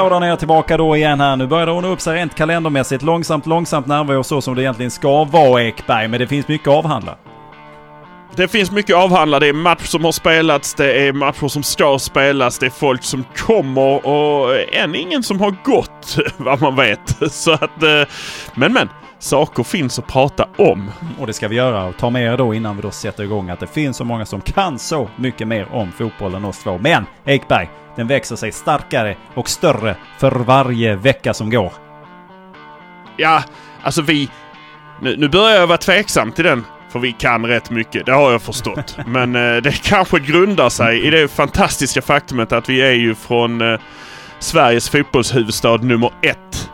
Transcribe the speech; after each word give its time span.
hallå 0.00 0.14
där 0.14 0.20
nere 0.20 0.36
tillbaka 0.36 0.76
då 0.76 0.96
igen 0.96 1.20
här. 1.20 1.36
Nu 1.36 1.46
börjar 1.46 1.66
det 1.66 1.72
ordna 1.72 1.88
upp 1.88 2.00
sig 2.00 2.16
rent 2.16 2.34
kalendermässigt. 2.34 3.02
Långsamt, 3.02 3.46
långsamt 3.46 3.86
närmar 3.86 4.12
vi 4.12 4.18
oss 4.18 4.26
så 4.26 4.40
som 4.40 4.54
det 4.54 4.62
egentligen 4.62 4.90
ska 4.90 5.24
vara 5.24 5.62
Ekberg. 5.62 6.08
Men 6.08 6.20
det 6.20 6.26
finns 6.26 6.48
mycket 6.48 6.68
att 6.68 6.74
avhandla. 6.74 7.16
Det 8.36 8.48
finns 8.48 8.70
mycket 8.70 8.96
att 8.96 9.02
avhandla. 9.02 9.40
Det 9.40 9.48
är 9.48 9.52
matcher 9.52 9.84
som 9.84 10.04
har 10.04 10.12
spelats, 10.12 10.74
det 10.74 11.08
är 11.08 11.12
matcher 11.12 11.48
som 11.48 11.62
ska 11.62 11.98
spelas, 11.98 12.58
det 12.58 12.66
är 12.66 12.70
folk 12.70 13.02
som 13.02 13.24
kommer 13.36 14.06
och 14.06 14.74
än 14.74 14.94
ingen 14.94 15.22
som 15.22 15.40
har 15.40 15.54
gått 15.64 16.16
vad 16.36 16.60
man 16.60 16.76
vet. 16.76 17.16
Så 17.32 17.52
att, 17.52 17.82
eh, 17.82 18.02
men 18.54 18.72
men, 18.72 18.88
saker 19.20 19.62
finns 19.62 19.98
att 19.98 20.06
prata 20.06 20.48
om. 20.56 20.90
Och 21.18 21.26
det 21.26 21.32
ska 21.32 21.48
vi 21.48 21.56
göra. 21.56 21.84
Och 21.84 21.96
ta 21.96 22.10
med 22.10 22.32
er 22.32 22.36
då 22.36 22.54
innan 22.54 22.76
vi 22.76 22.82
då 22.82 22.90
sätter 22.90 23.24
igång 23.24 23.50
att 23.50 23.60
det 23.60 23.66
finns 23.66 23.96
så 23.96 24.04
många 24.04 24.26
som 24.26 24.40
kan 24.40 24.78
så 24.78 25.10
mycket 25.16 25.48
mer 25.48 25.72
om 25.72 25.92
fotboll 25.92 26.34
än 26.34 26.44
oss 26.44 26.62
två. 26.62 26.78
Men 26.78 27.06
Ekberg, 27.24 27.70
den 27.96 28.06
växer 28.06 28.36
sig 28.36 28.52
starkare 28.52 29.16
och 29.34 29.48
större 29.48 29.96
för 30.18 30.30
varje 30.30 30.96
vecka 30.96 31.34
som 31.34 31.50
går. 31.50 31.72
Ja, 33.16 33.42
alltså 33.82 34.02
vi... 34.02 34.30
Nu, 35.00 35.16
nu 35.16 35.28
börjar 35.28 35.56
jag 35.56 35.66
vara 35.66 35.78
tveksam 35.78 36.32
till 36.32 36.44
den. 36.44 36.64
För 36.92 36.98
vi 36.98 37.12
kan 37.12 37.46
rätt 37.46 37.70
mycket, 37.70 38.06
det 38.06 38.12
har 38.12 38.32
jag 38.32 38.42
förstått. 38.42 38.96
Men 39.06 39.36
eh, 39.36 39.56
det 39.56 39.82
kanske 39.82 40.18
grundar 40.18 40.68
sig 40.68 41.06
i 41.06 41.10
det 41.10 41.28
fantastiska 41.28 42.02
faktumet 42.02 42.52
att 42.52 42.68
vi 42.68 42.82
är 42.82 42.92
ju 42.92 43.14
från 43.14 43.60
eh, 43.60 43.80
Sveriges 44.38 44.90
fotbollshuvudstad 44.90 45.76
nummer 45.76 46.10
ett. 46.22 46.70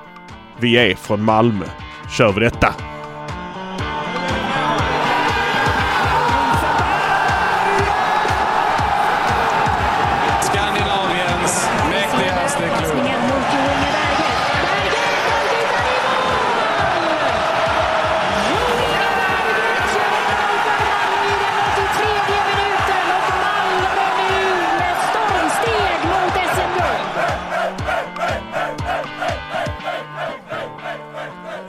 Vi 0.58 0.76
är 0.76 0.94
från 0.94 1.22
Malmö. 1.22 1.66
Kör 2.10 2.32
vi 2.32 2.40
detta! 2.40 2.95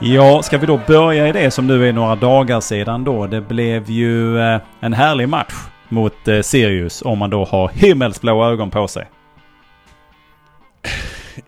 Ja, 0.00 0.42
ska 0.42 0.58
vi 0.58 0.66
då 0.66 0.80
börja 0.86 1.28
i 1.28 1.32
det 1.32 1.50
som 1.50 1.66
nu 1.66 1.88
är 1.88 1.92
några 1.92 2.16
dagar 2.16 2.60
sedan 2.60 3.04
då. 3.04 3.26
Det 3.26 3.40
blev 3.40 3.90
ju 3.90 4.38
eh, 4.38 4.60
en 4.80 4.92
härlig 4.92 5.28
match 5.28 5.54
mot 5.88 6.28
eh, 6.28 6.40
Sirius 6.40 7.02
om 7.02 7.18
man 7.18 7.30
då 7.30 7.44
har 7.44 7.68
himmelsblå 7.68 8.44
ögon 8.44 8.70
på 8.70 8.88
sig. 8.88 9.06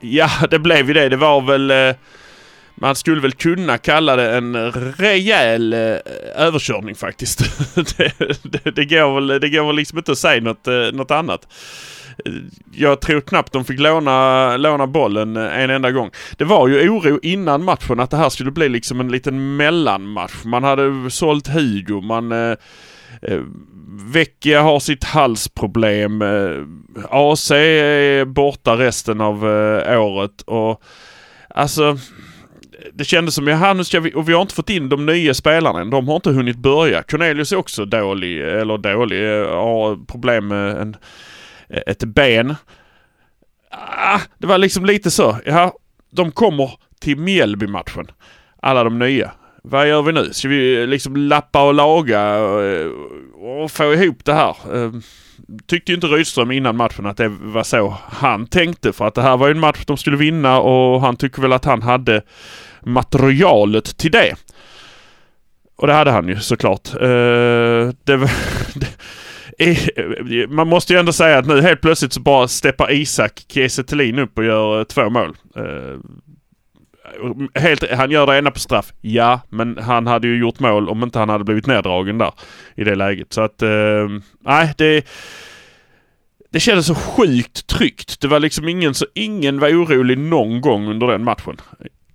Ja, 0.01 0.29
det 0.51 0.59
blev 0.59 0.89
ju 0.89 0.95
det. 0.95 1.09
Det 1.09 1.17
var 1.17 1.41
väl... 1.41 1.71
Eh, 1.71 1.95
man 2.81 2.95
skulle 2.95 3.21
väl 3.21 3.33
kunna 3.33 3.79
kalla 3.79 4.17
det 4.17 4.37
en 4.37 4.73
rejäl 4.73 5.73
eh, 5.73 5.97
överkörning 6.35 6.95
faktiskt. 6.95 7.39
det, 7.75 8.13
det, 8.43 8.71
det, 8.71 8.85
går 8.85 9.15
väl, 9.15 9.41
det 9.41 9.49
går 9.49 9.67
väl 9.67 9.77
liksom 9.77 9.99
inte 9.99 10.13
att 10.13 10.19
säga 10.19 10.41
något, 10.41 10.67
eh, 10.67 10.93
något 10.93 11.11
annat. 11.11 11.49
Eh, 12.27 12.33
jag 12.73 13.01
tror 13.01 13.21
knappt 13.21 13.53
de 13.53 13.65
fick 13.65 13.81
låna, 13.81 14.57
låna 14.57 14.87
bollen 14.87 15.37
en 15.37 15.71
enda 15.71 15.91
gång. 15.91 16.11
Det 16.37 16.45
var 16.45 16.69
ju 16.69 16.91
oro 16.91 17.19
innan 17.23 17.65
matchen 17.65 18.01
att 18.01 18.11
det 18.11 18.17
här 18.17 18.29
skulle 18.29 18.51
bli 18.51 18.69
liksom 18.69 19.01
en 19.01 19.09
liten 19.09 19.57
mellanmatch. 19.57 20.45
Man 20.45 20.65
hade 20.65 21.11
sålt 21.11 21.49
Hugo, 21.49 22.01
man... 22.01 22.33
Eh, 22.33 22.57
eh, 23.23 23.41
Vecchia 23.93 24.63
har 24.63 24.81
sitt 24.81 25.05
halsproblem. 25.05 26.23
Eh, 26.23 26.65
AC 27.11 27.51
är 27.51 28.25
borta 28.25 28.77
resten 28.77 29.21
av 29.21 29.49
eh, 29.49 30.03
året 30.03 30.43
och 30.43 30.83
alltså 31.49 31.99
det 32.93 33.05
kändes 33.05 33.35
som, 33.35 33.47
jaha 33.47 33.73
nu 33.73 33.85
ska 33.85 34.01
vi, 34.01 34.15
och 34.15 34.29
vi 34.29 34.33
har 34.33 34.43
inte 34.43 34.55
fått 34.55 34.71
in 34.71 34.89
de 34.89 35.07
nya 35.07 35.35
spelarna 35.35 35.81
än. 35.81 35.91
De 35.91 36.09
har 36.09 36.17
inte 36.17 36.31
hunnit 36.31 36.57
börja. 36.57 37.03
Cornelius 37.03 37.53
är 37.53 37.57
också 37.57 37.85
dålig, 37.85 38.41
eller 38.41 38.79
dålig, 38.79 39.29
har 39.45 40.07
problem 40.07 40.49
med 40.49 40.77
en, 40.77 40.97
ett 41.69 42.05
ben. 42.05 42.55
Ah, 43.71 44.21
det 44.39 44.47
var 44.47 44.59
liksom 44.59 44.85
lite 44.85 45.11
så, 45.11 45.37
ja, 45.45 45.73
de 46.11 46.33
kommer 46.33 46.71
till 47.01 47.17
Mjällby-matchen. 47.17 48.07
Alla 48.63 48.85
de 48.85 48.99
nya. 48.99 49.31
Vad 49.63 49.89
gör 49.89 50.03
vi 50.03 50.13
nu? 50.13 50.33
Ska 50.33 50.49
vi 50.49 50.87
liksom 50.87 51.17
lappa 51.17 51.67
och 51.67 51.75
laga 51.75 52.39
och, 52.39 52.63
och 53.63 53.71
få 53.71 53.95
ihop 53.95 54.25
det 54.25 54.35
här? 54.35 54.57
Ehm, 54.75 55.03
tyckte 55.67 55.93
ju 55.93 55.97
inte 55.97 56.07
Rydström 56.07 56.51
innan 56.51 56.77
matchen 56.77 57.07
att 57.07 57.17
det 57.17 57.29
var 57.29 57.63
så 57.63 57.97
han 58.09 58.47
tänkte 58.47 58.93
för 58.93 59.07
att 59.07 59.15
det 59.15 59.23
här 59.23 59.37
var 59.37 59.47
ju 59.47 59.51
en 59.51 59.61
match 59.61 59.85
de 59.87 59.97
skulle 59.97 60.17
vinna 60.17 60.61
och 60.61 61.01
han 61.01 61.17
tycker 61.17 61.43
väl 61.43 61.53
att 61.53 61.65
han 61.65 61.83
hade 61.83 62.23
materialet 62.83 63.97
till 63.97 64.11
det. 64.11 64.35
Och 65.77 65.87
det 65.87 65.93
hade 65.93 66.11
han 66.11 66.29
ju 66.29 66.37
såklart. 66.41 66.95
Uh, 66.95 67.91
det, 68.05 68.17
var- 68.17 68.31
det, 68.79 68.89
eh, 69.59 70.49
man 70.49 70.69
måste 70.69 70.93
ju 70.93 70.99
ändå 70.99 71.13
säga 71.13 71.39
att 71.39 71.47
nu 71.47 71.61
helt 71.63 71.81
plötsligt 71.81 72.13
så 72.13 72.21
bara 72.21 72.49
steppar 72.49 72.93
Isak 72.93 73.45
Kiese 73.49 73.85
Thelin 73.85 74.19
upp 74.19 74.39
och 74.39 74.45
gör 74.45 74.79
eh, 74.79 74.85
två 74.85 75.11
mål. 75.11 75.37
Uh, 75.59 75.99
Helt, 77.55 77.91
han 77.91 78.11
gör 78.11 78.27
det 78.27 78.39
ena 78.39 78.51
på 78.51 78.59
straff, 78.59 78.93
ja, 79.01 79.41
men 79.49 79.79
han 79.79 80.07
hade 80.07 80.29
ju 80.29 80.39
gjort 80.39 80.61
mål 80.61 80.89
om 80.89 81.03
inte 81.03 81.19
han 81.19 81.29
hade 81.29 81.45
blivit 81.45 81.67
neddragen 81.67 82.19
där 82.19 82.33
i 82.75 82.85
det 82.85 82.95
läget. 82.95 83.33
Så 83.33 83.41
att, 83.41 83.63
eh, 83.63 84.09
nej, 84.41 84.75
det... 84.79 85.07
Det 86.53 86.61
kändes 86.61 86.87
så 86.87 86.95
sjukt 86.95 87.67
tryggt. 87.67 88.21
Det 88.21 88.29
var 88.29 88.41
liksom 88.41 88.69
ingen, 88.69 88.95
så 88.95 89.07
ingen 89.15 89.59
var 89.59 89.69
orolig 89.69 90.19
någon 90.19 90.61
gång 90.61 90.89
under 90.89 91.07
den 91.07 91.25
matchen. 91.25 91.57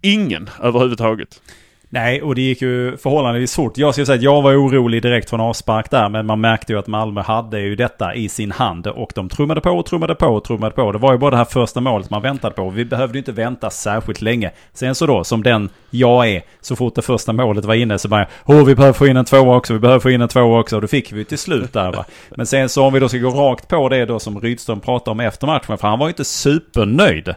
Ingen 0.06 0.50
överhuvudtaget. 0.64 1.42
Nej, 1.90 2.22
och 2.22 2.36
det 2.36 2.42
gick 2.42 2.62
ju 2.62 2.98
förhållandevis 2.98 3.56
fort. 3.56 3.78
Jag 3.78 3.94
skulle 3.94 4.06
säga 4.06 4.16
att 4.16 4.22
jag 4.22 4.42
var 4.42 4.54
orolig 4.54 5.02
direkt 5.02 5.30
från 5.30 5.40
avspark 5.42 5.92
där, 5.92 6.10
men 6.10 6.26
man 6.26 6.42
märkte 6.42 6.74
ju 6.74 6.80
att 6.80 6.88
Malmö 6.88 7.22
hade 7.22 7.60
ju 7.60 7.76
detta 7.76 8.16
i 8.16 8.30
sin 8.30 8.52
hand. 8.52 8.88
Och 8.88 9.12
de 9.16 9.30
trummade 9.30 9.62
på 9.62 9.70
och 9.70 9.86
trummade 9.86 10.16
på 10.16 10.28
och 10.28 10.44
trummade 10.44 10.76
på. 10.76 10.92
Det 10.92 10.98
var 10.98 11.12
ju 11.12 11.18
bara 11.18 11.32
det 11.32 11.38
här 11.38 11.46
första 11.46 11.82
målet 11.82 12.10
man 12.10 12.22
väntade 12.22 12.56
på. 12.56 12.70
Vi 12.70 12.86
behövde 12.86 13.14
ju 13.14 13.20
inte 13.20 13.32
vänta 13.32 13.70
särskilt 13.70 14.22
länge. 14.22 14.52
Sen 14.74 14.96
så 14.96 15.06
då, 15.06 15.24
som 15.24 15.44
den 15.44 15.70
jag 15.90 16.30
är, 16.30 16.42
så 16.62 16.76
fort 16.76 16.96
det 16.96 17.02
första 17.02 17.34
målet 17.34 17.66
var 17.66 17.76
inne 17.76 17.98
så 17.98 18.08
bara 18.08 18.28
Åh, 18.46 18.66
vi 18.66 18.76
behöver 18.76 18.94
få 18.94 19.08
in 19.08 19.18
en 19.18 19.26
tvåa 19.26 19.56
också, 19.56 19.74
vi 19.74 19.80
behöver 19.80 20.00
få 20.00 20.10
in 20.10 20.22
en 20.22 20.28
tvåa 20.28 20.60
också. 20.60 20.76
Och 20.76 20.82
då 20.82 20.88
fick 20.88 21.12
vi 21.12 21.18
ju 21.18 21.24
till 21.24 21.38
slut 21.38 21.74
där 21.74 21.92
va. 21.92 22.06
Men 22.30 22.46
sen 22.46 22.70
så 22.70 22.84
om 22.84 22.94
vi 22.94 23.00
då 23.00 23.10
ska 23.10 23.18
gå 23.18 23.30
rakt 23.30 23.68
på 23.68 23.90
det 23.90 24.06
då 24.06 24.20
som 24.20 24.40
Rydström 24.40 24.80
pratade 24.80 25.12
om 25.12 25.20
efter 25.20 25.48
matchen, 25.48 25.78
för 25.78 25.88
han 25.88 26.00
var 26.00 26.08
ju 26.08 26.10
inte 26.10 26.26
supernöjd. 26.26 27.36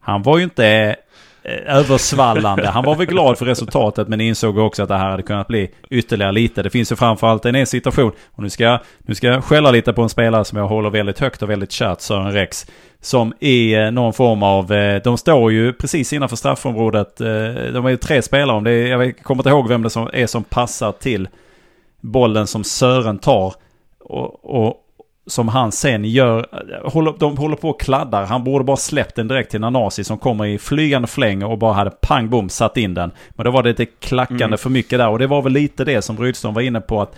Han 0.00 0.22
var 0.22 0.38
ju 0.38 0.44
inte 0.44 0.96
Eh, 1.48 1.76
översvallande. 1.76 2.68
Han 2.68 2.84
var 2.84 2.94
väl 2.94 3.06
glad 3.06 3.38
för 3.38 3.46
resultatet 3.46 4.08
men 4.08 4.20
insåg 4.20 4.58
också 4.58 4.82
att 4.82 4.88
det 4.88 4.96
här 4.96 5.10
hade 5.10 5.22
kunnat 5.22 5.46
bli 5.48 5.70
ytterligare 5.90 6.32
lite. 6.32 6.62
Det 6.62 6.70
finns 6.70 6.92
ju 6.92 6.96
framförallt 6.96 7.44
en 7.46 7.66
situation, 7.66 8.12
och 8.32 8.42
nu 8.42 8.50
ska, 8.50 8.64
jag- 8.64 8.80
nu 8.98 9.14
ska 9.14 9.26
jag 9.26 9.44
skälla 9.44 9.70
lite 9.70 9.92
på 9.92 10.02
en 10.02 10.08
spelare 10.08 10.44
som 10.44 10.58
jag 10.58 10.66
håller 10.68 10.90
väldigt 10.90 11.18
högt 11.18 11.42
och 11.42 11.50
väldigt 11.50 11.72
kärt, 11.72 12.00
Sören 12.00 12.32
Rex. 12.32 12.66
Som 13.00 13.32
i 13.40 13.74
eh, 13.74 13.90
någon 13.90 14.12
form 14.12 14.42
av, 14.42 14.72
eh, 14.72 15.02
de 15.04 15.18
står 15.18 15.52
ju 15.52 15.72
precis 15.72 16.12
innanför 16.12 16.36
straffområdet. 16.36 17.16
De 17.72 17.86
är 17.86 17.88
ju 17.88 17.96
tre 17.96 18.22
spelare, 18.22 18.56
om 18.56 18.64
det 18.64 18.70
är, 18.70 18.86
jag 19.02 19.18
kommer 19.22 19.40
inte 19.40 19.50
ihåg 19.50 19.68
vem 19.68 19.82
det 19.82 19.96
är 20.12 20.26
som 20.26 20.44
passar 20.44 20.92
till 20.92 21.28
bollen 22.00 22.46
som 22.46 22.64
Sören 22.64 23.18
tar. 23.18 23.54
Och, 24.00 24.44
och 24.66 24.74
som 25.28 25.48
han 25.48 25.72
sen 25.72 26.04
gör, 26.04 26.46
håller, 26.84 27.14
de 27.18 27.36
håller 27.36 27.56
på 27.56 27.70
och 27.70 27.80
kladdar. 27.80 28.24
Han 28.26 28.44
borde 28.44 28.64
bara 28.64 28.76
släppt 28.76 29.14
den 29.16 29.28
direkt 29.28 29.50
till 29.50 29.60
Nanasi 29.60 30.04
som 30.04 30.18
kommer 30.18 30.46
i 30.46 30.58
flygande 30.58 31.08
fläng 31.08 31.42
och 31.42 31.58
bara 31.58 31.72
hade 31.72 31.90
pang 31.90 32.28
bom 32.28 32.48
satt 32.48 32.76
in 32.76 32.94
den. 32.94 33.10
Men 33.30 33.44
då 33.44 33.50
var 33.50 33.62
det 33.62 33.68
lite 33.68 33.86
klackande 33.86 34.44
Mm. 34.44 34.58
för 34.58 34.70
mycket 34.70 34.98
där 34.98 35.08
och 35.08 35.18
det 35.18 35.26
var 35.26 35.42
väl 35.42 35.52
lite 35.52 35.84
det 35.84 36.02
som 36.02 36.16
Rydström 36.16 36.54
var 36.54 36.62
inne 36.62 36.80
på 36.80 37.02
att 37.02 37.16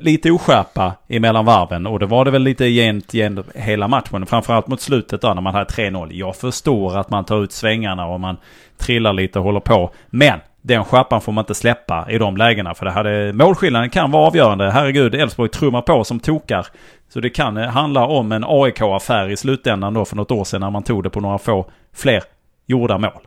lite 0.00 0.30
oskärpa 0.30 0.92
emellan 1.08 1.44
varven 1.44 1.86
och 1.86 1.98
det 1.98 2.06
var 2.06 2.24
det 2.24 2.30
väl 2.30 2.42
lite 2.42 2.64
jämnt 2.66 3.14
igen 3.14 3.44
hela 3.54 3.88
matchen. 3.88 4.26
Framförallt 4.26 4.66
mot 4.66 4.80
slutet 4.80 5.20
då 5.20 5.34
när 5.34 5.40
man 5.42 5.54
hade 5.54 5.70
3-0. 5.70 6.08
Jag 6.12 6.36
förstår 6.36 6.98
att 6.98 7.10
man 7.10 7.24
tar 7.24 7.44
ut 7.44 7.52
svängarna 7.52 8.06
och 8.06 8.20
man 8.20 8.36
trillar 8.78 9.12
lite 9.12 9.38
och 9.38 9.44
håller 9.44 9.60
på. 9.60 9.90
Men 10.06 10.38
den 10.62 10.84
skärpan 10.84 11.20
får 11.20 11.32
man 11.32 11.42
inte 11.42 11.54
släppa 11.54 12.06
i 12.10 12.18
de 12.18 12.36
lägena 12.36 12.74
för 12.74 12.84
det 12.86 12.92
hade, 12.92 13.32
målskillnaden 13.32 13.90
kan 13.90 14.10
vara 14.10 14.26
avgörande. 14.26 14.70
Herregud, 14.70 15.14
Elfsborg 15.14 15.50
trummar 15.50 15.82
på 15.82 16.04
som 16.04 16.20
tokar. 16.20 16.66
Så 17.12 17.20
det 17.20 17.30
kan 17.30 17.56
eh, 17.56 17.68
handla 17.68 18.06
om 18.06 18.32
en 18.32 18.44
AIK-affär 18.46 19.28
i 19.28 19.36
slutändan 19.36 19.94
då 19.94 20.04
för 20.04 20.16
något 20.16 20.30
år 20.30 20.44
sedan 20.44 20.60
när 20.60 20.70
man 20.70 20.82
tog 20.82 21.02
det 21.02 21.10
på 21.10 21.20
några 21.20 21.38
få 21.38 21.70
fler 21.94 22.22
gjorda 22.66 22.98
mål. 22.98 23.26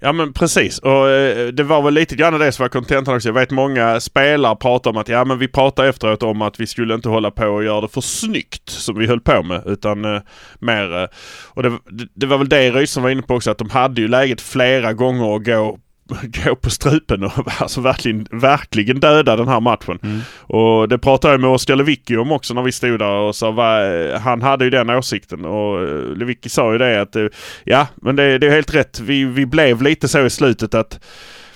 Ja 0.00 0.12
men 0.12 0.32
precis 0.32 0.78
och 0.78 1.08
eh, 1.08 1.48
det 1.48 1.62
var 1.62 1.82
väl 1.82 1.94
lite 1.94 2.16
grann 2.16 2.38
det 2.38 2.52
som 2.52 2.64
var 2.64 2.68
kontentan 2.68 3.16
också. 3.16 3.28
Jag 3.28 3.34
vet 3.34 3.50
många 3.50 4.00
spelare 4.00 4.56
pratar 4.56 4.90
om 4.90 4.96
att 4.96 5.08
ja 5.08 5.24
men 5.24 5.38
vi 5.38 5.48
pratar 5.48 5.84
efteråt 5.84 6.22
om 6.22 6.42
att 6.42 6.60
vi 6.60 6.66
skulle 6.66 6.94
inte 6.94 7.08
hålla 7.08 7.30
på 7.30 7.46
och 7.46 7.64
göra 7.64 7.80
det 7.80 7.88
för 7.88 8.00
snyggt 8.00 8.68
som 8.68 8.98
vi 8.98 9.06
höll 9.06 9.20
på 9.20 9.42
med 9.42 9.62
utan 9.66 10.04
eh, 10.04 10.20
mer 10.58 11.02
eh, 11.02 11.08
och 11.48 11.62
det, 11.62 11.70
det, 11.90 12.08
det 12.14 12.26
var 12.26 12.38
väl 12.38 12.48
det 12.48 12.70
Rydström 12.70 13.02
var 13.02 13.10
inne 13.10 13.22
på 13.22 13.34
också 13.34 13.50
att 13.50 13.58
de 13.58 13.70
hade 13.70 14.00
ju 14.00 14.08
läget 14.08 14.40
flera 14.40 14.92
gånger 14.92 15.36
att 15.36 15.44
gå 15.44 15.78
gå 16.44 16.56
på 16.56 16.70
strupen 16.70 17.24
och 17.24 17.32
alltså 17.60 17.80
verkligen, 17.80 18.26
verkligen 18.30 19.00
döda 19.00 19.36
den 19.36 19.48
här 19.48 19.60
matchen. 19.60 19.98
Mm. 20.02 20.20
Och 20.36 20.88
det 20.88 20.98
pratade 20.98 21.34
jag 21.34 21.40
med 21.40 21.50
Oskar 21.50 21.76
Lewicki 21.76 22.16
om 22.16 22.32
också 22.32 22.54
när 22.54 22.62
vi 22.62 22.72
stod 22.72 22.98
där 22.98 23.10
och 23.10 23.36
sa 23.36 23.50
vad, 23.50 24.10
han 24.20 24.42
hade 24.42 24.64
ju 24.64 24.70
den 24.70 24.90
åsikten 24.90 25.44
och 25.44 25.82
eh, 25.82 26.16
Lewicki 26.16 26.48
sa 26.48 26.72
ju 26.72 26.78
det 26.78 27.00
att 27.00 27.16
eh, 27.16 27.26
ja 27.64 27.86
men 27.94 28.16
det, 28.16 28.38
det 28.38 28.46
är 28.46 28.50
helt 28.50 28.74
rätt. 28.74 29.00
Vi, 29.00 29.24
vi 29.24 29.46
blev 29.46 29.82
lite 29.82 30.08
så 30.08 30.26
i 30.26 30.30
slutet 30.30 30.74
att 30.74 31.00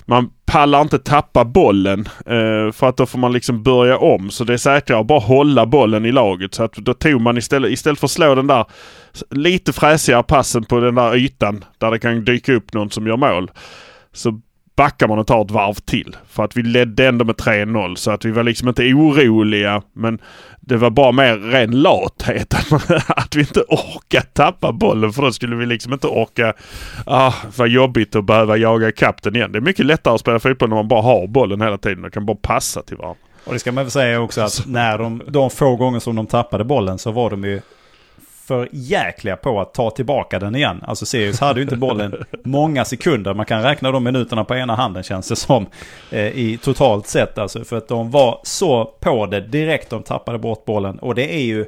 man 0.09 0.29
pallar 0.45 0.81
inte 0.81 0.99
tappa 0.99 1.45
bollen 1.45 1.99
eh, 2.25 2.71
för 2.71 2.89
att 2.89 2.97
då 2.97 3.05
får 3.05 3.19
man 3.19 3.33
liksom 3.33 3.63
börja 3.63 3.97
om. 3.97 4.29
Så 4.29 4.43
det 4.43 4.53
är 4.53 4.57
säkrare 4.57 4.99
att 4.99 5.07
bara 5.07 5.19
hålla 5.19 5.65
bollen 5.65 6.05
i 6.05 6.11
laget. 6.11 6.53
Så 6.53 6.63
att 6.63 6.73
då 6.73 6.93
tog 6.93 7.21
man 7.21 7.37
istället, 7.37 7.71
istället 7.71 7.99
för 7.99 8.07
att 8.07 8.11
slå 8.11 8.35
den 8.35 8.47
där 8.47 8.65
lite 9.29 9.73
fräsigare 9.73 10.23
passen 10.23 10.63
på 10.63 10.79
den 10.79 10.95
där 10.95 11.15
ytan 11.15 11.65
där 11.77 11.91
det 11.91 11.99
kan 11.99 12.25
dyka 12.25 12.53
upp 12.53 12.73
någon 12.73 12.91
som 12.91 13.07
gör 13.07 13.17
mål. 13.17 13.51
Så 14.17 14.41
backar 14.77 15.07
man 15.07 15.19
och 15.19 15.27
tar 15.27 15.41
ett 15.41 15.51
varv 15.51 15.73
till. 15.73 16.15
För 16.29 16.43
att 16.43 16.57
vi 16.57 16.63
ledde 16.63 17.07
ändå 17.07 17.25
med 17.25 17.35
3-0 17.35 17.95
så 17.95 18.11
att 18.11 18.25
vi 18.25 18.31
var 18.31 18.43
liksom 18.43 18.67
inte 18.67 18.93
oroliga 18.93 19.81
men 19.93 20.19
det 20.59 20.77
var 20.77 20.89
bara 20.89 21.11
mer 21.11 21.37
ren 21.37 21.81
lathet 21.81 22.53
att, 22.53 22.71
man, 22.71 22.81
att 23.07 23.35
vi 23.35 23.39
inte 23.39 23.61
orkade 23.61 24.25
tappa 24.33 24.71
bollen 24.71 25.13
för 25.13 25.21
då 25.21 25.31
skulle 25.31 25.55
vi 25.55 25.65
liksom 25.65 25.93
inte 25.93 26.07
orka... 26.07 26.53
Ah, 27.05 27.33
vad 27.57 27.67
jobbigt 27.67 28.15
att 28.15 28.25
behöva 28.25 28.57
jaga 28.57 28.89
ikapp 28.89 29.21
den 29.21 29.35
igen. 29.35 29.51
Det 29.51 29.59
är 29.59 29.61
mycket 29.61 29.85
lättare 29.85 30.13
att 30.13 30.21
spela 30.21 30.39
fotboll 30.39 30.69
när 30.69 30.75
man 30.75 30.87
bara 30.87 31.01
har 31.01 31.27
bollen 31.27 31.61
hela 31.61 31.77
tiden 31.77 32.05
och 32.05 32.13
kan 32.13 32.25
bara 32.25 32.37
passa 32.41 32.81
till 32.81 32.97
varandra. 32.97 33.21
Och 33.43 33.53
det 33.53 33.59
ska 33.59 33.71
man 33.71 33.83
väl 33.83 33.91
säga 33.91 34.21
också 34.21 34.41
att 34.41 34.63
när 34.67 34.97
de, 34.97 35.21
de 35.27 35.49
få 35.49 35.75
gånger 35.75 35.99
som 35.99 36.15
de 36.15 36.27
tappade 36.27 36.63
bollen 36.63 36.97
så 36.97 37.11
var 37.11 37.29
de 37.29 37.43
ju 37.43 37.61
för 38.47 38.69
jäkliga 38.71 39.37
på 39.37 39.61
att 39.61 39.73
ta 39.73 39.91
tillbaka 39.91 40.39
den 40.39 40.55
igen. 40.55 40.83
Alltså 40.87 41.05
Sirius 41.05 41.39
hade 41.39 41.59
ju 41.59 41.63
inte 41.63 41.75
bollen 41.75 42.15
många 42.43 42.85
sekunder. 42.85 43.33
Man 43.33 43.45
kan 43.45 43.63
räkna 43.63 43.91
de 43.91 44.03
minuterna 44.03 44.43
på 44.43 44.55
ena 44.55 44.75
handen 44.75 45.03
känns 45.03 45.27
det 45.27 45.35
som. 45.35 45.65
Eh, 46.11 46.25
I 46.25 46.59
totalt 46.63 47.07
sett 47.07 47.37
alltså. 47.37 47.63
För 47.63 47.77
att 47.77 47.87
de 47.87 48.11
var 48.11 48.39
så 48.43 48.85
på 48.85 49.25
det 49.25 49.41
direkt 49.41 49.89
de 49.89 50.03
tappade 50.03 50.37
bort 50.37 50.65
bollen. 50.65 50.99
Och 50.99 51.15
det 51.15 51.35
är 51.35 51.43
ju... 51.43 51.65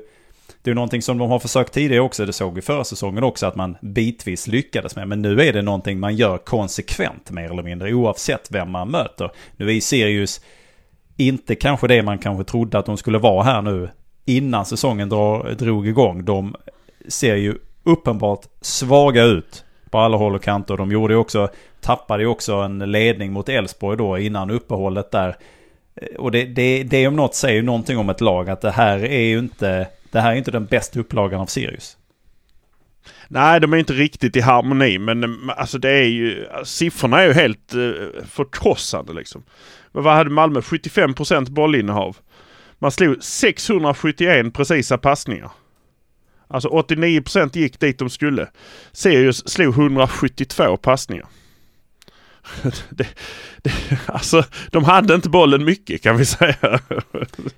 Det 0.61 0.71
är 0.71 0.75
någonting 0.75 1.01
som 1.01 1.17
de 1.17 1.29
har 1.29 1.39
försökt 1.39 1.73
tidigare 1.73 2.01
också. 2.01 2.25
Det 2.25 2.33
såg 2.33 2.55
vi 2.55 2.61
förra 2.61 2.83
säsongen 2.83 3.23
också 3.23 3.45
att 3.45 3.55
man 3.55 3.77
bitvis 3.81 4.47
lyckades 4.47 4.95
med. 4.95 5.07
Men 5.07 5.21
nu 5.21 5.41
är 5.41 5.53
det 5.53 5.61
någonting 5.61 5.99
man 5.99 6.15
gör 6.15 6.37
konsekvent 6.37 7.31
mer 7.31 7.51
eller 7.51 7.63
mindre 7.63 7.93
oavsett 7.93 8.47
vem 8.51 8.71
man 8.71 8.91
möter. 8.91 9.31
Nu 9.57 9.75
är 9.75 9.81
Sirius 9.81 10.41
inte 11.17 11.55
kanske 11.55 11.87
det 11.87 12.03
man 12.03 12.17
kanske 12.17 12.43
trodde 12.43 12.77
att 12.77 12.85
de 12.85 12.97
skulle 12.97 13.17
vara 13.17 13.43
här 13.43 13.61
nu 13.61 13.89
innan 14.29 14.65
säsongen 14.65 15.09
drar, 15.09 15.51
drog 15.51 15.87
igång. 15.87 16.25
De 16.25 16.55
ser 17.07 17.35
ju 17.35 17.55
uppenbart 17.83 18.45
svaga 18.61 19.23
ut 19.23 19.63
på 19.89 19.97
alla 19.97 20.17
håll 20.17 20.35
och 20.35 20.43
kanter. 20.43 20.77
De 20.77 20.91
gjorde 20.91 21.13
ju 21.13 21.19
också, 21.19 21.49
tappade 21.81 22.23
ju 22.23 22.29
också 22.29 22.53
en 22.53 22.91
ledning 22.91 23.31
mot 23.31 23.49
Elfsborg 23.49 23.97
då 23.97 24.17
innan 24.17 24.49
uppehållet 24.49 25.11
där. 25.11 25.37
Eh, 25.95 26.19
och 26.19 26.31
det, 26.31 26.45
det, 26.45 26.83
det 26.83 27.07
om 27.07 27.15
något 27.15 27.35
säger 27.35 27.55
ju 27.55 27.61
någonting 27.61 27.97
om 27.97 28.09
ett 28.09 28.21
lag 28.21 28.49
att 28.49 28.61
det 28.61 28.71
här 28.71 29.05
är 29.05 29.21
ju 29.21 29.39
inte, 29.39 29.87
det 30.11 30.19
här 30.19 30.31
är 30.31 30.35
inte 30.35 30.51
den 30.51 30.65
bästa 30.65 30.99
upplagan 30.99 31.41
av 31.41 31.45
Sirius. 31.45 31.97
Nej, 33.27 33.59
de 33.59 33.73
är 33.73 33.77
inte 33.77 33.93
riktigt 33.93 34.35
i 34.35 34.41
harmoni 34.41 34.99
men 34.99 35.23
eh, 35.23 35.59
alltså 35.59 35.77
det 35.77 35.91
är 35.91 36.07
ju, 36.07 36.45
siffrorna 36.63 37.21
är 37.21 37.27
ju 37.27 37.33
helt 37.33 37.73
eh, 37.73 38.23
förkrossande 38.25 39.13
liksom. 39.13 39.43
Men 39.91 40.03
vad 40.03 40.13
hade 40.13 40.29
Malmö? 40.29 40.59
75% 40.59 41.49
bollinnehav. 41.49 42.17
Man 42.79 42.91
slog 42.91 43.23
671 43.23 44.53
precisa 44.53 44.97
passningar. 44.97 45.51
Alltså 46.47 46.69
89% 46.69 47.57
gick 47.57 47.79
dit 47.79 47.99
de 47.99 48.09
skulle. 48.09 48.47
Sirius 48.91 49.49
slog 49.49 49.73
172 49.73 50.77
passningar. 50.77 51.25
Det, 52.89 53.07
det, 53.63 53.71
alltså, 54.05 54.43
de 54.71 54.83
hade 54.83 55.15
inte 55.15 55.29
bollen 55.29 55.65
mycket 55.65 56.03
kan 56.03 56.17
vi 56.17 56.25
säga. 56.25 56.55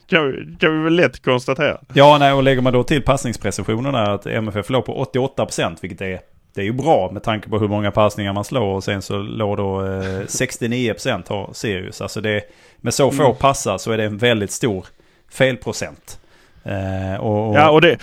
kan, 0.08 0.32
vi, 0.32 0.56
kan 0.60 0.78
vi 0.78 0.84
väl 0.84 0.96
lätt 0.96 1.24
konstatera. 1.24 1.78
Ja, 1.94 2.18
nej, 2.18 2.34
och 2.34 2.44
lägger 2.44 2.62
man 2.62 2.74
då 2.74 2.84
till 2.84 3.02
passningsprecisionen 3.02 3.94
där 3.94 4.10
att 4.10 4.26
MFF 4.26 4.70
låg 4.70 4.86
på 4.86 5.06
88% 5.14 5.78
vilket 5.82 6.02
är, 6.02 6.20
det 6.54 6.62
är 6.62 6.66
ju 6.66 6.74
bra 6.74 7.12
med 7.12 7.24
tanke 7.24 7.50
på 7.50 7.60
hur 7.60 7.68
många 7.68 7.92
passningar 7.92 8.34
man 8.34 8.44
slår 8.44 8.76
och 8.76 8.84
sen 8.84 9.02
så 9.02 9.18
låg 9.18 9.58
då 9.58 9.82
eh, 9.82 10.22
69% 10.22 11.30
har 11.30 11.50
Sirius. 11.54 12.02
Alltså 12.02 12.22
det, 12.22 12.42
med 12.78 12.94
så 12.94 13.12
få 13.12 13.26
mm. 13.26 13.36
passar 13.36 13.78
så 13.78 13.92
är 13.92 13.98
det 13.98 14.04
en 14.04 14.18
väldigt 14.18 14.52
stor 14.52 14.86
felprocent. 15.32 16.20
Eh, 16.64 17.20
och, 17.20 17.50
och... 17.50 17.56
Ja, 17.56 17.70
och 17.70 17.82
det, 17.82 17.98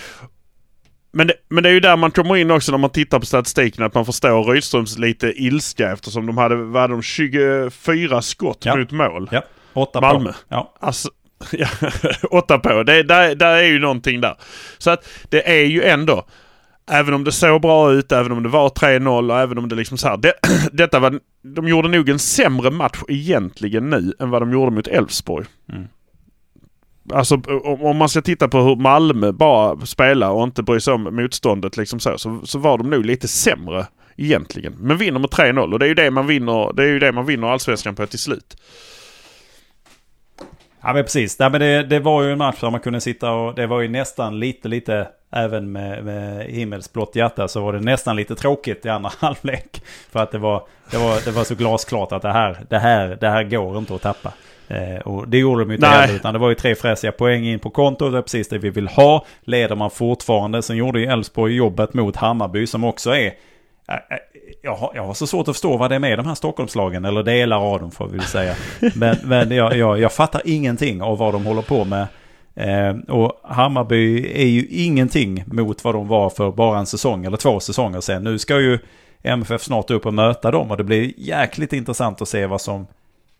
men 1.11 1.27
det, 1.27 1.33
men 1.49 1.63
det 1.63 1.69
är 1.69 1.73
ju 1.73 1.79
där 1.79 1.97
man 1.97 2.11
kommer 2.11 2.37
in 2.37 2.51
också 2.51 2.71
när 2.71 2.77
man 2.77 2.89
tittar 2.89 3.19
på 3.19 3.25
statistiken 3.25 3.85
att 3.85 3.93
man 3.93 4.05
förstår 4.05 4.43
Rydströms 4.43 4.97
lite 4.97 5.27
ilska 5.27 5.91
eftersom 5.91 6.25
de 6.25 6.37
hade, 6.37 6.79
hade 6.79 6.93
de, 6.93 7.01
24 7.01 8.21
skott 8.21 8.65
ja. 8.65 8.75
mot 8.75 8.91
mål. 8.91 9.29
Ja, 9.31 9.43
åtta 9.73 10.01
Malmö. 10.01 10.31
på. 10.31 10.37
Ja. 10.49 10.73
Alltså, 10.79 11.09
ja, 11.51 11.67
åtta 12.31 12.59
på. 12.59 12.83
Det, 12.83 13.03
där, 13.03 13.35
där 13.35 13.55
är 13.55 13.63
ju 13.63 13.79
någonting 13.79 14.21
där. 14.21 14.35
Så 14.77 14.89
att 14.89 15.07
det 15.29 15.49
är 15.49 15.65
ju 15.65 15.83
ändå, 15.83 16.25
även 16.91 17.13
om 17.13 17.23
det 17.23 17.31
såg 17.31 17.61
bra 17.61 17.91
ut, 17.91 18.11
även 18.11 18.31
om 18.31 18.43
det 18.43 18.49
var 18.49 18.69
3-0 18.69 19.31
och 19.31 19.39
även 19.39 19.57
om 19.57 19.69
det 19.69 19.75
liksom 19.75 19.97
så 19.97 20.07
här. 20.07 20.17
Det, 20.17 20.33
detta 20.71 20.99
var, 20.99 21.19
de 21.41 21.67
gjorde 21.67 21.87
nog 21.87 22.09
en 22.09 22.19
sämre 22.19 22.71
match 22.71 22.99
egentligen 23.07 23.89
nu 23.89 24.13
än 24.19 24.29
vad 24.29 24.41
de 24.41 24.51
gjorde 24.51 24.71
mot 24.71 24.87
Elfsborg. 24.87 25.45
Mm. 25.71 25.87
Alltså 27.13 27.41
om 27.81 27.97
man 27.97 28.09
ska 28.09 28.21
titta 28.21 28.47
på 28.47 28.57
hur 28.57 28.75
Malmö 28.75 29.31
bara 29.31 29.85
spelar 29.85 30.29
och 30.29 30.43
inte 30.43 30.63
bryr 30.63 30.79
sig 30.79 30.93
om 30.93 31.03
motståndet 31.03 31.77
liksom 31.77 31.99
så, 31.99 32.17
så, 32.17 32.39
så 32.43 32.59
var 32.59 32.77
de 32.77 32.89
nog 32.89 33.05
lite 33.05 33.27
sämre 33.27 33.85
egentligen. 34.17 34.75
Men 34.79 34.97
vinner 34.97 35.19
med 35.19 35.29
3-0 35.29 35.73
och 35.73 35.79
det 35.79 35.85
är 35.85 35.87
ju 35.87 35.93
det 35.93 36.11
man 36.11 36.27
vinner, 36.27 36.73
det 36.73 36.83
är 36.83 36.87
ju 36.87 36.99
det 36.99 37.11
man 37.11 37.25
vinner 37.25 37.47
allsvenskan 37.47 37.95
på 37.95 38.07
till 38.07 38.19
slut. 38.19 38.57
Ja 40.81 40.93
men 40.93 41.03
precis. 41.03 41.39
Nej, 41.39 41.49
men 41.49 41.61
det, 41.61 41.83
det 41.83 41.99
var 41.99 42.23
ju 42.23 42.31
en 42.31 42.37
match 42.37 42.61
där 42.61 42.69
man 42.69 42.79
kunde 42.79 43.01
sitta 43.01 43.31
och 43.31 43.55
det 43.55 43.67
var 43.67 43.81
ju 43.81 43.87
nästan 43.87 44.39
lite, 44.39 44.67
lite, 44.67 45.07
även 45.31 45.71
med, 45.71 46.05
med 46.05 46.45
himmelsblått 46.45 47.15
hjärta 47.15 47.47
så 47.47 47.61
var 47.61 47.73
det 47.73 47.79
nästan 47.79 48.15
lite 48.15 48.35
tråkigt 48.35 48.85
i 48.85 48.89
andra 48.89 49.11
halvlek. 49.19 49.81
För 50.11 50.19
att 50.19 50.31
det 50.31 50.37
var, 50.37 50.63
det 50.91 50.97
var, 50.97 51.25
det 51.25 51.31
var 51.31 51.43
så 51.43 51.55
glasklart 51.55 52.11
att 52.11 52.21
det 52.21 52.31
här, 52.31 52.65
det 52.69 52.79
här, 52.79 53.17
det 53.21 53.29
här 53.29 53.43
går 53.43 53.77
inte 53.77 53.95
att 53.95 54.01
tappa. 54.01 54.33
Eh, 54.69 54.99
och 54.99 55.27
det 55.27 55.37
gjorde 55.37 55.61
de 55.61 55.69
ju 55.69 55.75
inte 55.75 55.87
heller, 55.87 56.15
utan 56.15 56.33
det 56.33 56.39
var 56.39 56.49
ju 56.49 56.55
tre 56.55 56.75
fräsiga 56.75 57.11
poäng 57.11 57.45
in 57.45 57.59
på 57.59 57.69
kontot. 57.69 58.11
Det 58.11 58.17
är 58.17 58.21
precis 58.21 58.49
det 58.49 58.57
vi 58.57 58.69
vill 58.69 58.87
ha. 58.87 59.25
Leder 59.41 59.75
man 59.75 59.91
fortfarande. 59.91 60.61
Sen 60.61 60.77
gjorde 60.77 60.99
ju 60.99 61.05
Elfsborg 61.05 61.55
jobbet 61.55 61.93
mot 61.93 62.15
Hammarby 62.15 62.67
som 62.67 62.83
också 62.83 63.09
är... 63.09 63.25
Eh, 63.87 63.95
eh, 63.95 63.99
jag 64.61 64.75
har, 64.75 64.91
jag 64.95 65.03
har 65.03 65.13
så 65.13 65.27
svårt 65.27 65.47
att 65.47 65.55
förstå 65.55 65.77
vad 65.77 65.91
det 65.91 65.95
är 65.95 65.99
med 65.99 66.19
de 66.19 66.27
här 66.27 66.35
Stockholmslagen, 66.35 67.05
eller 67.05 67.23
delar 67.23 67.57
av 67.57 67.79
dem 67.79 67.91
får 67.91 68.07
vi 68.07 68.17
väl 68.17 68.25
säga. 68.25 68.55
Men, 68.95 69.17
men 69.23 69.51
jag, 69.51 69.77
jag, 69.77 69.99
jag 69.99 70.13
fattar 70.13 70.41
ingenting 70.45 71.01
av 71.01 71.17
vad 71.17 71.33
de 71.33 71.45
håller 71.45 71.61
på 71.61 71.85
med. 71.85 72.07
Eh, 72.55 73.15
och 73.15 73.41
Hammarby 73.43 74.31
är 74.33 74.47
ju 74.47 74.67
ingenting 74.69 75.43
mot 75.47 75.83
vad 75.83 75.95
de 75.95 76.07
var 76.07 76.29
för 76.29 76.51
bara 76.51 76.79
en 76.79 76.85
säsong 76.85 77.25
eller 77.25 77.37
två 77.37 77.59
säsonger 77.59 78.01
sedan. 78.01 78.23
Nu 78.23 78.39
ska 78.39 78.59
ju 78.59 78.79
MFF 79.23 79.61
snart 79.61 79.91
upp 79.91 80.05
och 80.05 80.13
möta 80.13 80.51
dem 80.51 80.71
och 80.71 80.77
det 80.77 80.83
blir 80.83 81.13
jäkligt 81.17 81.73
intressant 81.73 82.21
att 82.21 82.27
se 82.27 82.45
vad 82.45 82.61
som 82.61 82.87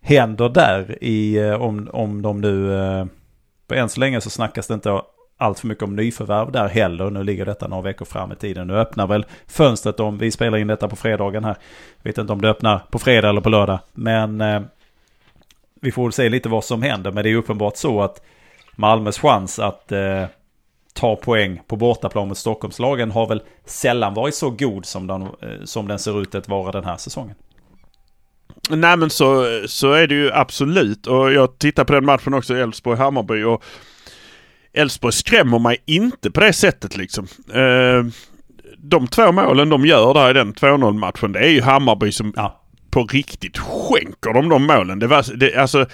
händer 0.01 0.49
där 0.49 1.03
i, 1.03 1.37
eh, 1.37 1.61
om, 1.61 1.89
om 1.93 2.21
de 2.21 2.41
nu, 2.41 3.07
på 3.67 3.75
än 3.75 3.89
så 3.89 3.99
länge 3.99 4.21
så 4.21 4.29
snackas 4.29 4.67
det 4.67 4.73
inte 4.73 5.01
allt 5.39 5.59
för 5.59 5.67
mycket 5.67 5.83
om 5.83 5.95
nyförvärv 5.95 6.51
där 6.51 6.67
heller. 6.67 7.09
Nu 7.09 7.23
ligger 7.23 7.45
detta 7.45 7.67
några 7.67 7.81
veckor 7.81 8.05
fram 8.05 8.31
i 8.31 8.35
tiden. 8.35 8.67
Nu 8.67 8.77
öppnar 8.77 9.07
väl 9.07 9.25
fönstret 9.47 9.99
om 9.99 10.17
vi 10.17 10.31
spelar 10.31 10.57
in 10.57 10.67
detta 10.67 10.87
på 10.87 10.95
fredagen 10.95 11.43
här. 11.43 11.57
Jag 11.97 12.09
vet 12.09 12.17
inte 12.17 12.33
om 12.33 12.41
det 12.41 12.49
öppnar 12.49 12.79
på 12.79 12.99
fredag 12.99 13.29
eller 13.29 13.41
på 13.41 13.49
lördag. 13.49 13.79
Men 13.93 14.41
eh, 14.41 14.61
vi 15.81 15.91
får 15.91 16.03
väl 16.03 16.11
se 16.11 16.29
lite 16.29 16.49
vad 16.49 16.63
som 16.63 16.81
händer. 16.81 17.11
Men 17.11 17.23
det 17.23 17.29
är 17.29 17.35
uppenbart 17.35 17.77
så 17.77 18.01
att 18.01 18.21
Malmös 18.75 19.19
chans 19.19 19.59
att 19.59 19.91
eh, 19.91 20.25
ta 20.93 21.15
poäng 21.15 21.61
på 21.67 21.75
bortaplan 21.75 22.27
mot 22.27 22.37
Stockholmslagen 22.37 23.11
har 23.11 23.27
väl 23.27 23.41
sällan 23.65 24.13
varit 24.13 24.35
så 24.35 24.49
god 24.49 24.85
som 24.85 25.07
den, 25.07 25.21
eh, 25.21 25.63
som 25.63 25.87
den 25.87 25.99
ser 25.99 26.21
ut 26.21 26.35
att 26.35 26.47
vara 26.47 26.71
den 26.71 26.85
här 26.85 26.97
säsongen. 26.97 27.35
Nej 28.69 28.97
men 28.97 29.09
så, 29.09 29.61
så 29.65 29.91
är 29.91 30.07
det 30.07 30.15
ju 30.15 30.31
absolut 30.33 31.07
och 31.07 31.33
jag 31.33 31.59
tittar 31.59 31.83
på 31.83 31.93
den 31.93 32.05
matchen 32.05 32.33
också, 32.33 32.53
Elfsborg-Hammarby 32.53 33.43
och 33.43 33.63
Elfsborg 34.73 35.13
skrämmer 35.13 35.59
mig 35.59 35.83
inte 35.85 36.31
på 36.31 36.39
det 36.39 36.53
sättet 36.53 36.97
liksom. 36.97 37.27
Eh, 37.53 38.05
de 38.77 39.07
två 39.07 39.31
målen 39.31 39.69
de 39.69 39.85
gör 39.85 40.13
där 40.13 40.29
i 40.29 40.33
den 40.33 40.53
2-0 40.53 40.93
matchen 40.93 41.31
det 41.31 41.39
är 41.39 41.49
ju 41.49 41.61
Hammarby 41.61 42.11
som 42.11 42.33
ja. 42.35 42.61
på 42.91 43.03
riktigt 43.03 43.57
skänker 43.57 44.33
dem 44.33 44.49
de 44.49 44.67
målen. 44.67 44.99
Det 44.99 45.07
var, 45.07 45.37
det, 45.37 45.55
alltså, 45.55 45.85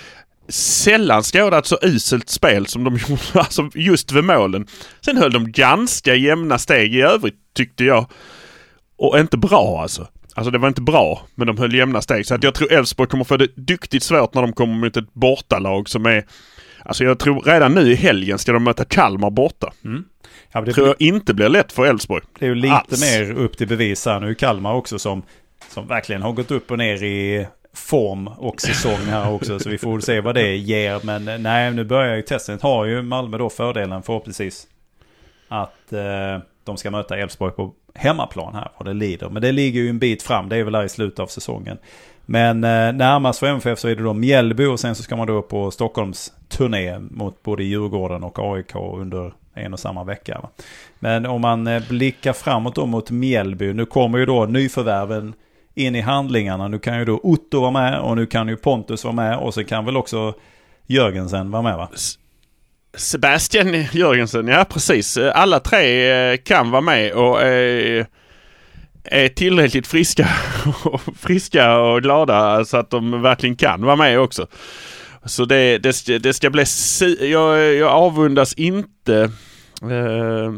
sällan 0.49 1.23
skådat 1.23 1.65
så 1.65 1.77
uselt 1.81 2.29
spel 2.29 2.67
som 2.67 2.83
de 2.83 2.97
gjorde 3.07 3.21
alltså 3.33 3.69
just 3.75 4.11
vid 4.11 4.23
målen. 4.23 4.67
Sen 5.01 5.17
höll 5.17 5.31
de 5.31 5.51
ganska 5.51 6.15
jämna 6.15 6.57
steg 6.57 6.95
i 6.95 7.01
övrigt 7.01 7.39
tyckte 7.53 7.83
jag. 7.83 8.05
Och 8.97 9.19
inte 9.19 9.37
bra 9.37 9.81
alltså. 9.81 10.07
Alltså 10.37 10.51
det 10.51 10.57
var 10.57 10.67
inte 10.67 10.81
bra, 10.81 11.21
men 11.35 11.47
de 11.47 11.57
höll 11.57 11.73
jämna 11.73 12.01
steg. 12.01 12.25
Så 12.25 12.35
att 12.35 12.43
jag 12.43 12.53
tror 12.53 12.73
Elfsborg 12.73 13.09
kommer 13.09 13.23
få 13.23 13.37
det 13.37 13.47
duktigt 13.55 14.03
svårt 14.03 14.33
när 14.33 14.41
de 14.41 14.53
kommer 14.53 14.73
mot 14.73 14.97
ett 14.97 15.13
bortalag 15.13 15.89
som 15.89 16.05
är... 16.05 16.25
Alltså 16.83 17.03
jag 17.03 17.19
tror 17.19 17.41
redan 17.41 17.73
nu 17.73 17.91
i 17.91 17.95
helgen 17.95 18.39
ska 18.39 18.51
de 18.51 18.63
möta 18.63 18.85
Kalmar 18.85 19.29
borta. 19.29 19.73
Mm. 19.85 20.03
Ja, 20.51 20.61
det 20.61 20.73
tror 20.73 20.87
jag 20.87 20.95
inte 20.99 21.33
blir 21.33 21.49
lätt 21.49 21.71
för 21.71 21.85
Elfsborg. 21.85 22.23
Det 22.39 22.45
är 22.45 22.49
ju 22.49 22.55
lite 22.55 22.73
Alls. 22.73 23.01
mer 23.01 23.31
upp 23.31 23.57
till 23.57 23.67
bevis 23.67 24.05
här 24.05 24.19
nu. 24.19 24.35
Kalmar 24.35 24.73
också 24.73 24.99
som, 24.99 25.23
som 25.69 25.87
verkligen 25.87 26.21
har 26.21 26.31
gått 26.31 26.51
upp 26.51 26.71
och 26.71 26.77
ner 26.77 27.03
i 27.03 27.47
form 27.73 28.27
och 28.27 28.61
säsong 28.61 29.05
här 29.05 29.31
också. 29.31 29.59
Så 29.59 29.69
vi 29.69 29.77
får 29.77 29.99
se 29.99 30.21
vad 30.21 30.35
det 30.35 30.55
ger. 30.55 30.99
Men 31.03 31.43
nej, 31.43 31.71
nu 31.71 31.83
börjar 31.83 32.15
ju 32.15 32.21
testet. 32.21 32.61
Har 32.61 32.85
ju 32.85 33.01
Malmö 33.01 33.37
då 33.37 33.49
fördelen 33.49 34.03
förhoppningsvis. 34.03 34.67
Att 35.47 35.93
eh, 35.93 36.39
de 36.65 36.77
ska 36.77 36.91
möta 36.91 37.17
Elfsborg 37.17 37.51
på 37.51 37.73
hemmaplan 37.95 38.55
här. 38.55 38.71
Och 38.75 38.85
det 38.85 38.93
lider. 38.93 39.29
Men 39.29 39.41
det 39.41 39.51
ligger 39.51 39.81
ju 39.81 39.89
en 39.89 39.99
bit 39.99 40.23
fram. 40.23 40.49
Det 40.49 40.57
är 40.57 40.63
väl 40.63 40.73
där 40.73 40.83
i 40.83 40.89
slutet 40.89 41.19
av 41.19 41.27
säsongen. 41.27 41.77
Men 42.25 42.63
eh, 42.63 42.93
närmast 42.93 43.39
för 43.39 43.47
MFF 43.47 43.79
så 43.79 43.87
är 43.87 43.95
det 43.95 44.03
då 44.03 44.13
Mjällby 44.13 44.65
och 44.65 44.79
sen 44.79 44.95
så 44.95 45.03
ska 45.03 45.15
man 45.15 45.27
då 45.27 45.41
på 45.41 45.71
Stockholms 45.71 46.33
turné 46.47 46.99
mot 46.99 47.43
både 47.43 47.63
Djurgården 47.63 48.23
och 48.23 48.39
AIK 48.39 48.75
under 48.75 49.33
en 49.53 49.73
och 49.73 49.79
samma 49.79 50.03
vecka. 50.03 50.39
Va? 50.41 50.49
Men 50.99 51.25
om 51.25 51.41
man 51.41 51.67
eh, 51.67 51.83
blickar 51.89 52.33
framåt 52.33 52.75
då 52.75 52.85
mot 52.85 53.11
Mjällby. 53.11 53.73
Nu 53.73 53.85
kommer 53.85 54.17
ju 54.17 54.25
då 54.25 54.45
nyförvärven 54.45 55.33
in 55.73 55.95
i 55.95 56.01
handlingarna. 56.01 56.67
Nu 56.67 56.79
kan 56.79 56.99
ju 56.99 57.05
då 57.05 57.19
Otto 57.23 57.61
vara 57.61 57.71
med 57.71 57.99
och 57.99 58.15
nu 58.15 58.25
kan 58.25 58.47
ju 58.47 58.57
Pontus 58.57 59.03
vara 59.03 59.15
med 59.15 59.37
och 59.37 59.53
så 59.53 59.63
kan 59.63 59.85
väl 59.85 59.97
också 59.97 60.33
Jörgensen 60.87 61.51
vara 61.51 61.61
med 61.61 61.77
va? 61.77 61.89
Sebastian 62.97 63.85
Jörgensen, 63.91 64.47
ja 64.47 64.65
precis. 64.65 65.17
Alla 65.17 65.59
tre 65.59 66.11
eh, 66.11 66.37
kan 66.37 66.71
vara 66.71 66.81
med 66.81 67.11
och 67.13 67.41
är, 67.41 68.07
är 69.03 69.29
tillräckligt 69.29 69.87
friska 69.87 70.29
och, 70.83 71.01
friska 71.19 71.77
och 71.77 72.01
glada 72.01 72.65
så 72.65 72.77
att 72.77 72.89
de 72.89 73.21
verkligen 73.21 73.55
kan 73.55 73.85
vara 73.85 73.95
med 73.95 74.19
också. 74.19 74.47
Så 75.25 75.45
det, 75.45 75.77
det, 75.77 76.17
det 76.17 76.33
ska 76.33 76.49
bli... 76.49 76.63
Jag, 77.19 77.75
jag 77.75 77.91
avundas 77.91 78.53
inte 78.53 79.31
eh, 79.81 80.51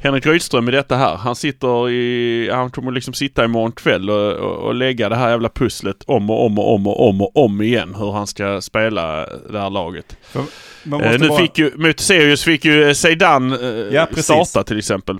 Henrik 0.00 0.26
Rydström 0.26 0.68
i 0.68 0.72
detta 0.72 0.96
här. 0.96 1.16
Han 1.16 1.36
sitter 1.36 1.90
i... 1.90 2.50
Han 2.52 2.70
kommer 2.70 2.92
liksom 2.92 3.14
sitta 3.14 3.44
imorgon 3.44 3.72
kväll 3.72 4.10
och, 4.10 4.32
och, 4.32 4.56
och 4.56 4.74
lägga 4.74 5.08
det 5.08 5.16
här 5.16 5.30
jävla 5.30 5.48
pusslet 5.48 5.96
om 6.06 6.30
och 6.30 6.46
om 6.46 6.58
och 6.58 6.74
om 6.74 6.86
och 6.86 7.08
om 7.08 7.20
och 7.20 7.36
om 7.36 7.62
igen. 7.62 7.94
Hur 7.94 8.12
han 8.12 8.26
ska 8.26 8.60
spela 8.60 9.26
det 9.50 9.58
här 9.58 9.70
laget. 9.70 10.16
Eh, 10.34 11.20
nu 11.20 11.28
bara... 11.28 11.38
fick 11.38 11.58
ju, 11.58 11.76
mot 11.76 12.00
Sirius 12.00 12.44
fick 12.44 12.64
ju 12.64 12.94
Zeidan 12.94 13.52
eh, 13.52 13.58
Ja, 13.68 14.06
starta 14.16 14.64
till 14.64 14.78
exempel. 14.78 15.18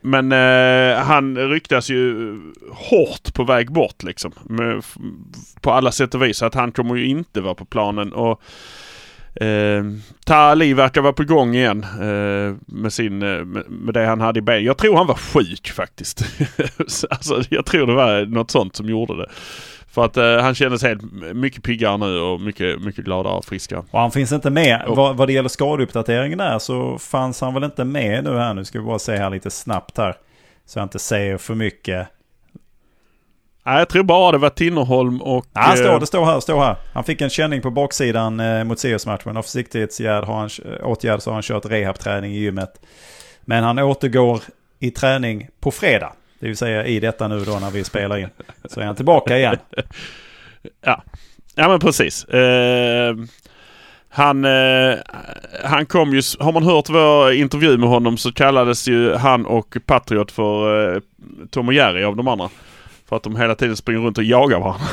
Men 0.00 0.32
eh, 0.32 0.98
han 0.98 1.38
ryktas 1.38 1.90
ju 1.90 2.36
hårt 2.70 3.34
på 3.34 3.44
väg 3.44 3.72
bort 3.72 4.02
liksom. 4.02 4.32
Med, 4.42 4.82
på 5.60 5.72
alla 5.72 5.92
sätt 5.92 6.14
och 6.14 6.22
vis. 6.22 6.38
Så 6.38 6.46
att 6.46 6.54
han 6.54 6.72
kommer 6.72 6.96
ju 6.96 7.06
inte 7.06 7.40
vara 7.40 7.54
på 7.54 7.64
planen. 7.64 8.12
Och 8.12 8.42
eh, 9.34 9.84
Tali 10.24 10.74
verkar 10.74 11.00
vara 11.00 11.12
på 11.12 11.24
gång 11.24 11.54
igen 11.54 11.86
eh, 12.00 12.54
med, 12.66 12.92
sin, 12.92 13.22
eh, 13.22 13.44
med, 13.44 13.70
med 13.70 13.94
det 13.94 14.06
han 14.06 14.20
hade 14.20 14.38
i 14.38 14.42
ben. 14.42 14.64
Jag 14.64 14.78
tror 14.78 14.96
han 14.96 15.06
var 15.06 15.14
sjuk 15.14 15.70
faktiskt. 15.70 16.24
Så, 16.86 17.06
alltså, 17.10 17.42
jag 17.50 17.66
tror 17.66 17.86
det 17.86 17.94
var 17.94 18.26
något 18.26 18.50
sånt 18.50 18.76
som 18.76 18.88
gjorde 18.88 19.16
det. 19.16 19.26
För 19.90 20.04
att 20.04 20.16
eh, 20.16 20.36
han 20.38 20.54
kändes 20.54 20.82
helt 20.82 21.02
mycket 21.34 21.62
piggare 21.62 21.96
nu 21.98 22.18
och 22.18 22.40
mycket, 22.40 22.80
mycket 22.82 23.04
gladare 23.04 23.34
och 23.34 23.44
friskare. 23.44 23.82
Och 23.90 24.00
han 24.00 24.10
finns 24.10 24.32
inte 24.32 24.50
med. 24.50 24.82
Och- 24.86 24.96
Vad, 24.96 25.16
vad 25.16 25.28
det 25.28 25.32
gäller 25.32 25.48
skadeuppdateringen 25.48 26.38
där 26.38 26.58
så 26.58 26.98
fanns 26.98 27.40
han 27.40 27.54
väl 27.54 27.64
inte 27.64 27.84
med 27.84 28.24
nu 28.24 28.36
här. 28.38 28.54
Nu 28.54 28.64
ska 28.64 28.78
vi 28.78 28.84
bara 28.84 28.98
se 28.98 29.16
här 29.16 29.30
lite 29.30 29.50
snabbt 29.50 29.98
här. 29.98 30.14
Så 30.66 30.78
jag 30.78 30.84
inte 30.84 30.98
säger 30.98 31.38
för 31.38 31.54
mycket. 31.54 32.08
Nej, 33.64 33.78
jag 33.78 33.88
tror 33.88 34.02
bara 34.02 34.32
det 34.32 34.38
var 34.38 34.50
Tinnerholm 34.50 35.22
och... 35.22 35.46
Ja, 35.52 35.60
han 35.60 35.70
eh, 35.70 35.76
står, 35.76 36.00
det 36.00 36.06
står 36.06 36.24
här, 36.24 36.40
står 36.40 36.60
här. 36.60 36.76
Han 36.92 37.04
fick 37.04 37.20
en 37.20 37.30
känning 37.30 37.62
på 37.62 37.70
baksidan 37.70 38.40
eh, 38.40 38.64
mot 38.64 38.78
Sirius-matchen. 38.78 39.36
Av 39.36 39.42
försiktighetsåtgärd 39.42 40.24
har 40.24 40.34
han, 40.34 40.50
åtgärd 40.82 41.22
så 41.22 41.30
har 41.30 41.34
han 41.34 41.42
kört 41.42 41.66
rehabträning 41.66 42.32
i 42.32 42.38
gymmet. 42.38 42.80
Men 43.40 43.64
han 43.64 43.78
återgår 43.78 44.40
i 44.78 44.90
träning 44.90 45.48
på 45.60 45.70
fredag. 45.70 46.12
Det 46.40 46.46
vill 46.46 46.56
säga 46.56 46.86
i 46.86 47.00
detta 47.00 47.28
nu 47.28 47.44
då 47.44 47.58
när 47.58 47.70
vi 47.70 47.84
spelar 47.84 48.18
in. 48.18 48.28
Så 48.64 48.80
är 48.80 48.84
han 48.84 48.96
tillbaka 48.96 49.38
igen. 49.38 49.56
Ja, 50.84 51.02
ja 51.54 51.68
men 51.68 51.80
precis. 51.80 52.24
Eh, 52.24 53.16
han, 54.08 54.44
eh, 54.44 54.94
han 55.64 55.86
kom 55.86 56.14
ju, 56.14 56.22
har 56.40 56.52
man 56.52 56.62
hört 56.62 56.90
vår 56.90 57.32
intervju 57.32 57.78
med 57.78 57.88
honom 57.88 58.16
så 58.16 58.32
kallades 58.32 58.88
ju 58.88 59.14
han 59.14 59.46
och 59.46 59.76
Patriot 59.86 60.32
för 60.32 60.94
eh, 60.94 61.00
Tom 61.50 61.68
och 61.68 61.74
Jerry 61.74 62.04
av 62.04 62.16
de 62.16 62.28
andra. 62.28 62.48
För 63.12 63.16
att 63.16 63.22
de 63.22 63.36
hela 63.36 63.54
tiden 63.54 63.76
springer 63.76 64.00
runt 64.00 64.18
och 64.18 64.24
jagar 64.24 64.60
varandra. 64.60 64.86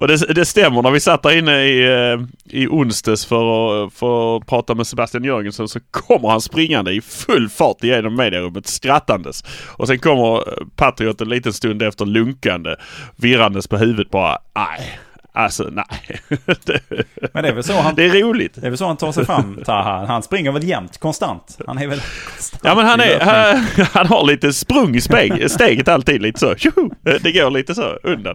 och 0.00 0.08
det, 0.08 0.34
det 0.34 0.44
stämmer. 0.44 0.82
När 0.82 0.90
vi 0.90 1.00
satt 1.00 1.22
där 1.22 1.38
inne 1.38 1.62
i, 1.62 1.84
eh, 1.84 2.20
i 2.60 2.66
onsdags 2.66 3.26
för 3.26 3.84
att, 3.84 3.92
för 3.92 4.36
att 4.36 4.46
prata 4.46 4.74
med 4.74 4.86
Sebastian 4.86 5.24
Jörgensen 5.24 5.68
så 5.68 5.80
kommer 5.90 6.28
han 6.28 6.40
springande 6.40 6.92
i 6.92 7.00
full 7.00 7.48
fart 7.48 7.84
igenom 7.84 8.16
medierummet 8.16 8.66
skrattandes. 8.66 9.44
Och 9.76 9.86
sen 9.86 9.98
kommer 9.98 10.36
eh, 10.36 10.66
Patriot 10.76 11.20
en 11.20 11.28
liten 11.28 11.52
stund 11.52 11.82
efter 11.82 12.06
lunkande, 12.06 12.76
virrandes 13.16 13.68
på 13.68 13.76
huvudet 13.76 14.10
bara. 14.10 14.38
Nej, 14.54 15.00
alltså 15.32 15.68
nej. 15.72 16.20
det, 16.64 16.80
Men 17.32 17.42
det 17.42 17.48
är 17.48 17.52
väl 17.52 17.64
så 17.64 17.80
han, 17.80 17.94
det 17.94 18.04
är 18.04 18.22
roligt. 18.22 18.54
det 18.54 18.66
är 18.66 18.70
väl 18.70 18.78
så 18.78 18.86
han 18.86 18.96
tar 18.96 19.12
sig 19.12 19.26
fram, 19.26 19.60
Taha. 19.64 20.06
Han 20.06 20.22
springer 20.22 20.52
väl 20.52 20.64
jämt, 20.64 20.98
konstant. 20.98 21.58
Han 21.66 21.78
är 21.78 21.86
väl 21.86 22.00
konstant 22.26 22.62
Ja 22.64 22.74
men 22.74 22.86
han, 22.86 23.00
är, 23.00 23.20
han, 23.20 23.86
han 23.92 24.06
har 24.06 24.26
lite 24.26 24.52
sprung 24.52 24.96
i 24.96 25.00
speg, 25.00 25.50
steget 25.50 25.88
alltid 25.88 26.22
lite 26.22 26.40
så. 26.40 26.54
Tjoho! 26.54 26.90
Det 27.02 27.32
går 27.32 27.50
lite 27.50 27.74
så 27.74 27.82
undan. 28.02 28.34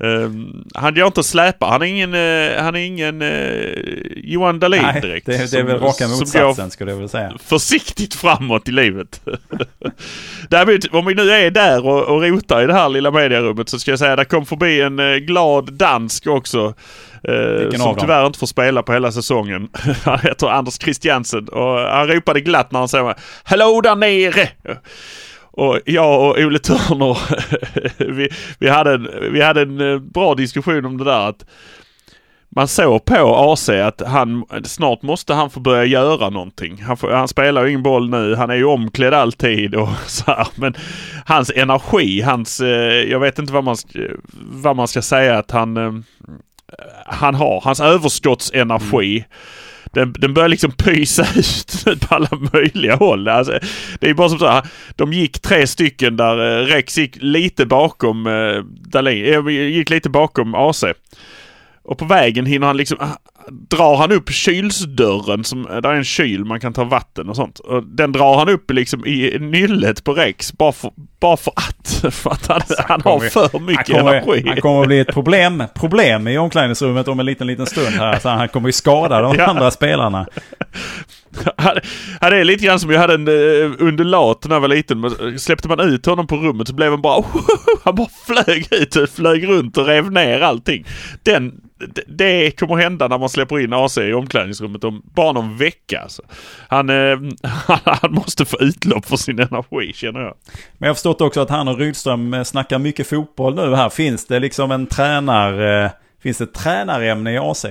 Um, 0.00 0.64
han 0.74 0.94
gör 0.96 1.06
inte 1.06 1.22
släpa. 1.22 1.66
Han 1.66 1.82
är 1.82 1.86
ingen, 1.86 2.14
eh, 2.14 2.62
han 2.62 2.76
är 2.76 2.80
ingen 2.86 3.22
eh, 3.22 3.72
Johan 4.16 4.58
Dahlin 4.58 4.82
Nej, 4.82 5.00
direkt. 5.00 5.26
det, 5.26 5.32
det 5.36 5.42
är 5.42 5.46
som- 5.46 5.66
väl 5.66 5.78
raka 5.80 6.06
går 6.06 6.18
motsatsen 6.18 6.70
skulle 6.70 6.90
jag 6.90 6.96
vilja 6.96 7.08
säga. 7.08 7.32
försiktigt 7.44 8.14
framåt 8.14 8.68
i 8.68 8.72
livet. 8.72 9.20
Däremot, 10.50 10.84
om 10.92 11.06
vi 11.06 11.14
nu 11.14 11.30
är 11.30 11.50
där 11.50 11.86
och, 11.86 12.02
och 12.02 12.22
rotar 12.22 12.62
i 12.62 12.66
det 12.66 12.74
här 12.74 12.88
lilla 12.88 13.10
medierummet 13.10 13.68
så 13.68 13.78
ska 13.78 13.90
jag 13.92 13.98
säga 13.98 14.12
att 14.12 14.18
det 14.18 14.24
kom 14.24 14.46
förbi 14.46 14.80
en 14.80 14.98
eh, 14.98 15.16
glad 15.16 15.72
dansk 15.72 16.26
också. 16.26 16.74
Vilken 17.60 17.80
som 17.80 17.96
tyvärr 18.00 18.26
inte 18.26 18.38
får 18.38 18.46
spela 18.46 18.82
på 18.82 18.92
hela 18.92 19.12
säsongen. 19.12 19.68
han 20.04 20.18
heter 20.18 20.46
Anders 20.46 20.78
Christiansen 20.82 21.48
och 21.48 21.78
han 21.78 22.08
ropade 22.08 22.40
glatt 22.40 22.72
när 22.72 22.78
han 22.78 22.88
sa 22.88 23.14
Hallå 23.42 23.80
där 23.80 23.96
nere! 23.96 24.48
Och 25.58 25.80
jag 25.86 26.20
och 26.20 26.38
Ole 26.38 26.58
Törner, 26.58 27.18
vi, 28.12 28.28
vi, 28.58 28.68
hade 28.68 28.94
en, 28.94 29.08
vi 29.32 29.42
hade 29.42 29.62
en 29.62 29.80
eh, 29.92 29.98
bra 29.98 30.34
diskussion 30.34 30.84
om 30.84 30.98
det 30.98 31.04
där 31.04 31.28
att 31.28 31.44
man 32.50 32.68
såg 32.68 33.04
på 33.04 33.36
AC 33.36 33.68
att 33.68 34.02
han, 34.06 34.44
snart 34.64 35.02
måste 35.02 35.34
han 35.34 35.50
få 35.50 35.60
börja 35.60 35.84
göra 35.84 36.30
någonting. 36.30 36.82
Han, 36.82 36.96
får, 36.96 37.10
han 37.10 37.28
spelar 37.28 37.62
ju 37.64 37.68
ingen 37.68 37.82
boll 37.82 38.10
nu, 38.10 38.34
han 38.34 38.50
är 38.50 38.54
ju 38.54 38.64
omklädd 38.64 39.14
alltid 39.14 39.74
och 39.74 39.88
så 40.06 40.24
här. 40.26 40.46
Men 40.54 40.74
hans 41.24 41.50
energi, 41.56 42.20
hans, 42.20 42.60
eh, 42.60 43.02
jag 43.10 43.20
vet 43.20 43.38
inte 43.38 43.52
vad 43.52 43.64
man, 43.64 43.76
ska- 43.76 43.98
vad 44.52 44.76
man 44.76 44.88
ska 44.88 45.02
säga 45.02 45.38
att 45.38 45.50
han, 45.50 45.76
eh, 45.76 45.92
han 47.06 47.34
har. 47.34 47.60
Hans 47.64 47.80
överskottsenergi. 47.80 49.16
Mm. 49.18 49.28
Den, 49.92 50.12
den 50.12 50.34
börjar 50.34 50.48
liksom 50.48 50.72
pysa 50.72 51.26
ut 51.90 52.00
på 52.00 52.14
alla 52.14 52.28
möjliga 52.52 52.96
håll. 52.96 53.28
Alltså, 53.28 53.58
det 54.00 54.10
är 54.10 54.14
bara 54.14 54.28
som 54.28 54.38
så 54.38 54.46
här, 54.46 54.66
de 54.96 55.12
gick 55.12 55.40
tre 55.40 55.66
stycken 55.66 56.16
där 56.16 56.60
eh, 56.60 56.66
Rex 56.66 56.98
gick 56.98 57.16
lite 57.20 57.66
bakom 57.66 58.26
eh, 58.26 58.62
Dahlin, 58.64 59.34
eh, 59.34 59.48
gick 59.48 59.90
lite 59.90 60.10
bakom 60.10 60.54
AC. 60.54 60.84
Och 61.82 61.98
på 61.98 62.04
vägen 62.04 62.46
hinner 62.46 62.66
han 62.66 62.76
liksom, 62.76 62.98
ah, 63.00 63.16
drar 63.50 63.96
han 63.96 64.12
upp 64.12 64.30
kylsdörren, 64.30 65.44
som, 65.44 65.62
där 65.62 65.88
är 65.88 65.94
en 65.94 66.04
kyl 66.04 66.44
man 66.44 66.60
kan 66.60 66.72
ta 66.72 66.84
vatten 66.84 67.28
och 67.28 67.36
sånt. 67.36 67.58
Och 67.58 67.82
den 67.82 68.12
drar 68.12 68.38
han 68.38 68.48
upp 68.48 68.70
liksom 68.70 69.06
i 69.06 69.36
nyllet 69.40 70.04
på 70.04 70.12
Rex 70.14 70.52
bara 70.52 70.72
för, 70.72 70.90
bara 71.20 71.36
för 71.36 71.52
att. 71.56 71.74
För 72.14 72.30
att 72.30 72.46
han, 72.46 72.60
han 72.88 73.00
har 73.00 73.20
för 73.20 73.48
Han 73.52 73.64
mycket 73.64 73.86
kommer, 73.86 74.14
energi. 74.14 74.48
han 74.48 74.60
kommer 74.60 74.80
att 74.80 74.86
bli 74.86 75.00
ett 75.00 75.12
problem, 75.14 75.62
problem 75.74 76.28
i 76.28 76.38
omklädningsrummet 76.38 77.08
om 77.08 77.20
en 77.20 77.26
liten, 77.26 77.46
liten 77.46 77.66
stund 77.66 77.96
här. 77.96 78.18
Så 78.18 78.28
han 78.28 78.48
kommer 78.48 78.68
ju 78.68 78.72
skada 78.72 79.20
de 79.22 79.34
Ja. 79.38 79.46
andra 79.46 79.70
spelarna. 79.70 80.26
Han, 81.56 81.76
han 82.20 82.32
är 82.32 82.44
lite 82.44 82.64
grann 82.64 82.80
som 82.80 82.90
jag 82.90 83.00
hade 83.00 83.14
en 83.14 83.28
uh, 83.28 83.72
undulat 83.78 84.44
när 84.48 84.56
jag 84.56 84.60
var 84.60 84.68
liten. 84.68 85.00
Men 85.00 85.38
Släppte 85.38 85.68
man 85.68 85.80
ut 85.80 86.06
honom 86.06 86.26
på 86.26 86.36
rummet 86.36 86.68
så 86.68 86.74
blev 86.74 86.90
han 86.90 87.02
bara... 87.02 87.24
han 87.84 87.94
bara 87.94 88.08
flög 88.26 88.68
ut 88.70 89.10
flög 89.10 89.48
runt 89.48 89.76
och 89.78 89.86
rev 89.86 90.12
ner 90.12 90.40
allting. 90.40 90.86
Den, 91.22 91.52
d- 91.86 92.02
det 92.08 92.50
kommer 92.50 92.76
hända 92.76 93.08
när 93.08 93.18
man 93.18 93.28
släpper 93.28 93.60
in 93.60 93.72
AC 93.72 93.98
i 93.98 94.12
omklädningsrummet 94.12 94.84
om 94.84 95.02
bara 95.14 95.32
någon 95.32 95.56
vecka. 95.56 96.00
Alltså. 96.00 96.22
Han, 96.68 96.90
eh, 96.90 97.18
han 97.84 98.12
måste 98.12 98.44
få 98.44 98.56
utlopp 98.60 99.06
för 99.06 99.16
sin 99.16 99.38
energi 99.38 99.92
känner 99.94 100.20
jag. 100.20 100.34
Men 100.78 100.86
jag 100.86 100.88
har 100.88 100.94
förstått 100.94 101.20
också 101.20 101.40
att 101.40 101.50
han 101.50 101.68
och 101.68 101.78
Rydström 101.78 102.34
eh, 102.34 102.42
snackar 102.42 102.78
mycket 102.78 103.06
fotboll 103.08 103.54
nu 103.54 103.74
här. 103.74 103.88
Finns 103.88 104.26
det 104.26 104.38
liksom 104.40 104.70
en 104.70 104.86
tränar... 104.86 105.84
eh, 105.84 105.90
Finns 106.22 106.38
det 106.38 106.44
ett 106.44 106.54
tränarämne 106.54 107.32
i 107.32 107.38
AC? 107.38 107.66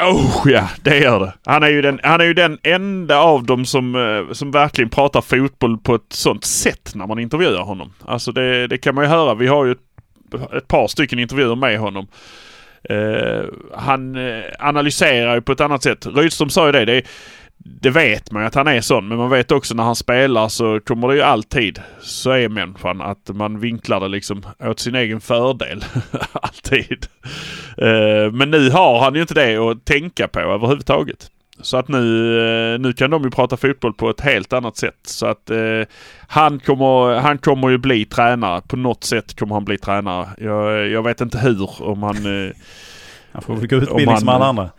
Oh 0.00 0.42
ja, 0.44 0.68
det 0.82 0.98
gör 0.98 1.20
det. 1.20 1.32
Han 1.44 1.62
är 1.62 1.68
ju 1.68 1.82
den, 1.82 2.00
han 2.02 2.20
är 2.20 2.24
ju 2.24 2.34
den 2.34 2.58
enda 2.62 3.18
av 3.18 3.44
dem 3.46 3.64
som, 3.66 3.94
eh, 3.94 4.32
som 4.32 4.50
verkligen 4.50 4.90
pratar 4.90 5.20
fotboll 5.20 5.78
på 5.78 5.94
ett 5.94 6.12
sånt 6.12 6.44
sätt 6.44 6.92
när 6.94 7.06
man 7.06 7.18
intervjuar 7.18 7.62
honom. 7.62 7.92
Alltså 8.04 8.32
det, 8.32 8.66
det 8.66 8.78
kan 8.78 8.94
man 8.94 9.04
ju 9.04 9.10
höra. 9.10 9.34
Vi 9.34 9.46
har 9.46 9.64
ju 9.64 9.72
ett, 9.72 9.78
ett 10.56 10.68
par 10.68 10.86
stycken 10.88 11.18
intervjuer 11.18 11.56
med 11.56 11.78
honom. 11.78 12.06
Eh, 12.84 13.44
han 13.74 14.16
eh, 14.16 14.44
analyserar 14.58 15.34
ju 15.34 15.40
på 15.40 15.52
ett 15.52 15.60
annat 15.60 15.82
sätt. 15.82 16.06
Rydström 16.06 16.50
sa 16.50 16.66
ju 16.66 16.72
det. 16.72 16.84
det 16.84 17.02
det 17.58 17.90
vet 17.90 18.30
man 18.30 18.42
ju 18.42 18.46
att 18.46 18.54
han 18.54 18.68
är 18.68 18.80
sån. 18.80 19.08
Men 19.08 19.18
man 19.18 19.30
vet 19.30 19.52
också 19.52 19.74
när 19.74 19.82
han 19.82 19.96
spelar 19.96 20.48
så 20.48 20.80
kommer 20.80 21.08
det 21.08 21.14
ju 21.14 21.22
alltid, 21.22 21.78
så 22.00 22.30
är 22.30 22.48
människan, 22.48 23.00
att 23.00 23.28
man 23.28 23.60
vinklar 23.60 24.00
det 24.00 24.08
liksom 24.08 24.42
åt 24.58 24.80
sin 24.80 24.94
egen 24.94 25.20
fördel. 25.20 25.84
alltid. 26.32 27.06
Eh, 27.78 28.32
men 28.32 28.50
nu 28.50 28.70
har 28.70 29.00
han 29.00 29.14
ju 29.14 29.20
inte 29.20 29.34
det 29.34 29.56
att 29.56 29.84
tänka 29.84 30.28
på 30.28 30.40
överhuvudtaget. 30.40 31.30
Så 31.66 31.76
att 31.76 31.88
nu, 31.88 32.38
eh, 32.74 32.78
nu 32.78 32.92
kan 32.92 33.10
de 33.10 33.22
ju 33.22 33.30
prata 33.30 33.56
fotboll 33.56 33.94
på 33.94 34.10
ett 34.10 34.20
helt 34.20 34.52
annat 34.52 34.76
sätt. 34.76 34.98
Så 35.02 35.26
att 35.26 35.50
eh, 35.50 35.82
han, 36.28 36.58
kommer, 36.58 37.20
han 37.20 37.38
kommer 37.38 37.68
ju 37.68 37.78
bli 37.78 38.04
tränare. 38.04 38.62
På 38.68 38.76
något 38.76 39.04
sätt 39.04 39.38
kommer 39.38 39.54
han 39.54 39.64
bli 39.64 39.78
tränare. 39.78 40.28
Jag, 40.38 40.88
jag 40.88 41.02
vet 41.02 41.20
inte 41.20 41.38
hur. 41.38 41.82
Om 41.82 42.02
han... 42.02 42.46
Eh, 42.46 42.52
han 43.32 43.42
får 43.42 43.54
väl 43.54 43.66
gå 43.66 43.76
utbildning 43.76 44.16
som 44.16 44.28
alla 44.28 44.46
andra. 44.46 44.70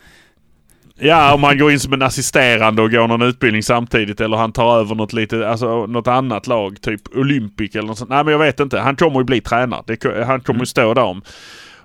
Ja, 0.99 1.33
om 1.33 1.43
han 1.43 1.57
går 1.57 1.71
in 1.71 1.79
som 1.79 1.93
en 1.93 2.01
assisterande 2.01 2.81
och 2.81 2.91
går 2.91 3.07
någon 3.07 3.21
utbildning 3.21 3.63
samtidigt 3.63 4.21
eller 4.21 4.37
han 4.37 4.51
tar 4.51 4.79
över 4.79 4.95
något 4.95 5.13
lite, 5.13 5.49
alltså 5.49 5.85
något 5.85 6.07
annat 6.07 6.47
lag, 6.47 6.81
typ 6.81 7.01
Olympic 7.15 7.75
eller 7.75 7.87
något 7.87 7.97
sånt. 7.97 8.09
Nej 8.09 8.23
men 8.23 8.31
jag 8.31 8.39
vet 8.39 8.59
inte. 8.59 8.79
Han 8.79 8.95
kommer 8.95 9.19
ju 9.19 9.23
bli 9.23 9.41
tränare. 9.41 9.83
Det, 9.85 10.25
han 10.25 10.41
kommer 10.41 10.59
ju 10.59 10.65
stå 10.65 10.93
där 10.93 11.03
om, 11.03 11.21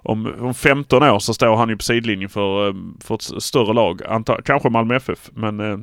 om, 0.03 0.35
om 0.41 0.55
15 0.55 1.03
år 1.03 1.19
så 1.19 1.35
står 1.35 1.57
han 1.57 1.69
ju 1.69 1.77
på 1.77 1.83
sidlinjen 1.83 2.29
för, 2.29 2.69
eh, 2.69 2.75
för 3.01 3.15
ett 3.15 3.43
större 3.43 3.73
lag. 3.73 4.07
Antar, 4.07 4.41
kanske 4.45 4.71
Malmö 4.71 4.97
FF 4.97 5.31
men 5.35 5.61
eh, 5.61 5.79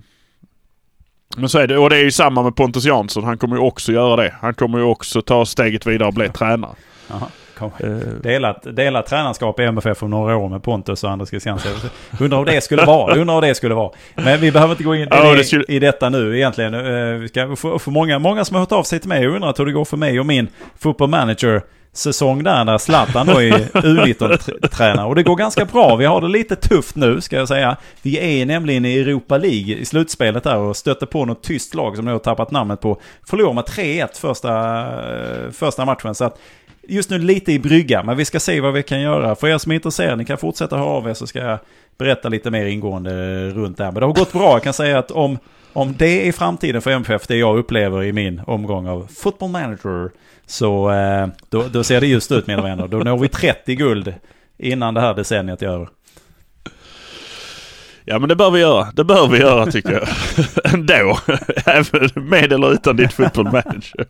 men 1.37 1.49
så 1.49 1.59
är 1.59 1.67
det. 1.67 1.77
Och 1.77 1.89
det 1.89 1.97
är 1.97 2.03
ju 2.03 2.11
samma 2.11 2.43
med 2.43 2.55
Pontus 2.55 2.85
Jansson. 2.85 3.23
Han 3.23 3.37
kommer 3.37 3.55
ju 3.55 3.61
också 3.61 3.91
göra 3.91 4.15
det. 4.15 4.35
Han 4.41 4.53
kommer 4.53 4.77
ju 4.77 4.83
också 4.83 5.21
ta 5.21 5.45
steget 5.45 5.87
vidare 5.87 6.07
och 6.07 6.13
bli 6.13 6.29
tränare. 6.29 6.71
Aha. 7.11 7.29
Eh. 7.61 7.89
Delat, 8.23 8.75
delat 8.75 9.05
tränarskap 9.05 9.59
i 9.59 9.63
MFF 9.63 10.03
om 10.03 10.09
några 10.09 10.37
år 10.37 10.49
med 10.49 10.63
Pontus 10.63 11.03
och 11.03 11.11
Anders 11.11 11.29
Christiansen. 11.29 11.71
Undrar 12.19 12.37
hur 12.37 12.45
det 12.45 12.61
skulle 12.61 12.85
vara. 12.85 13.15
Undrar 13.15 13.35
hur 13.35 13.41
det 13.41 13.55
skulle 13.55 13.75
vara. 13.75 13.91
Men 14.15 14.39
vi 14.41 14.51
behöver 14.51 14.71
inte 14.71 14.83
gå 14.83 14.95
in 14.95 15.07
ja, 15.11 15.33
det 15.33 15.43
skulle... 15.43 15.63
i 15.67 15.79
detta 15.79 16.09
nu 16.09 16.37
egentligen. 16.37 16.73
Vi 17.21 17.27
ska 17.27 17.55
få, 17.55 17.79
få 17.79 17.91
många, 17.91 18.19
många 18.19 18.45
som 18.45 18.55
har 18.55 18.61
hört 18.61 18.71
av 18.71 18.83
sig 18.83 18.99
till 18.99 19.09
mig 19.09 19.27
och 19.27 19.35
undrat 19.35 19.59
hur 19.59 19.65
det 19.65 19.71
går 19.71 19.85
för 19.85 19.97
mig 19.97 20.19
och 20.19 20.25
min 20.25 20.47
football 20.77 21.09
manager 21.09 21.61
säsong 21.93 22.43
där 22.43 22.63
när 22.65 22.77
Zlatan 22.77 23.27
då 23.27 23.41
är 23.41 23.51
U19-tränare. 23.73 25.05
Och 25.05 25.15
det 25.15 25.23
går 25.23 25.35
ganska 25.35 25.65
bra. 25.65 25.95
Vi 25.95 26.05
har 26.05 26.21
det 26.21 26.27
lite 26.27 26.55
tufft 26.55 26.95
nu 26.95 27.21
ska 27.21 27.35
jag 27.35 27.47
säga. 27.47 27.77
Vi 28.01 28.41
är 28.41 28.45
nämligen 28.45 28.85
i 28.85 28.99
Europa 28.99 29.37
League 29.37 29.75
i 29.75 29.85
slutspelet 29.85 30.43
där 30.43 30.57
och 30.57 30.77
stötte 30.77 31.05
på 31.05 31.25
något 31.25 31.43
tyst 31.43 31.75
lag 31.75 31.95
som 31.95 32.05
nu 32.05 32.11
har 32.11 32.19
tappat 32.19 32.51
namnet 32.51 32.81
på. 32.81 33.01
Förlorar 33.27 33.53
med 33.53 33.63
3-1 33.63 34.07
första, 34.19 35.51
första 35.51 35.85
matchen. 35.85 36.15
Så 36.15 36.25
att 36.25 36.39
just 36.87 37.09
nu 37.09 37.19
lite 37.19 37.51
i 37.51 37.59
brygga, 37.59 38.03
men 38.03 38.17
vi 38.17 38.25
ska 38.25 38.39
se 38.39 38.61
vad 38.61 38.73
vi 38.73 38.83
kan 38.83 39.01
göra. 39.01 39.35
För 39.35 39.47
er 39.47 39.57
som 39.57 39.71
är 39.71 39.75
intresserade, 39.75 40.15
ni 40.15 40.25
kan 40.25 40.37
fortsätta 40.37 40.77
höra 40.77 40.89
av 40.89 41.09
er 41.09 41.13
så 41.13 41.27
ska 41.27 41.39
jag 41.39 41.59
berätta 41.97 42.29
lite 42.29 42.51
mer 42.51 42.65
ingående 42.65 43.49
runt 43.49 43.77
det 43.77 43.83
här. 43.83 43.91
Men 43.91 43.99
det 43.99 44.05
har 44.05 44.13
gått 44.13 44.33
bra, 44.33 44.51
jag 44.51 44.63
kan 44.63 44.73
säga 44.73 44.99
att 44.99 45.11
om, 45.11 45.37
om 45.73 45.95
det 45.97 46.27
är 46.27 46.31
framtiden 46.31 46.81
för 46.81 46.91
MFF, 46.91 47.27
det 47.27 47.35
jag 47.35 47.57
upplever 47.57 48.03
i 48.03 48.11
min 48.13 48.41
omgång 48.47 48.87
av 48.87 49.07
football 49.15 49.49
manager, 49.49 50.09
så 50.49 50.91
eh, 50.91 51.27
då, 51.49 51.63
då 51.71 51.83
ser 51.83 52.01
det 52.01 52.07
just 52.07 52.31
ut 52.31 52.47
mina 52.47 52.61
vänner. 52.61 52.87
Då 52.87 52.97
når 52.97 53.17
vi 53.17 53.27
30 53.27 53.75
guld 53.75 54.13
innan 54.57 54.93
det 54.93 55.01
här 55.01 55.13
decenniet 55.13 55.61
är 55.61 55.67
över. 55.67 55.87
Ja 58.05 58.19
men 58.19 58.29
det 58.29 58.35
bör 58.35 58.51
vi 58.51 58.59
göra. 58.59 58.91
Det 58.93 59.03
bör 59.03 59.27
vi 59.27 59.37
göra 59.37 59.65
tycker 59.65 59.91
jag. 59.91 60.07
Ändå. 60.73 61.19
Även 61.65 62.09
med 62.15 62.53
eller 62.53 62.73
utan 62.73 62.95
ditt 62.95 63.13
football 63.13 63.45
manager. 63.45 64.05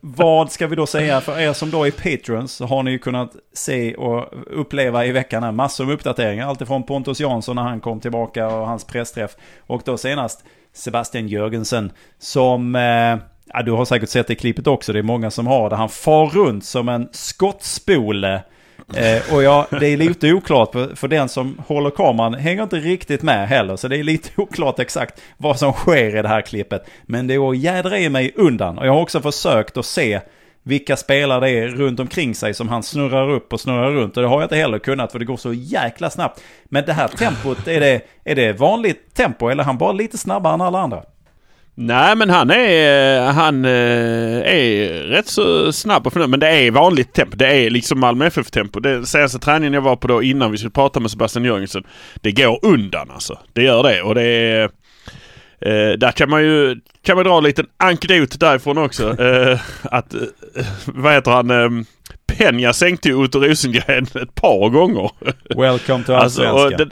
Vad 0.00 0.52
ska 0.52 0.66
vi 0.66 0.76
då 0.76 0.86
säga 0.86 1.20
för 1.20 1.40
er 1.40 1.52
som 1.52 1.70
då 1.70 1.86
är 1.86 1.90
patrons 1.90 2.52
så 2.52 2.66
har 2.66 2.82
ni 2.82 2.90
ju 2.90 2.98
kunnat 2.98 3.36
se 3.54 3.94
och 3.94 4.32
uppleva 4.46 5.06
i 5.06 5.12
veckan 5.12 5.42
här 5.42 5.52
massor 5.52 5.84
med 5.84 5.94
uppdateringar. 5.94 6.48
Alltifrån 6.48 6.82
Pontus 6.82 7.20
Jansson 7.20 7.56
när 7.56 7.62
han 7.62 7.80
kom 7.80 8.00
tillbaka 8.00 8.46
och 8.46 8.66
hans 8.66 8.84
pressträff. 8.84 9.30
Och 9.66 9.82
då 9.84 9.96
senast 9.96 10.44
Sebastian 10.72 11.28
Jörgensen 11.28 11.92
som 12.18 12.74
eh, 12.74 13.16
Ja, 13.52 13.62
du 13.62 13.72
har 13.72 13.84
säkert 13.84 14.08
sett 14.08 14.26
det 14.26 14.34
klippet 14.34 14.66
också. 14.66 14.92
Det 14.92 14.98
är 14.98 15.02
många 15.02 15.30
som 15.30 15.46
har 15.46 15.70
det. 15.70 15.76
Han 15.76 15.88
far 15.88 16.26
runt 16.26 16.64
som 16.64 16.88
en 16.88 17.08
skottspole 17.12 18.42
Eh, 18.94 19.34
och 19.34 19.42
ja, 19.42 19.66
det 19.80 19.86
är 19.86 19.96
lite 19.96 20.32
oklart 20.32 20.72
för, 20.72 20.94
för 20.94 21.08
den 21.08 21.28
som 21.28 21.58
håller 21.66 21.90
kameran 21.90 22.34
hänger 22.34 22.62
inte 22.62 22.76
riktigt 22.76 23.22
med 23.22 23.48
heller. 23.48 23.76
Så 23.76 23.88
det 23.88 23.96
är 23.96 24.02
lite 24.02 24.30
oklart 24.40 24.78
exakt 24.78 25.20
vad 25.36 25.58
som 25.58 25.72
sker 25.72 26.16
i 26.16 26.22
det 26.22 26.28
här 26.28 26.42
klippet. 26.42 26.88
Men 27.02 27.26
det 27.26 27.36
går 27.36 27.56
jädra 27.56 27.98
i 27.98 28.08
mig 28.08 28.32
undan. 28.34 28.78
Och 28.78 28.86
jag 28.86 28.92
har 28.92 29.00
också 29.00 29.20
försökt 29.20 29.76
att 29.76 29.86
se 29.86 30.20
vilka 30.62 30.96
spelare 30.96 31.40
det 31.40 31.50
är 31.50 31.68
runt 31.68 32.00
omkring 32.00 32.34
sig 32.34 32.54
som 32.54 32.68
han 32.68 32.82
snurrar 32.82 33.30
upp 33.30 33.52
och 33.52 33.60
snurrar 33.60 33.90
runt. 33.90 34.16
Och 34.16 34.22
det 34.22 34.28
har 34.28 34.40
jag 34.40 34.44
inte 34.44 34.56
heller 34.56 34.78
kunnat 34.78 35.12
för 35.12 35.18
det 35.18 35.24
går 35.24 35.36
så 35.36 35.52
jäkla 35.52 36.10
snabbt. 36.10 36.42
Men 36.64 36.84
det 36.84 36.92
här 36.92 37.08
tempot, 37.08 37.68
är 37.68 37.80
det, 37.80 38.00
är 38.24 38.34
det 38.34 38.52
vanligt 38.52 39.14
tempo 39.14 39.48
eller 39.48 39.62
är 39.62 39.66
han 39.66 39.78
bara 39.78 39.92
lite 39.92 40.18
snabbare 40.18 40.54
än 40.54 40.60
alla 40.60 40.78
andra? 40.78 41.02
Nej 41.78 42.16
men 42.16 42.30
han 42.30 42.50
är, 42.50 43.20
han 43.32 43.64
eh, 43.64 43.70
är 44.54 45.02
rätt 45.02 45.26
så 45.26 45.72
snabb 45.72 46.06
och 46.06 46.12
förnöjd. 46.12 46.30
Men 46.30 46.40
det 46.40 46.48
är 46.48 46.70
vanligt 46.70 47.12
tempo. 47.12 47.36
Det 47.36 47.46
är 47.46 47.70
liksom 47.70 48.00
Malmö 48.00 48.26
FF-tempo. 48.26 48.80
Den 48.80 49.06
senaste 49.06 49.38
träningen 49.38 49.72
jag 49.72 49.80
var 49.80 49.96
på 49.96 50.08
då 50.08 50.22
innan 50.22 50.50
vi 50.50 50.58
skulle 50.58 50.70
prata 50.70 51.00
med 51.00 51.10
Sebastian 51.10 51.44
Jörgensen. 51.44 51.84
Det 52.14 52.32
går 52.32 52.58
undan 52.62 53.10
alltså. 53.10 53.38
Det 53.52 53.62
gör 53.62 53.82
det 53.82 54.02
och 54.02 54.14
det 54.14 54.22
är... 54.22 54.62
Eh, 55.60 55.98
där 55.98 56.12
kan 56.12 56.30
man 56.30 56.42
ju 56.42 56.80
kan 57.02 57.16
man 57.16 57.24
dra 57.24 57.38
en 57.38 57.44
liten 57.44 57.66
ankdot 57.76 58.40
därifrån 58.40 58.78
också. 58.78 59.16
Eh, 59.22 59.60
att, 59.82 60.14
eh, 60.14 60.20
vad 60.84 61.12
heter 61.12 61.30
han? 61.30 61.50
Eh, 61.50 61.84
Penja 62.26 62.72
sänkte 62.72 63.08
ju 63.08 63.14
Otto 63.14 63.40
Rosengren 63.40 64.06
ett 64.22 64.34
par 64.34 64.68
gånger. 64.68 65.10
Welcome 65.56 66.04
to 66.04 66.14
Allsvenskan. 66.14 66.72
Alltså, 66.72 66.86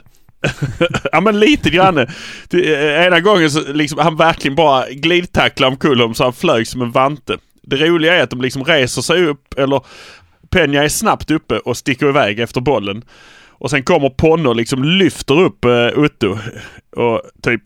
ja 1.11 1.21
men 1.21 1.39
lite 1.39 1.69
grann. 1.69 1.97
Eh, 1.97 3.05
ena 3.05 3.19
gången 3.19 3.51
så 3.51 3.73
liksom 3.73 3.99
han 3.99 4.15
verkligen 4.15 4.55
bara 4.55 4.89
glidtacklade 4.89 5.71
omkull 5.71 5.99
honom 5.99 6.15
så 6.15 6.23
han 6.23 6.33
flög 6.33 6.67
som 6.67 6.81
en 6.81 6.91
vante. 6.91 7.37
Det 7.63 7.75
roliga 7.75 8.15
är 8.15 8.23
att 8.23 8.29
de 8.29 8.41
liksom 8.41 8.63
reser 8.63 9.01
sig 9.01 9.25
upp 9.25 9.53
eller 9.57 9.81
Peña 10.49 10.83
är 10.83 10.89
snabbt 10.89 11.31
uppe 11.31 11.59
och 11.59 11.77
sticker 11.77 12.09
iväg 12.09 12.39
efter 12.39 12.61
bollen. 12.61 13.03
Och 13.49 13.69
sen 13.69 13.83
kommer 13.83 14.09
Ponno 14.09 14.49
och 14.49 14.55
liksom 14.55 14.83
lyfter 14.83 15.41
upp 15.41 15.65
uh, 15.65 16.03
Otto 16.03 16.37
och 16.95 17.21
typ 17.43 17.61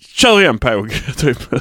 Kör 0.00 0.40
igen 0.40 0.58
Påg! 0.58 0.90
Typ. 1.16 1.38
Ja, 1.50 1.58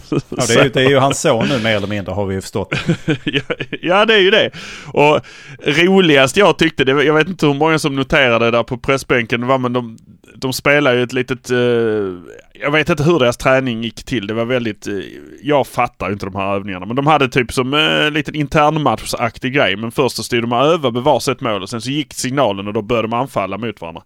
det, 0.48 0.54
är 0.54 0.64
ju, 0.64 0.70
det 0.70 0.82
är 0.82 0.90
ju 0.90 0.98
hans 0.98 1.22
son 1.22 1.48
nu 1.48 1.60
mer 1.60 1.76
eller 1.76 1.88
mindre 1.88 2.14
har 2.14 2.26
vi 2.26 2.36
ju 2.36 2.42
förstått. 2.42 2.74
ja, 3.82 4.06
det 4.06 4.14
är 4.14 4.20
ju 4.20 4.32
det. 4.32 4.52
Och 4.88 5.20
roligast 5.66 6.38
jag 6.38 6.58
tyckte, 6.58 6.84
det, 6.84 7.04
jag 7.04 7.14
vet 7.14 7.28
inte 7.28 7.46
hur 7.46 7.54
många 7.54 7.80
som 7.80 7.96
noterade 7.96 8.52
där 8.52 8.64
på 8.64 8.78
pressbänken, 8.78 9.48
var 9.48 9.58
men 9.58 9.74
de, 9.74 9.98
de 10.36 10.54
spelar 10.54 10.94
ju 10.94 11.04
ett 11.04 11.14
litet... 11.14 11.52
Uh, 11.52 12.20
jag 12.54 12.72
vet 12.72 12.90
inte 12.90 13.04
hur 13.04 13.20
deras 13.20 13.38
träning 13.38 13.84
gick 13.84 14.04
till. 14.04 14.28
Det 14.28 14.34
var 14.34 14.46
väldigt... 14.46 14.88
Uh, 14.88 15.04
jag 15.42 15.68
fattar 15.68 16.12
inte 16.12 16.26
de 16.26 16.36
här 16.36 16.56
övningarna. 16.56 16.86
Men 16.86 16.96
de 16.96 17.08
hade 17.08 17.30
typ 17.30 17.54
som 17.54 17.74
en 17.74 18.02
uh, 18.02 18.12
liten 18.12 18.36
internmatchaktig 18.36 19.54
grej. 19.54 19.76
Men 19.76 19.92
först 19.92 20.16
så 20.16 20.24
stod 20.24 20.42
de 20.42 20.52
och 20.52 20.66
övade 20.66 20.94
med 20.94 21.04
varsitt 21.04 21.42
mål 21.42 21.62
och 21.64 21.70
sen 21.70 21.82
så 21.82 21.90
gick 21.90 22.14
signalen 22.14 22.68
och 22.68 22.74
då 22.74 22.82
började 22.82 23.08
de 23.08 23.14
anfalla 23.14 23.58
mot 23.58 23.82
varandra. 23.82 24.02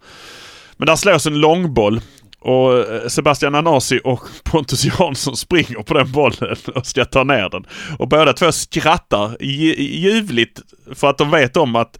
Men 0.78 0.86
där 0.86 0.96
slås 0.96 1.26
en 1.26 1.40
långboll 1.40 2.02
och 2.42 2.78
eh, 2.78 3.08
Sebastian 3.08 3.56
Anasi 3.56 4.00
och 4.04 4.22
Pontus 4.44 4.86
Jansson 4.86 5.38
springer 5.38 5.84
på 5.84 5.94
den 5.94 6.12
bollen 6.12 6.56
och 6.76 6.86
ska 6.86 7.06
ta 7.06 7.24
ner 7.24 7.50
den. 7.50 7.66
Och 8.00 8.08
båda 8.08 8.34
två 8.34 8.52
skrattar 8.52 9.44
ljuvligt 9.44 10.62
för 10.96 11.10
att 11.10 11.18
de 11.18 11.32
vet 11.32 11.58
om 11.58 11.76
att 11.76 12.00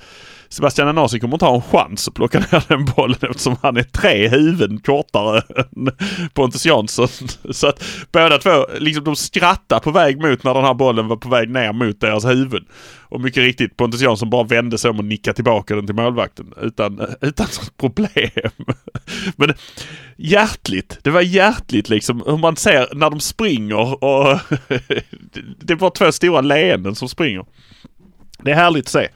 Sebastian 0.52 0.88
Anasi 0.88 1.20
kommer 1.20 1.36
inte 1.36 1.46
ha 1.46 1.56
en 1.56 1.62
chans 1.62 2.08
att 2.08 2.14
plocka 2.14 2.40
ner 2.40 2.64
den 2.68 2.86
bollen 2.86 3.18
eftersom 3.22 3.56
han 3.62 3.78
är 3.78 3.84
tre 3.84 4.28
huvuden 4.28 4.80
kortare 4.80 5.42
än 5.58 5.92
Pontus 6.34 6.66
Jansson. 6.66 7.08
Så 7.52 7.68
att 7.68 7.84
båda 8.12 8.38
två, 8.38 8.66
liksom 8.80 9.04
de 9.04 9.16
skrattar 9.16 9.80
på 9.80 9.92
väg 9.92 10.22
mot 10.22 10.44
när 10.44 10.54
den 10.54 10.64
här 10.64 10.74
bollen 10.74 11.08
var 11.08 11.16
på 11.16 11.30
väg 11.30 11.50
ner 11.50 11.74
mot 11.74 12.00
deras 12.00 12.26
huvud. 12.26 12.64
Och 13.02 13.22
mycket 13.22 13.44
riktigt, 13.44 13.78
Pontus 13.78 14.02
Jansson 14.02 14.30
bara 14.30 14.44
vände 14.44 14.78
sig 14.78 14.90
om 14.90 15.00
och 15.00 15.06
nickade 15.06 15.36
tillbaka 15.36 15.76
den 15.76 15.86
till 15.86 15.96
målvakten 15.96 16.54
utan, 16.62 17.02
utan 17.22 17.48
problem. 17.78 18.52
Men 19.36 19.54
hjärtligt, 20.18 21.00
det 21.04 21.10
var 21.10 21.22
hjärtligt 21.22 21.90
liksom 21.90 22.24
hur 22.26 22.38
man 22.38 22.56
ser 22.56 22.88
när 22.96 23.10
de 23.10 23.20
springer 23.20 24.04
och 24.04 24.40
det 25.60 25.76
var 25.76 25.90
två 25.90 26.12
stora 26.12 26.42
leenden 26.42 26.96
som 26.96 27.10
springer. 27.10 27.46
Det 28.44 28.52
är 28.52 28.56
härligt 28.56 28.86
att 28.86 28.92
se. 28.92 29.08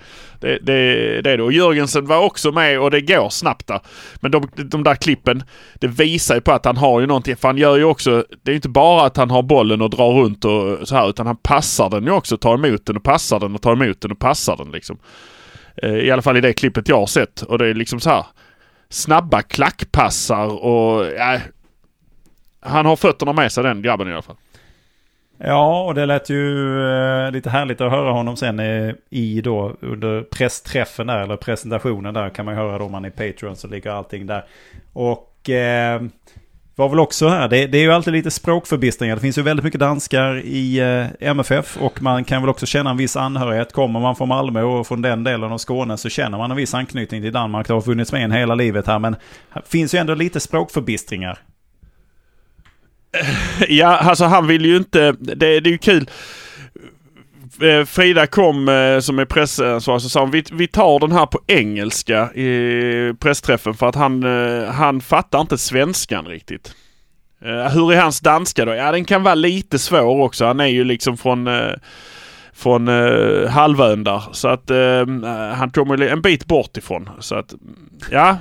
Det, 0.46 0.60
det, 0.62 1.22
det 1.22 1.32
är 1.32 1.38
det. 1.38 1.44
Och 1.44 1.52
Jörgensen 1.52 2.06
var 2.06 2.18
också 2.18 2.52
med 2.52 2.80
och 2.80 2.92
det 2.92 3.02
går 3.02 3.30
snabbt 3.30 3.68
där. 3.68 3.80
Men 4.16 4.32
de, 4.32 4.50
de 4.56 4.84
där 4.84 4.96
klippen, 4.96 5.44
det 5.74 5.88
visar 5.88 6.36
ju 6.36 6.42
på 6.42 6.52
att 6.52 6.66
han 6.66 6.78
har 6.78 7.00
ju 7.00 7.08
någonting. 7.08 7.36
För 7.36 7.48
han 7.48 7.58
gör 7.58 7.78
ju 7.78 7.84
också, 7.84 8.26
det 8.44 8.50
är 8.50 8.54
ju 8.54 8.56
inte 8.56 8.70
bara 8.70 9.06
att 9.06 9.18
han 9.18 9.32
har 9.32 9.44
bollen 9.44 9.82
och 9.82 9.90
drar 9.90 10.14
runt 10.14 10.46
och 10.46 10.88
så 10.88 10.96
här. 10.96 11.10
Utan 11.10 11.28
han 11.28 11.38
passar 11.38 11.90
den 11.90 12.04
ju 12.04 12.12
också. 12.12 12.38
Tar 12.38 12.54
emot 12.54 12.86
den 12.86 12.98
och 12.98 13.04
passar 13.04 13.40
den 13.40 13.56
och 13.56 13.62
tar 13.62 13.74
emot 13.74 14.02
den 14.02 14.12
och 14.12 14.20
passar 14.20 14.58
den 14.58 14.72
liksom. 14.72 14.98
Eh, 15.78 15.96
I 15.96 16.12
alla 16.12 16.22
fall 16.22 16.38
i 16.38 16.42
det 16.42 16.54
klippet 16.54 16.90
jag 16.90 17.00
har 17.00 17.06
sett. 17.06 17.42
Och 17.42 17.58
det 17.58 17.68
är 17.68 17.74
liksom 17.74 18.00
så 18.00 18.10
här 18.10 18.26
snabba 18.90 19.42
klackpassar 19.42 20.66
och 20.66 21.06
Äh, 21.06 21.42
han 22.60 22.86
har 22.86 22.96
fötterna 22.96 23.34
med 23.34 23.52
sig 23.52 23.64
den 23.64 23.82
grabben 23.82 24.08
i 24.08 24.14
alla 24.14 24.22
fall. 24.22 24.36
Ja, 25.38 25.84
och 25.84 25.96
det 25.96 26.06
lät 26.06 26.30
ju 26.30 26.80
eh, 26.90 27.32
lite 27.32 27.50
härligt 27.50 27.82
att 27.82 27.92
höra 27.92 28.12
honom 28.12 28.38
sen 28.38 28.60
eh, 28.60 28.94
i 29.10 29.42
då 29.42 29.76
under 29.82 30.22
pressträffen 30.22 31.08
där, 31.08 31.18
eller 31.18 31.38
presentationen 31.38 32.14
där 32.14 32.30
kan 32.30 32.46
man 32.46 32.56
höra 32.56 32.78
då 32.78 32.86
om 32.86 32.92
man 32.92 33.06
är 33.06 33.10
Patreon 33.10 33.56
så 33.56 33.68
ligger 33.68 33.92
allting 33.92 34.28
där. 34.28 34.46
Och 34.94 35.50
eh, 35.50 36.02
var 36.76 36.90
väl 36.90 37.00
också 37.00 37.28
här, 37.28 37.48
det, 37.48 37.68
det 37.68 37.78
är 37.78 37.82
ju 37.82 37.92
alltid 37.92 38.14
lite 38.14 38.32
språkförbistringar. 38.32 39.16
Det 39.16 39.22
finns 39.22 39.38
ju 39.38 39.42
väldigt 39.42 39.64
mycket 39.64 39.80
danskar 39.80 40.42
i 40.46 40.80
eh, 40.80 41.30
MFF 41.30 41.78
och 41.78 42.02
man 42.02 42.24
kan 42.24 42.42
väl 42.42 42.50
också 42.50 42.66
känna 42.66 42.90
en 42.90 42.98
viss 42.98 43.16
anhörighet. 43.16 43.74
Kommer 43.74 44.00
man 44.00 44.16
från 44.16 44.28
Malmö 44.28 44.62
och 44.64 44.88
från 44.88 45.02
den 45.02 45.24
delen 45.24 45.52
av 45.52 45.58
Skåne 45.58 45.98
så 45.98 46.10
känner 46.10 46.38
man 46.38 46.52
en 46.52 46.58
viss 46.58 46.74
anknytning 46.74 47.22
till 47.22 47.34
Danmark. 47.34 47.68
Det 47.68 47.74
har 47.74 47.82
funnits 47.82 48.12
med 48.12 48.24
en 48.24 48.32
hela 48.32 48.56
livet 48.56 48.88
här 48.88 49.00
men 49.00 49.16
det 49.54 49.68
finns 49.68 49.96
ju 49.96 50.00
ändå 50.00 50.14
lite 50.14 50.40
språkförbistringar. 50.40 51.40
Eh, 53.22 53.28
ja, 53.70 53.98
alltså 53.98 54.26
han 54.26 54.48
vill 54.48 54.66
ju 54.66 54.78
inte... 54.78 55.12
Det, 55.20 55.36
det 55.36 55.48
är 55.48 55.72
ju 55.72 55.78
kul. 55.78 56.10
Eh, 57.62 57.86
Frida 57.86 58.28
kom 58.28 58.70
eh, 58.70 59.00
som 59.00 59.20
är 59.20 59.26
pressansvarig 59.26 60.02
så 60.02 60.10
sa 60.10 60.20
hon 60.20 60.32
vi, 60.32 60.44
vi 60.52 60.68
tar 60.68 61.00
den 61.00 61.12
här 61.12 61.26
på 61.26 61.40
engelska 61.48 62.34
i 62.34 63.14
pressträffen 63.20 63.74
för 63.74 63.90
att 63.90 63.96
han, 63.96 64.24
han 64.72 65.02
fattar 65.02 65.42
inte 65.42 65.58
svenskan 65.58 66.26
riktigt. 66.26 66.76
Hur 67.72 67.94
är 67.94 68.02
hans 68.02 68.20
danska 68.20 68.66
då? 68.66 68.74
Ja 68.74 68.92
den 68.92 69.06
kan 69.06 69.24
vara 69.24 69.36
lite 69.36 69.80
svår 69.80 70.22
också. 70.22 70.46
Han 70.46 70.60
är 70.60 70.68
ju 70.68 70.84
liksom 70.84 71.18
från 71.18 71.50
från 72.54 72.88
halvön 73.48 74.04
där. 74.04 74.24
Så 74.32 74.48
att 74.48 74.72
han 75.58 75.72
kommer 75.72 76.02
en 76.02 76.22
bit 76.22 76.46
bort 76.46 76.78
ifrån. 76.78 77.10
Så 77.20 77.36
att 77.36 77.54
ja. 78.12 78.38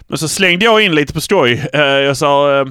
Men 0.00 0.18
så 0.18 0.28
slängde 0.28 0.64
jag 0.64 0.82
in 0.82 0.94
lite 0.94 1.12
på 1.12 1.20
skoj. 1.20 1.68
Jag 1.72 2.16
sa 2.16 2.64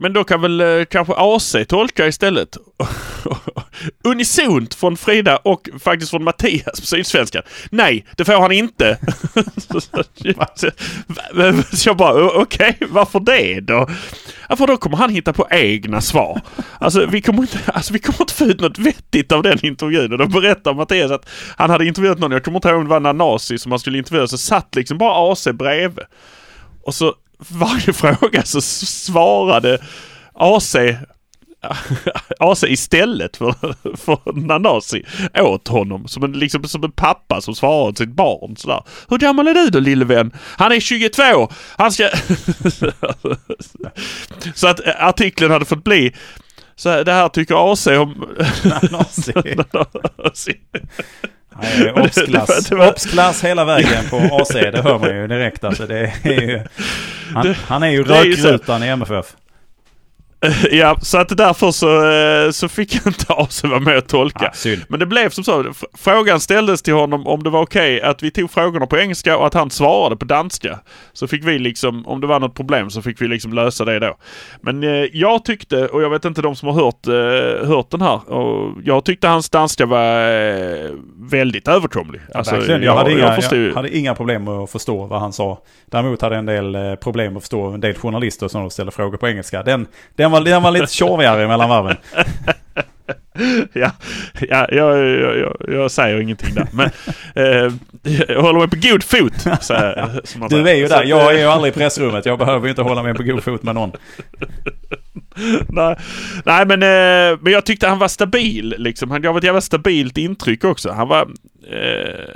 men 0.00 0.12
då 0.12 0.24
kan 0.24 0.40
väl 0.40 0.60
eh, 0.60 0.84
kanske 0.84 1.14
AC 1.16 1.56
tolka 1.68 2.06
istället. 2.06 2.56
Unisont 4.04 4.74
från 4.74 4.96
Frida 4.96 5.36
och 5.36 5.68
faktiskt 5.80 6.10
från 6.10 6.24
Mattias 6.24 6.80
på 6.80 6.86
Sydsvenskan. 6.86 7.42
Nej, 7.70 8.06
det 8.16 8.24
får 8.24 8.40
han 8.40 8.52
inte. 8.52 8.98
så 11.72 11.88
jag 11.88 11.96
bara, 11.96 12.24
okej, 12.24 12.76
okay, 12.76 12.88
varför 12.90 13.20
det 13.20 13.60
då? 13.60 13.88
Ja, 14.48 14.56
för 14.56 14.66
då 14.66 14.76
kommer 14.76 14.96
han 14.96 15.10
hitta 15.10 15.32
på 15.32 15.46
egna 15.50 16.00
svar. 16.00 16.40
Alltså 16.78 17.06
vi 17.06 17.22
kommer 17.22 17.42
inte, 17.42 17.58
alltså, 17.66 17.92
vi 17.92 17.98
kommer 17.98 18.20
inte 18.20 18.34
få 18.34 18.44
ut 18.44 18.60
något 18.60 18.78
vettigt 18.78 19.32
av 19.32 19.42
den 19.42 19.66
intervjun. 19.66 20.12
Och 20.12 20.18
då 20.18 20.26
berättar 20.26 20.74
Mattias 20.74 21.10
att 21.10 21.28
han 21.56 21.70
hade 21.70 21.86
intervjuat 21.86 22.18
någon, 22.18 22.32
jag 22.32 22.44
kommer 22.44 22.58
inte 22.58 22.68
ihåg 22.68 22.78
om 22.78 22.84
det 22.84 22.90
var 22.90 23.00
Nanasi 23.00 23.58
som 23.58 23.72
han 23.72 23.78
skulle 23.78 23.98
intervjua, 23.98 24.26
så 24.26 24.38
satt 24.38 24.74
liksom 24.74 24.98
bara 24.98 25.32
AC 25.32 25.48
bredvid. 25.52 26.04
Och 26.82 26.94
så 26.94 27.14
varje 27.48 27.92
fråga 27.92 28.42
så 28.42 28.60
svarade 28.60 29.78
AC 30.34 30.76
AC 32.38 32.64
istället 32.68 33.36
för, 33.36 33.54
för 33.96 34.32
Nanasi 34.32 35.04
åt 35.38 35.68
honom. 35.68 36.08
Som 36.08 36.24
en, 36.24 36.32
liksom, 36.32 36.64
som 36.64 36.84
en 36.84 36.92
pappa 36.92 37.40
som 37.40 37.54
svarar 37.54 37.88
åt 37.88 37.98
sitt 37.98 38.12
barn 38.12 38.56
sådär. 38.56 38.82
Hur 39.08 39.18
gammal 39.18 39.48
är 39.48 39.54
du 39.54 39.70
då 39.70 39.78
lille 39.78 40.04
vän? 40.04 40.32
Han 40.36 40.72
är 40.72 40.80
22! 40.80 41.48
Han 41.76 41.92
ska... 41.92 42.08
så 44.54 44.68
att 44.68 44.80
artikeln 44.98 45.50
hade 45.50 45.64
fått 45.64 45.84
bli 45.84 46.12
så 46.76 47.02
det 47.02 47.12
här 47.12 47.28
tycker 47.28 47.72
AC 47.72 47.86
om... 47.86 48.28
Nanasi. 48.64 50.54
Obsklass. 51.94 52.72
Obsklass 52.72 53.44
hela 53.44 53.64
vägen 53.64 54.04
på 54.10 54.16
AC, 54.16 54.48
det 54.52 54.82
hör 54.82 54.98
man 54.98 55.16
ju 55.16 55.26
direkt. 55.28 55.64
Alltså, 55.64 55.86
det 55.86 56.12
är 56.22 56.40
ju, 56.40 56.60
han, 57.34 57.54
han 57.54 57.82
är 57.82 57.88
ju 57.90 58.02
rökrutan 58.04 58.82
i 58.82 58.86
MFF. 58.88 59.26
Ja, 60.70 60.96
så 61.02 61.18
att 61.18 61.36
därför 61.36 61.70
så, 61.70 62.10
eh, 62.10 62.50
så 62.50 62.68
fick 62.68 62.94
jag 62.94 63.06
inte 63.06 63.24
AC 63.28 63.64
vara 63.64 63.80
med 63.80 63.98
och 63.98 64.06
tolka. 64.06 64.52
Ja, 64.64 64.70
Men 64.88 65.00
det 65.00 65.06
blev 65.06 65.30
som 65.30 65.44
så. 65.44 65.72
Frågan 65.98 66.40
ställdes 66.40 66.82
till 66.82 66.94
honom 66.94 67.26
om 67.26 67.42
det 67.42 67.50
var 67.50 67.62
okej 67.62 67.96
okay 67.96 68.10
att 68.10 68.22
vi 68.22 68.30
tog 68.30 68.50
frågorna 68.50 68.86
på 68.86 68.98
engelska 68.98 69.36
och 69.36 69.46
att 69.46 69.54
han 69.54 69.70
svarade 69.70 70.16
på 70.16 70.24
danska. 70.24 70.78
Så 71.12 71.26
fick 71.26 71.44
vi 71.44 71.58
liksom, 71.58 72.06
om 72.06 72.20
det 72.20 72.26
var 72.26 72.40
något 72.40 72.54
problem 72.54 72.90
så 72.90 73.02
fick 73.02 73.20
vi 73.20 73.28
liksom 73.28 73.52
lösa 73.52 73.84
det 73.84 73.98
då. 73.98 74.16
Men 74.60 74.82
eh, 74.82 75.04
jag 75.12 75.44
tyckte, 75.44 75.86
och 75.86 76.02
jag 76.02 76.10
vet 76.10 76.24
inte 76.24 76.42
de 76.42 76.56
som 76.56 76.68
har 76.68 76.74
hört, 76.74 77.06
eh, 77.06 77.68
hört 77.68 77.90
den 77.90 78.02
här, 78.02 78.32
och 78.32 78.76
jag 78.84 79.04
tyckte 79.04 79.28
hans 79.28 79.50
danska 79.50 79.86
var 79.86 80.30
eh, 80.30 80.90
väldigt 81.16 81.68
överkomlig. 81.68 82.20
Alltså, 82.34 82.56
jag, 82.56 82.84
jag, 82.84 82.96
hade 82.96 83.12
inga, 83.12 83.38
jag, 83.40 83.68
jag 83.68 83.74
hade 83.74 83.96
inga 83.96 84.14
problem 84.14 84.48
att 84.48 84.70
förstå 84.70 85.06
vad 85.06 85.20
han 85.20 85.32
sa. 85.32 85.62
Däremot 85.90 86.22
hade 86.22 86.34
jag 86.34 86.38
en 86.38 86.46
del 86.46 86.74
eh, 86.74 86.94
problem 86.94 87.36
att 87.36 87.42
förstå 87.42 87.66
en 87.66 87.80
del 87.80 87.94
journalister 87.94 88.48
som 88.48 88.70
ställde 88.70 88.92
frågor 88.92 89.16
på 89.16 89.28
engelska. 89.28 89.62
Den, 89.62 89.86
den, 90.16 90.29
var, 90.30 90.40
den 90.40 90.62
var 90.62 90.70
lite 90.70 90.92
tjorvigare 90.92 91.48
mellan 91.48 91.68
varven. 91.68 91.96
ja, 93.72 93.90
ja 94.40 94.66
jag, 94.70 94.98
jag, 94.98 95.38
jag, 95.38 95.56
jag, 95.68 95.90
säger 95.90 96.20
ingenting 96.20 96.54
där. 96.54 96.68
Men 96.72 96.90
eh, 97.34 97.72
jag 98.28 98.42
håller 98.42 98.58
mig 98.58 98.68
på 98.68 98.76
god 98.88 99.02
fot. 99.04 99.62
Så, 99.64 99.74
du 100.50 100.68
är 100.68 100.74
ju 100.74 100.86
där. 100.86 101.04
Jag 101.04 101.34
är 101.34 101.38
ju 101.38 101.44
aldrig 101.44 101.72
i 101.72 101.78
pressrummet. 101.78 102.26
Jag 102.26 102.38
behöver 102.38 102.66
ju 102.66 102.70
inte 102.70 102.82
hålla 102.82 103.02
mig 103.02 103.14
på 103.14 103.22
god 103.22 103.42
fot 103.42 103.62
med 103.62 103.74
någon. 103.74 103.92
nej, 105.68 105.96
nej 106.44 106.66
men, 106.66 106.82
eh, 106.82 107.38
men 107.40 107.52
jag 107.52 107.66
tyckte 107.66 107.88
han 107.88 107.98
var 107.98 108.08
stabil. 108.08 108.74
Liksom. 108.78 109.10
Han 109.10 109.22
gav 109.22 109.38
ett 109.38 109.44
jävla 109.44 109.60
stabilt 109.60 110.18
intryck 110.18 110.64
också. 110.64 110.90
Han 110.90 111.08
var... 111.08 111.28
Eh, 111.72 112.29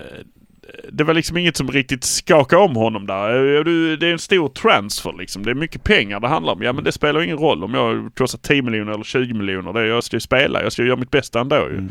det 0.96 1.04
var 1.04 1.14
liksom 1.14 1.36
inget 1.36 1.56
som 1.56 1.70
riktigt 1.70 2.04
skakade 2.04 2.62
om 2.62 2.76
honom 2.76 3.06
där. 3.06 3.64
Det 3.96 4.06
är 4.06 4.12
en 4.12 4.18
stor 4.18 4.48
transfer 4.48 5.12
liksom. 5.18 5.44
Det 5.44 5.50
är 5.50 5.54
mycket 5.54 5.84
pengar 5.84 6.20
det 6.20 6.28
handlar 6.28 6.52
om. 6.52 6.62
Ja 6.62 6.72
men 6.72 6.84
det 6.84 6.92
spelar 6.92 7.22
ingen 7.22 7.38
roll 7.38 7.64
om 7.64 7.74
jag 7.74 8.10
kostar 8.14 8.38
10 8.38 8.62
miljoner 8.62 8.92
eller 8.92 9.04
20 9.04 9.34
miljoner. 9.34 9.80
Jag 9.80 10.04
ska 10.04 10.16
ju 10.16 10.20
spela. 10.20 10.62
Jag 10.62 10.72
ska 10.72 10.82
ju 10.82 10.88
göra 10.88 10.98
mitt 10.98 11.10
bästa 11.10 11.40
ändå 11.40 11.56
ju. 11.56 11.78
Mm. 11.78 11.90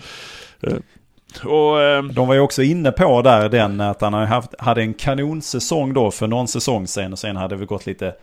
Uh, 0.68 0.78
och, 1.44 1.78
uh, 1.78 2.14
De 2.14 2.28
var 2.28 2.34
ju 2.34 2.40
också 2.40 2.64
inne 2.64 2.92
på 2.92 3.22
där 3.22 3.50
den 3.50 3.82
att 3.82 4.02
han 4.02 4.14
haft, 4.14 4.60
hade 4.60 4.82
en 4.82 4.94
kanonsäsong 4.94 5.94
då 5.94 6.12
för 6.12 6.28
någon 6.28 6.48
säsong 6.48 6.88
sen 6.88 7.14
och 7.14 7.20
sen 7.20 7.36
hade 7.36 7.56
vi 7.56 7.66
gått 7.66 7.86
lite 7.86 8.14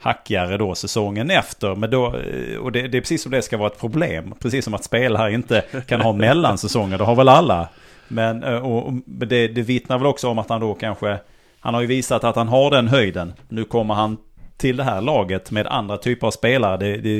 hackigare 0.00 0.56
då 0.56 0.74
säsongen 0.74 1.30
efter. 1.30 1.74
Men 1.74 1.90
då, 1.90 2.06
eh, 2.06 2.58
och 2.58 2.72
det, 2.72 2.88
det, 2.88 2.98
är 2.98 3.00
precis 3.00 3.22
som 3.22 3.32
det 3.32 3.42
ska 3.42 3.56
vara 3.56 3.70
ett 3.70 3.80
problem. 3.80 4.34
Precis 4.38 4.64
som 4.64 4.74
att 4.74 4.84
spelare 4.84 5.32
inte 5.32 5.64
kan 5.86 6.00
ha 6.00 6.12
mellansäsonger. 6.12 6.98
Det 6.98 7.04
har 7.04 7.16
väl 7.16 7.28
alla. 7.28 7.68
Men 8.10 8.42
eh, 8.42 8.66
och, 8.66 8.86
och 8.86 8.92
det, 9.04 9.48
det 9.48 9.62
vittnar 9.62 9.98
väl 9.98 10.06
också 10.06 10.28
om 10.28 10.38
att 10.38 10.48
han 10.48 10.60
då 10.60 10.74
kanske... 10.74 11.18
Han 11.62 11.74
har 11.74 11.80
ju 11.80 11.86
visat 11.86 12.24
att 12.24 12.36
han 12.36 12.48
har 12.48 12.70
den 12.70 12.88
höjden. 12.88 13.32
Nu 13.48 13.64
kommer 13.64 13.94
han 13.94 14.16
till 14.56 14.76
det 14.76 14.84
här 14.84 15.00
laget 15.00 15.50
med 15.50 15.66
andra 15.66 15.96
typer 15.96 16.26
av 16.26 16.30
spelare. 16.30 16.76
Det, 16.76 16.96
det 16.96 17.10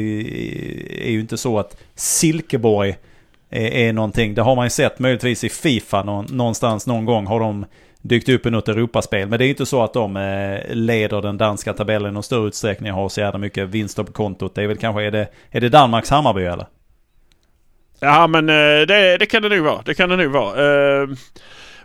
är 1.07 1.11
ju 1.11 1.21
inte 1.21 1.37
så 1.37 1.59
att 1.59 1.77
Silkeborg 1.95 2.97
är, 3.51 3.67
är 3.67 3.93
någonting. 3.93 4.35
Det 4.35 4.43
har 4.43 4.57
man 4.57 4.67
ju 4.67 4.71
sett 4.71 4.99
möjligtvis 4.99 5.45
i 5.45 5.49
Fifa 5.49 6.03
någonstans 6.03 6.87
någon 6.87 7.05
gång 7.05 7.27
har 7.27 7.41
de 7.41 7.65
dykt 8.03 8.29
upp 8.29 8.47
i 8.47 8.51
något 8.51 8.69
Europaspel. 8.69 9.29
Men 9.29 9.39
det 9.39 9.47
är 9.47 9.49
inte 9.49 9.67
så 9.67 9.83
att 9.83 9.93
de 9.93 10.17
eh, 10.17 10.75
leder 10.75 11.23
den 11.23 11.39
danska 11.39 11.73
tabellen 11.73 12.11
i 12.11 12.15
någon 12.15 12.23
större 12.23 12.49
utsträckning 12.49 12.93
och 12.93 12.99
har 12.99 13.09
så 13.09 13.21
jävla 13.21 13.39
mycket 13.39 13.69
vinster 13.69 14.03
på 14.03 14.13
kontot. 14.13 14.55
Det 14.55 14.63
är 14.63 14.67
väl 14.67 14.77
kanske, 14.77 15.03
är 15.03 15.11
det, 15.11 15.29
är 15.51 15.61
det 15.61 15.69
Danmarks 15.69 16.11
Hammarby 16.11 16.45
eller? 16.45 16.67
Ja 18.01 18.27
men 18.27 18.49
eh, 18.49 18.87
det, 18.87 19.17
det 19.19 19.27
kan 19.27 19.43
det 19.43 19.49
nog 19.49 19.65
vara. 19.65 19.83
Det 19.85 19.95
kan 19.95 20.09
det 20.09 20.17
nog 20.17 20.33
vara. 20.33 21.03
Eh, 21.03 21.09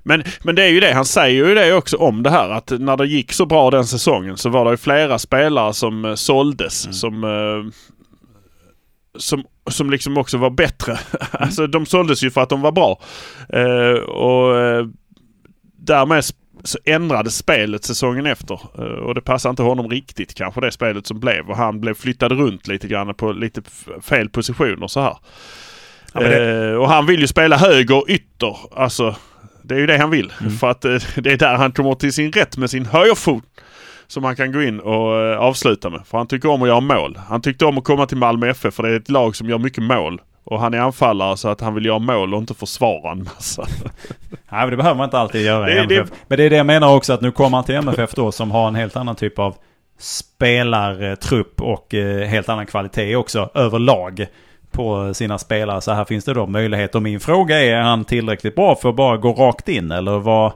men, 0.03 0.23
men 0.43 0.55
det 0.55 0.63
är 0.63 0.69
ju 0.69 0.79
det, 0.79 0.93
han 0.93 1.05
säger 1.05 1.47
ju 1.47 1.55
det 1.55 1.73
också 1.73 1.97
om 1.97 2.23
det 2.23 2.29
här 2.29 2.49
att 2.49 2.71
när 2.79 2.97
det 2.97 3.07
gick 3.07 3.33
så 3.33 3.45
bra 3.45 3.71
den 3.71 3.85
säsongen 3.85 4.37
så 4.37 4.49
var 4.49 4.65
det 4.65 4.71
ju 4.71 4.77
flera 4.77 5.19
spelare 5.19 5.73
som 5.73 6.05
eh, 6.05 6.15
såldes. 6.15 6.85
Mm. 6.85 6.93
Som, 6.93 7.71
som, 9.17 9.43
som 9.69 9.89
liksom 9.89 10.17
också 10.17 10.37
var 10.37 10.49
bättre. 10.49 10.91
Mm. 10.91 11.27
alltså 11.31 11.67
de 11.67 11.85
såldes 11.85 12.23
ju 12.23 12.31
för 12.31 12.41
att 12.41 12.49
de 12.49 12.61
var 12.61 12.71
bra. 12.71 12.99
och 14.01 14.55
därmed 15.77 16.23
så 16.63 16.77
ändrades 16.85 17.37
spelet 17.37 17.83
säsongen 17.83 18.25
efter. 18.25 18.79
Och 19.03 19.15
det 19.15 19.21
passade 19.21 19.49
inte 19.49 19.63
honom 19.63 19.89
riktigt 19.89 20.33
kanske 20.33 20.61
det 20.61 20.71
spelet 20.71 21.07
som 21.07 21.19
blev. 21.19 21.49
Och 21.49 21.57
han 21.57 21.81
blev 21.81 21.93
flyttad 21.93 22.31
runt 22.31 22.67
lite 22.67 22.87
grann 22.87 23.15
på 23.15 23.31
lite 23.31 23.61
fel 24.01 24.29
positioner 24.29 24.87
så 24.87 25.01
här. 25.01 25.17
Ja, 26.15 26.21
det... 26.21 26.69
eh, 26.69 26.75
och 26.75 26.89
han 26.89 27.05
vill 27.05 27.19
ju 27.19 27.27
spela 27.27 27.57
höger 27.57 28.11
ytter. 28.11 28.57
Alltså, 28.75 29.15
det 29.61 29.75
är 29.75 29.79
ju 29.79 29.87
det 29.87 29.97
han 29.97 30.09
vill. 30.09 30.33
Mm. 30.41 30.51
För 30.51 30.69
att 30.69 30.85
eh, 30.85 30.97
det 31.15 31.31
är 31.31 31.37
där 31.37 31.55
han 31.55 31.71
kommer 31.71 31.95
till 31.95 32.13
sin 32.13 32.31
rätt 32.31 32.57
med 32.57 32.69
sin 32.69 32.85
högerfot. 32.85 33.43
Som 34.07 34.23
han 34.23 34.35
kan 34.35 34.51
gå 34.51 34.63
in 34.63 34.79
och 34.79 35.21
eh, 35.21 35.37
avsluta 35.37 35.89
med. 35.89 36.01
För 36.07 36.17
han 36.17 36.27
tycker 36.27 36.49
om 36.49 36.61
att 36.61 36.67
göra 36.67 36.79
mål. 36.79 37.19
Han 37.29 37.41
tyckte 37.41 37.65
om 37.65 37.77
att 37.77 37.83
komma 37.83 38.05
till 38.05 38.17
Malmö 38.17 38.49
FF 38.49 38.73
för 38.73 38.83
det 38.83 38.89
är 38.89 38.95
ett 38.95 39.09
lag 39.09 39.35
som 39.35 39.49
gör 39.49 39.57
mycket 39.57 39.83
mål. 39.83 40.21
Och 40.43 40.59
han 40.59 40.73
är 40.73 40.77
anfallare 40.77 41.37
så 41.37 41.49
att 41.49 41.61
han 41.61 41.75
vill 41.75 41.85
göra 41.85 41.99
mål 41.99 42.33
och 42.33 42.39
inte 42.39 42.53
försvara 42.53 43.11
en 43.11 43.23
massa. 43.23 43.61
Nej 44.29 44.39
men 44.49 44.69
det 44.69 44.77
behöver 44.77 44.97
man 44.97 45.05
inte 45.05 45.19
alltid 45.19 45.45
göra 45.45 45.69
i 45.69 45.77
MFF. 45.77 46.09
Det... 46.09 46.15
Men 46.27 46.37
det 46.37 46.43
är 46.43 46.49
det 46.49 46.55
jag 46.55 46.65
menar 46.65 46.95
också 46.95 47.13
att 47.13 47.21
nu 47.21 47.31
kommer 47.31 47.57
han 47.57 47.65
till 47.65 47.75
MFF 47.75 48.13
då 48.13 48.31
som 48.31 48.51
har 48.51 48.67
en 48.67 48.75
helt 48.75 48.95
annan 48.95 49.15
typ 49.15 49.39
av 49.39 49.55
spelartrupp 49.99 51.61
och 51.61 51.93
helt 52.27 52.49
annan 52.49 52.65
kvalitet 52.65 53.15
också 53.15 53.49
överlag 53.53 54.27
på 54.75 55.13
sina 55.13 55.37
spelare. 55.37 55.81
Så 55.81 55.91
här 55.91 56.05
finns 56.05 56.25
det 56.25 56.33
då 56.33 56.47
möjlighet. 56.47 56.95
Och 56.95 57.01
min 57.01 57.19
fråga 57.19 57.59
är, 57.59 57.75
är 57.75 57.81
han 57.81 58.05
tillräckligt 58.05 58.55
bra 58.55 58.75
för 58.75 58.89
att 58.89 58.95
bara 58.95 59.17
gå 59.17 59.33
rakt 59.33 59.69
in 59.69 59.91
eller 59.91 60.19
vad? 60.19 60.53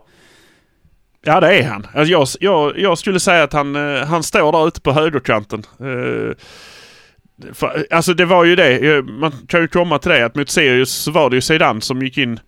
Ja 1.22 1.40
det 1.40 1.60
är 1.60 1.64
han. 1.64 1.88
Alltså, 1.94 2.12
jag, 2.12 2.28
jag, 2.40 2.80
jag 2.80 2.98
skulle 2.98 3.20
säga 3.20 3.44
att 3.44 3.54
han, 3.54 3.76
eh, 3.76 4.06
han 4.06 4.24
står 4.24 4.52
där 4.52 4.68
ute 4.68 4.82
på 4.82 4.92
högerkanten. 4.92 5.64
Uh, 5.82 6.34
för, 7.54 7.86
alltså 7.92 8.14
det 8.14 8.26
var 8.26 8.44
ju 8.44 8.56
det, 8.56 8.96
eh, 8.96 9.04
man 9.04 9.32
kan 9.48 9.62
ju 9.62 9.68
komma 9.68 10.00
till 10.00 10.12
det 10.12 10.26
att 10.26 10.36
mot 10.36 10.50
Sirius 10.50 10.92
så 10.92 11.12
var 11.12 11.30
det 11.30 11.36
ju 11.36 11.42
Zidane 11.42 11.82
som 11.82 12.02
gick 12.02 12.18
in. 12.18 12.40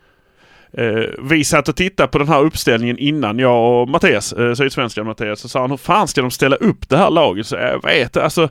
Uh, 0.80 1.06
vi 1.20 1.44
satt 1.44 1.70
och 1.70 1.76
tittade 1.76 2.08
på 2.08 2.18
den 2.18 2.28
här 2.28 2.42
uppställningen 2.42 2.98
innan 2.98 3.40
jag 3.40 3.82
och 3.82 3.90
Mattias, 3.90 4.34
uh, 4.40 4.54
Sydsvenskan 4.54 5.06
Mattias, 5.06 5.40
så 5.40 5.50
sa 5.50 5.62
han 5.62 5.70
hur 5.70 5.78
fan 5.78 6.08
ska 6.08 6.22
de 6.22 6.32
ställa 6.32 6.56
upp 6.56 6.90
det 6.90 6.98
här 6.98 7.10
laget? 7.10 7.48
Så 7.48 7.56
jag 7.56 7.84
vet 7.84 8.18
alltså 8.18 8.50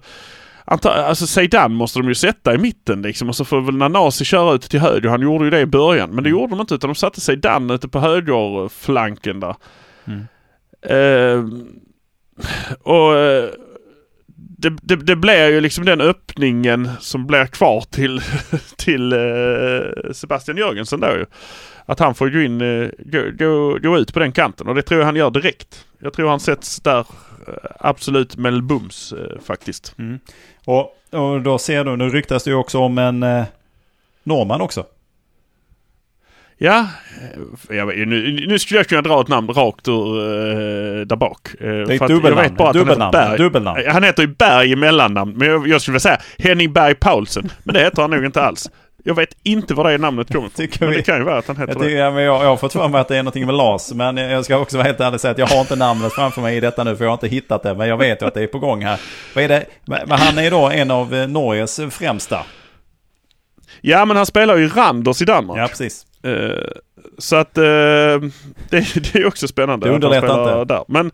alltså 0.71 1.27
Zeidan 1.27 1.75
måste 1.75 1.99
de 1.99 2.09
ju 2.09 2.15
sätta 2.15 2.55
i 2.55 2.59
mitten 2.59 3.03
liksom 3.03 3.29
och 3.29 3.37
så 3.37 3.45
får 3.45 3.61
väl 3.61 3.77
Nanasi 3.77 4.25
köra 4.25 4.55
ut 4.55 4.63
till 4.63 4.81
höger. 4.81 5.09
Han 5.09 5.21
gjorde 5.21 5.45
ju 5.45 5.51
det 5.51 5.61
i 5.61 5.67
början 5.67 6.11
men 6.11 6.25
det 6.25 6.31
gjorde 6.31 6.51
de 6.51 6.61
inte 6.61 6.75
utan 6.75 6.91
de 6.91 6.95
satte 6.95 7.21
Zeidan 7.21 7.71
ute 7.71 7.89
på 7.89 7.99
högerflanken 7.99 9.41
där. 9.41 9.57
Mm. 10.05 10.27
Eh, 10.83 11.45
och 12.81 13.17
eh, 13.17 13.51
det, 14.37 14.77
det, 14.83 14.97
det 14.97 15.17
blir 15.17 15.49
ju 15.49 15.61
liksom 15.61 15.85
den 15.85 16.01
öppningen 16.01 16.91
som 17.01 17.27
blir 17.27 17.47
kvar 17.47 17.81
till, 17.81 18.21
till 18.77 19.13
eh, 19.13 20.13
Sebastian 20.13 20.57
Jörgensen 20.57 21.01
då 21.01 21.09
ju. 21.09 21.27
Att 21.87 21.99
han 21.99 22.15
får 22.15 22.29
gå 22.31 22.41
in, 22.41 22.61
eh, 22.61 22.89
gå, 22.99 23.23
gå, 23.39 23.79
gå 23.79 23.99
ut 23.99 24.13
på 24.13 24.19
den 24.19 24.33
kanten 24.33 24.69
och 24.69 24.75
det 24.75 24.83
tror 24.83 25.01
jag 25.01 25.07
han 25.07 25.17
gör 25.17 25.31
direkt. 25.31 25.87
Jag 25.99 26.13
tror 26.13 26.29
han 26.29 26.41
sätts 26.41 26.81
där 26.81 27.07
absolut 27.81 28.37
med 28.37 28.65
bums 28.65 29.13
eh, 29.13 29.41
faktiskt. 29.45 29.95
Mm. 29.99 30.19
Och, 30.65 30.97
och 31.11 31.43
då 31.43 31.59
ser 31.59 31.85
du, 31.85 31.97
nu 31.97 32.09
ryktas 32.09 32.45
det 32.45 32.51
ju 32.51 32.57
också 32.57 32.79
om 32.79 32.99
en 32.99 33.23
eh, 33.23 33.45
norrman 34.25 34.61
också. 34.61 34.85
Ja, 36.63 36.89
eh, 37.71 37.77
jag, 37.77 37.89
nu, 38.09 38.47
nu 38.49 38.59
skulle 38.59 38.81
jag 38.81 38.87
kunna 38.87 39.03
dra 39.03 39.21
ett 39.21 39.29
namn 39.29 39.49
rakt 39.49 39.89
ur 39.89 40.19
eh, 40.19 41.07
där 41.07 41.17
bak. 41.17 41.49
Eh, 41.61 41.67
Det 41.67 41.71
är 41.71 41.91
ett 42.03 42.09
dubbelnamn. 42.09 42.57
Han 42.59 42.73
dubbelnamn. 42.73 43.13
Berg. 43.13 43.39
dubbelnamn. 43.39 43.83
Han 43.89 44.05
heter 44.05 44.23
ju 44.23 44.29
Berg 44.29 44.71
i 44.71 44.77
mellannamn, 44.77 45.33
men 45.37 45.49
jag, 45.49 45.69
jag 45.69 45.81
skulle 45.81 45.93
vilja 45.93 46.01
säga 46.01 46.21
Henning 46.39 46.73
Berg 46.73 46.95
Paulsen. 46.95 47.53
Men 47.63 47.75
det 47.75 47.81
heter 47.81 48.03
han 48.03 48.11
nog 48.11 48.25
inte 48.25 48.43
alls. 48.43 48.71
Jag 49.05 49.15
vet 49.15 49.37
inte 49.43 49.75
var 49.75 49.91
det 49.91 49.99
namnet 49.99 50.33
kommer 50.33 50.47
ifrån. 50.61 50.89
Men 50.89 50.97
det 50.97 51.03
kan 51.03 51.19
ju 51.19 51.25
vara 51.25 51.39
att 51.39 51.47
han 51.47 51.57
heter 51.57 51.73
Jag, 51.73 51.81
det. 51.81 51.85
tycker, 51.85 51.99
ja, 51.99 52.11
men 52.11 52.23
jag, 52.23 52.45
jag 52.45 52.49
har 52.49 52.57
fått 52.57 52.73
för 52.73 52.89
mig 52.89 53.01
att 53.01 53.09
det 53.09 53.17
är 53.17 53.23
någonting 53.23 53.47
med 53.47 53.55
Lars. 53.55 53.93
Men 53.93 54.17
jag 54.17 54.45
ska 54.45 54.59
också 54.59 54.77
vara 54.77 54.87
helt 54.87 55.01
ärlig 55.01 55.15
och 55.15 55.21
säga 55.21 55.33
att 55.33 55.39
jag 55.39 55.47
har 55.47 55.61
inte 55.61 55.77
namnet 55.77 56.13
framför 56.13 56.43
mig 56.43 56.57
i 56.57 56.61
detta 56.61 56.85
nu. 56.85 56.97
För 56.97 57.05
jag 57.05 57.11
har 57.11 57.15
inte 57.15 57.29
hittat 57.29 57.63
det. 57.63 57.75
Men 57.75 57.89
jag 57.89 57.97
vet 57.97 58.23
ju 58.23 58.27
att 58.27 58.35
det 58.35 58.43
är 58.43 58.47
på 58.47 58.59
gång 58.59 58.85
här. 58.85 59.01
Vad 59.35 59.45
är 59.45 59.49
det? 59.49 59.65
Men 59.85 60.11
han 60.11 60.39
är 60.39 60.43
ju 60.43 60.51
då 60.51 60.71
en 60.71 60.91
av 60.91 61.15
eh, 61.15 61.29
Norges 61.29 61.81
främsta. 61.91 62.45
Ja, 63.81 64.05
men 64.05 64.17
han 64.17 64.27
spelar 64.27 64.57
ju 64.57 64.69
Randers 64.69 65.23
i 65.23 65.25
Danmark. 65.25 65.59
Ja, 65.59 65.67
precis. 65.69 66.07
Eh, 66.25 66.73
så 67.19 67.37
att 67.37 67.59
eh, 67.59 67.63
det, 67.63 68.95
det 69.13 69.15
är 69.15 69.27
också 69.27 69.49
spännande. 69.49 69.89
Det 69.89 69.95
underlättar 69.95 70.61
inte. 70.61 70.75
Där. 70.75 70.85
Men, 70.89 71.11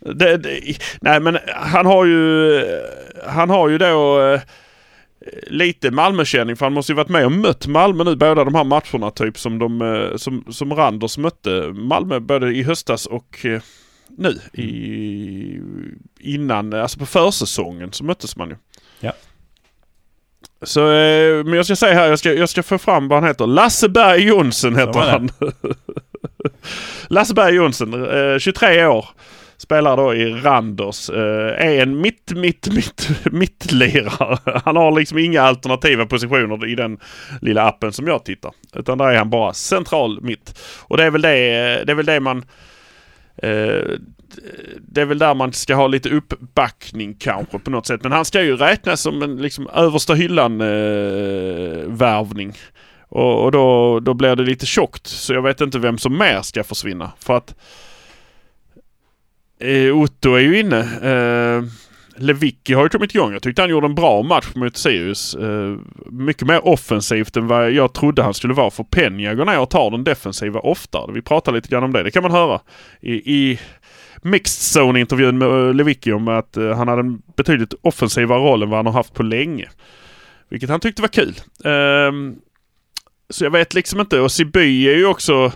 det, 0.00 0.36
det, 0.36 0.60
nej 1.00 1.20
men 1.20 1.38
han 1.54 1.86
har 1.86 2.04
ju, 2.04 2.62
han 3.26 3.50
har 3.50 3.68
ju 3.68 3.78
då 3.78 4.20
eh, 4.22 4.40
lite 5.46 5.90
Malmökänning 5.90 6.56
för 6.56 6.66
han 6.66 6.72
måste 6.72 6.92
ju 6.92 6.96
varit 6.96 7.08
med 7.08 7.26
och 7.26 7.32
mött 7.32 7.66
Malmö 7.66 8.04
nu 8.04 8.16
båda 8.16 8.44
de 8.44 8.54
här 8.54 8.64
matcherna 8.64 9.10
typ 9.10 9.38
som 9.38 9.58
de, 9.58 9.82
eh, 9.82 10.16
som, 10.16 10.44
som 10.48 10.74
Randers 10.74 11.18
mötte 11.18 11.72
Malmö 11.72 12.20
både 12.20 12.52
i 12.52 12.62
höstas 12.62 13.06
och 13.06 13.46
eh, 13.46 13.62
nu 14.08 14.40
i, 14.52 15.60
innan, 16.20 16.72
alltså 16.72 16.98
på 16.98 17.06
försäsongen 17.06 17.92
så 17.92 18.04
möttes 18.04 18.36
man 18.36 18.48
ju. 18.48 18.56
Ja. 19.00 19.12
Så, 20.62 20.92
eh, 20.92 21.44
men 21.44 21.52
jag 21.52 21.64
ska 21.64 21.76
säga 21.76 21.94
här, 21.94 22.08
jag 22.08 22.18
ska, 22.18 22.32
jag 22.32 22.48
ska 22.48 22.62
få 22.62 22.78
fram 22.78 23.08
vad 23.08 23.18
han 23.20 23.28
heter. 23.28 23.46
Lasse 23.46 23.88
Berg 23.88 24.22
Jonsson 24.22 24.76
heter 24.76 25.00
han. 25.00 25.30
Lasse 27.08 27.34
Berg 27.34 27.54
Jonsson, 27.54 27.94
eh, 28.32 28.38
23 28.38 28.86
år. 28.86 29.08
Spelar 29.62 29.96
då 29.96 30.14
i 30.14 30.30
Randers. 30.30 31.10
Eh, 31.10 31.66
är 31.66 31.82
en 31.82 32.00
mitt, 32.00 32.32
mitt, 32.32 32.68
mitt, 32.74 33.08
mittlirare. 33.32 34.60
Han 34.64 34.76
har 34.76 34.92
liksom 34.92 35.18
inga 35.18 35.42
alternativa 35.42 36.06
positioner 36.06 36.66
i 36.66 36.74
den 36.74 36.98
lilla 37.40 37.66
appen 37.68 37.92
som 37.92 38.06
jag 38.06 38.24
tittar. 38.24 38.52
Utan 38.74 38.98
där 38.98 39.06
är 39.06 39.16
han 39.16 39.30
bara 39.30 39.52
central 39.52 40.22
mitt. 40.22 40.58
Och 40.80 40.96
det 40.96 41.04
är 41.04 41.10
väl 41.10 41.22
det, 41.22 41.28
det, 41.86 41.92
är 41.92 41.94
väl 41.94 42.06
det 42.06 42.20
man... 42.20 42.38
Eh, 43.36 43.98
det 44.78 45.00
är 45.00 45.04
väl 45.04 45.18
där 45.18 45.34
man 45.34 45.52
ska 45.52 45.74
ha 45.74 45.86
lite 45.86 46.08
uppbackning 46.08 47.14
kanske 47.14 47.58
på 47.58 47.70
något 47.70 47.86
sätt. 47.86 48.02
Men 48.02 48.12
han 48.12 48.24
ska 48.24 48.42
ju 48.42 48.56
räknas 48.56 49.00
som 49.00 49.22
en 49.22 49.36
liksom 49.36 49.68
översta 49.68 50.14
hyllan 50.14 50.60
eh, 50.60 51.86
värvning. 51.86 52.52
Och, 53.08 53.44
och 53.44 53.52
då, 53.52 54.00
då 54.00 54.14
blir 54.14 54.36
det 54.36 54.42
lite 54.42 54.66
tjockt. 54.66 55.06
Så 55.06 55.32
jag 55.32 55.42
vet 55.42 55.60
inte 55.60 55.78
vem 55.78 55.98
som 55.98 56.18
mer 56.18 56.42
ska 56.42 56.64
försvinna. 56.64 57.12
För 57.18 57.36
att 57.36 57.54
eh, 59.62 59.98
Otto 59.98 60.34
är 60.34 60.40
ju 60.40 60.60
inne. 60.60 60.78
Eh, 60.80 61.64
Lewicki 62.16 62.74
har 62.74 62.82
ju 62.82 62.88
kommit 62.88 63.14
igång. 63.14 63.32
Jag 63.32 63.42
tyckte 63.42 63.62
han 63.62 63.70
gjorde 63.70 63.86
en 63.86 63.94
bra 63.94 64.22
match 64.22 64.54
mot 64.54 64.76
Sirius. 64.76 65.34
Eh, 65.34 65.76
mycket 66.06 66.46
mer 66.46 66.66
offensivt 66.66 67.36
än 67.36 67.46
vad 67.46 67.70
jag 67.70 67.92
trodde 67.92 68.22
han 68.22 68.34
skulle 68.34 68.54
vara. 68.54 68.70
För 68.70 68.84
Peña 68.84 69.34
går 69.34 69.44
ner 69.44 69.60
och 69.60 69.70
tar 69.70 69.90
den 69.90 70.04
defensiva 70.04 70.60
oftare. 70.60 71.12
Vi 71.12 71.22
pratar 71.22 71.52
lite 71.52 71.68
grann 71.68 71.84
om 71.84 71.92
det. 71.92 72.02
Det 72.02 72.10
kan 72.10 72.22
man 72.22 72.32
höra 72.32 72.60
i, 73.00 73.12
i 73.12 73.60
Mixed 74.22 74.82
Zone-intervjun 74.82 75.38
med 75.38 75.48
Levicki 75.48 75.74
Lewicki 75.76 76.12
om 76.12 76.28
att 76.28 76.56
eh, 76.56 76.76
han 76.76 76.88
hade 76.88 77.00
en 77.00 77.22
betydligt 77.36 77.74
offensivare 77.82 78.38
roll 78.38 78.62
än 78.62 78.70
vad 78.70 78.78
han 78.78 78.86
har 78.86 78.92
haft 78.92 79.14
på 79.14 79.22
länge. 79.22 79.68
Vilket 80.48 80.70
han 80.70 80.80
tyckte 80.80 81.02
var 81.02 81.08
kul. 81.08 81.34
Ehm, 81.64 82.36
så 83.30 83.44
jag 83.44 83.50
vet 83.50 83.74
liksom 83.74 84.00
inte. 84.00 84.20
Och 84.20 84.32
Siby 84.32 84.88
är 84.88 84.96
ju 84.96 85.06
också 85.06 85.52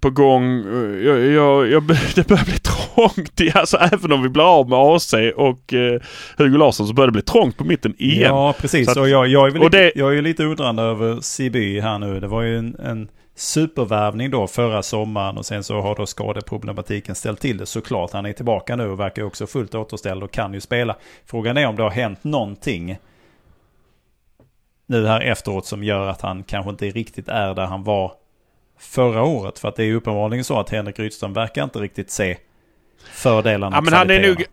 på 0.00 0.10
gång. 0.10 0.44
Eh, 0.44 1.06
jag, 1.06 1.20
jag, 1.20 1.68
jag, 1.68 1.86
det 2.14 2.28
börjar 2.28 2.44
bli 2.44 2.58
tråkigt 2.58 2.77
trångt. 2.98 3.40
i- 3.40 3.52
Alltså 3.54 3.76
även 3.76 4.12
om 4.12 4.22
vi 4.22 4.28
blir 4.28 4.58
av 4.58 4.68
med 4.68 4.78
AC 4.78 5.14
och 5.36 5.74
eh, 5.74 6.00
Hugo 6.36 6.58
Larsson 6.58 6.86
så 6.86 6.92
börjar 6.94 7.06
det 7.06 7.12
bli 7.12 7.22
trångt 7.22 7.56
på 7.56 7.64
mitten 7.64 7.94
igen. 7.98 8.22
Ja, 8.34 8.54
precis. 8.60 8.88
Att- 8.88 8.96
och 8.96 9.08
jag, 9.08 9.26
jag, 9.28 9.46
är 9.46 9.50
väl 9.50 9.62
och 9.62 9.64
lite, 9.70 9.78
det- 9.78 9.92
jag 9.94 10.18
är 10.18 10.22
lite 10.22 10.44
undrande 10.44 10.82
över 10.82 11.20
CB 11.20 11.80
här 11.80 11.98
nu. 11.98 12.20
Det 12.20 12.26
var 12.28 12.42
ju 12.42 12.58
en, 12.58 12.76
en 12.78 13.08
supervärvning 13.36 14.30
då 14.30 14.46
förra 14.46 14.82
sommaren 14.82 15.38
och 15.38 15.46
sen 15.46 15.64
så 15.64 15.80
har 15.80 15.94
då 15.96 16.06
skadeproblematiken 16.06 17.14
ställt 17.14 17.40
till 17.40 17.56
det 17.58 17.66
såklart. 17.66 18.12
Han 18.12 18.26
är 18.26 18.32
tillbaka 18.32 18.76
nu 18.76 18.88
och 18.90 19.00
verkar 19.00 19.22
också 19.22 19.46
fullt 19.46 19.74
återställd 19.74 20.22
och 20.22 20.30
kan 20.30 20.54
ju 20.54 20.60
spela. 20.60 20.96
Frågan 21.26 21.56
är 21.56 21.66
om 21.66 21.76
det 21.76 21.82
har 21.82 21.90
hänt 21.90 22.24
någonting 22.24 22.98
nu 24.86 25.06
här 25.06 25.20
efteråt 25.20 25.66
som 25.66 25.84
gör 25.84 26.06
att 26.06 26.20
han 26.20 26.42
kanske 26.42 26.70
inte 26.70 26.86
riktigt 26.86 27.28
är 27.28 27.54
där 27.54 27.66
han 27.66 27.84
var 27.84 28.12
förra 28.78 29.22
året. 29.22 29.58
För 29.58 29.68
att 29.68 29.76
det 29.76 29.82
är 29.82 29.86
ju 29.86 29.94
uppenbarligen 29.96 30.44
så 30.44 30.60
att 30.60 30.70
Henrik 30.70 30.98
Rydström 30.98 31.32
verkar 31.32 31.64
inte 31.64 31.78
riktigt 31.78 32.10
se 32.10 32.36
fördelarna 33.12 33.76
Ja 33.76 33.80
men 33.80 33.92
han 33.92 34.10
är 34.10 34.28
nog... 34.28 34.44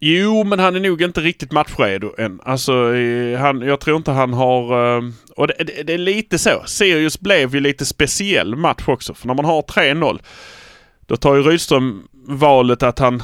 Jo 0.00 0.44
men 0.44 0.58
han 0.58 0.76
är 0.76 0.80
nog 0.80 1.02
inte 1.02 1.20
riktigt 1.20 1.52
matchredo 1.52 2.14
än. 2.18 2.40
Alltså 2.44 2.94
eh, 2.94 3.38
han, 3.40 3.60
jag 3.60 3.80
tror 3.80 3.96
inte 3.96 4.10
han 4.10 4.32
har... 4.32 4.96
eh, 4.96 5.02
Och 5.36 5.46
det, 5.46 5.54
det, 5.58 5.82
det 5.82 5.92
är 5.92 5.98
lite 5.98 6.38
så. 6.38 6.62
Sirius 6.66 7.20
blev 7.20 7.54
ju 7.54 7.60
lite 7.60 7.86
speciell 7.86 8.56
match 8.56 8.84
också. 8.86 9.14
För 9.14 9.26
när 9.26 9.34
man 9.34 9.44
har 9.44 9.62
3-0 9.62 10.20
då 11.06 11.16
tar 11.16 11.34
ju 11.36 11.42
Rydström 11.42 12.08
valet 12.26 12.82
att 12.82 12.98
han 12.98 13.22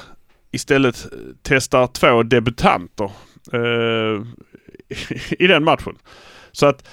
istället 0.52 1.06
testar 1.42 1.86
två 1.86 2.22
debutanter 2.22 3.10
eh, 3.52 4.22
i 5.38 5.46
den 5.46 5.64
matchen. 5.64 5.96
Så 6.52 6.66
att... 6.66 6.88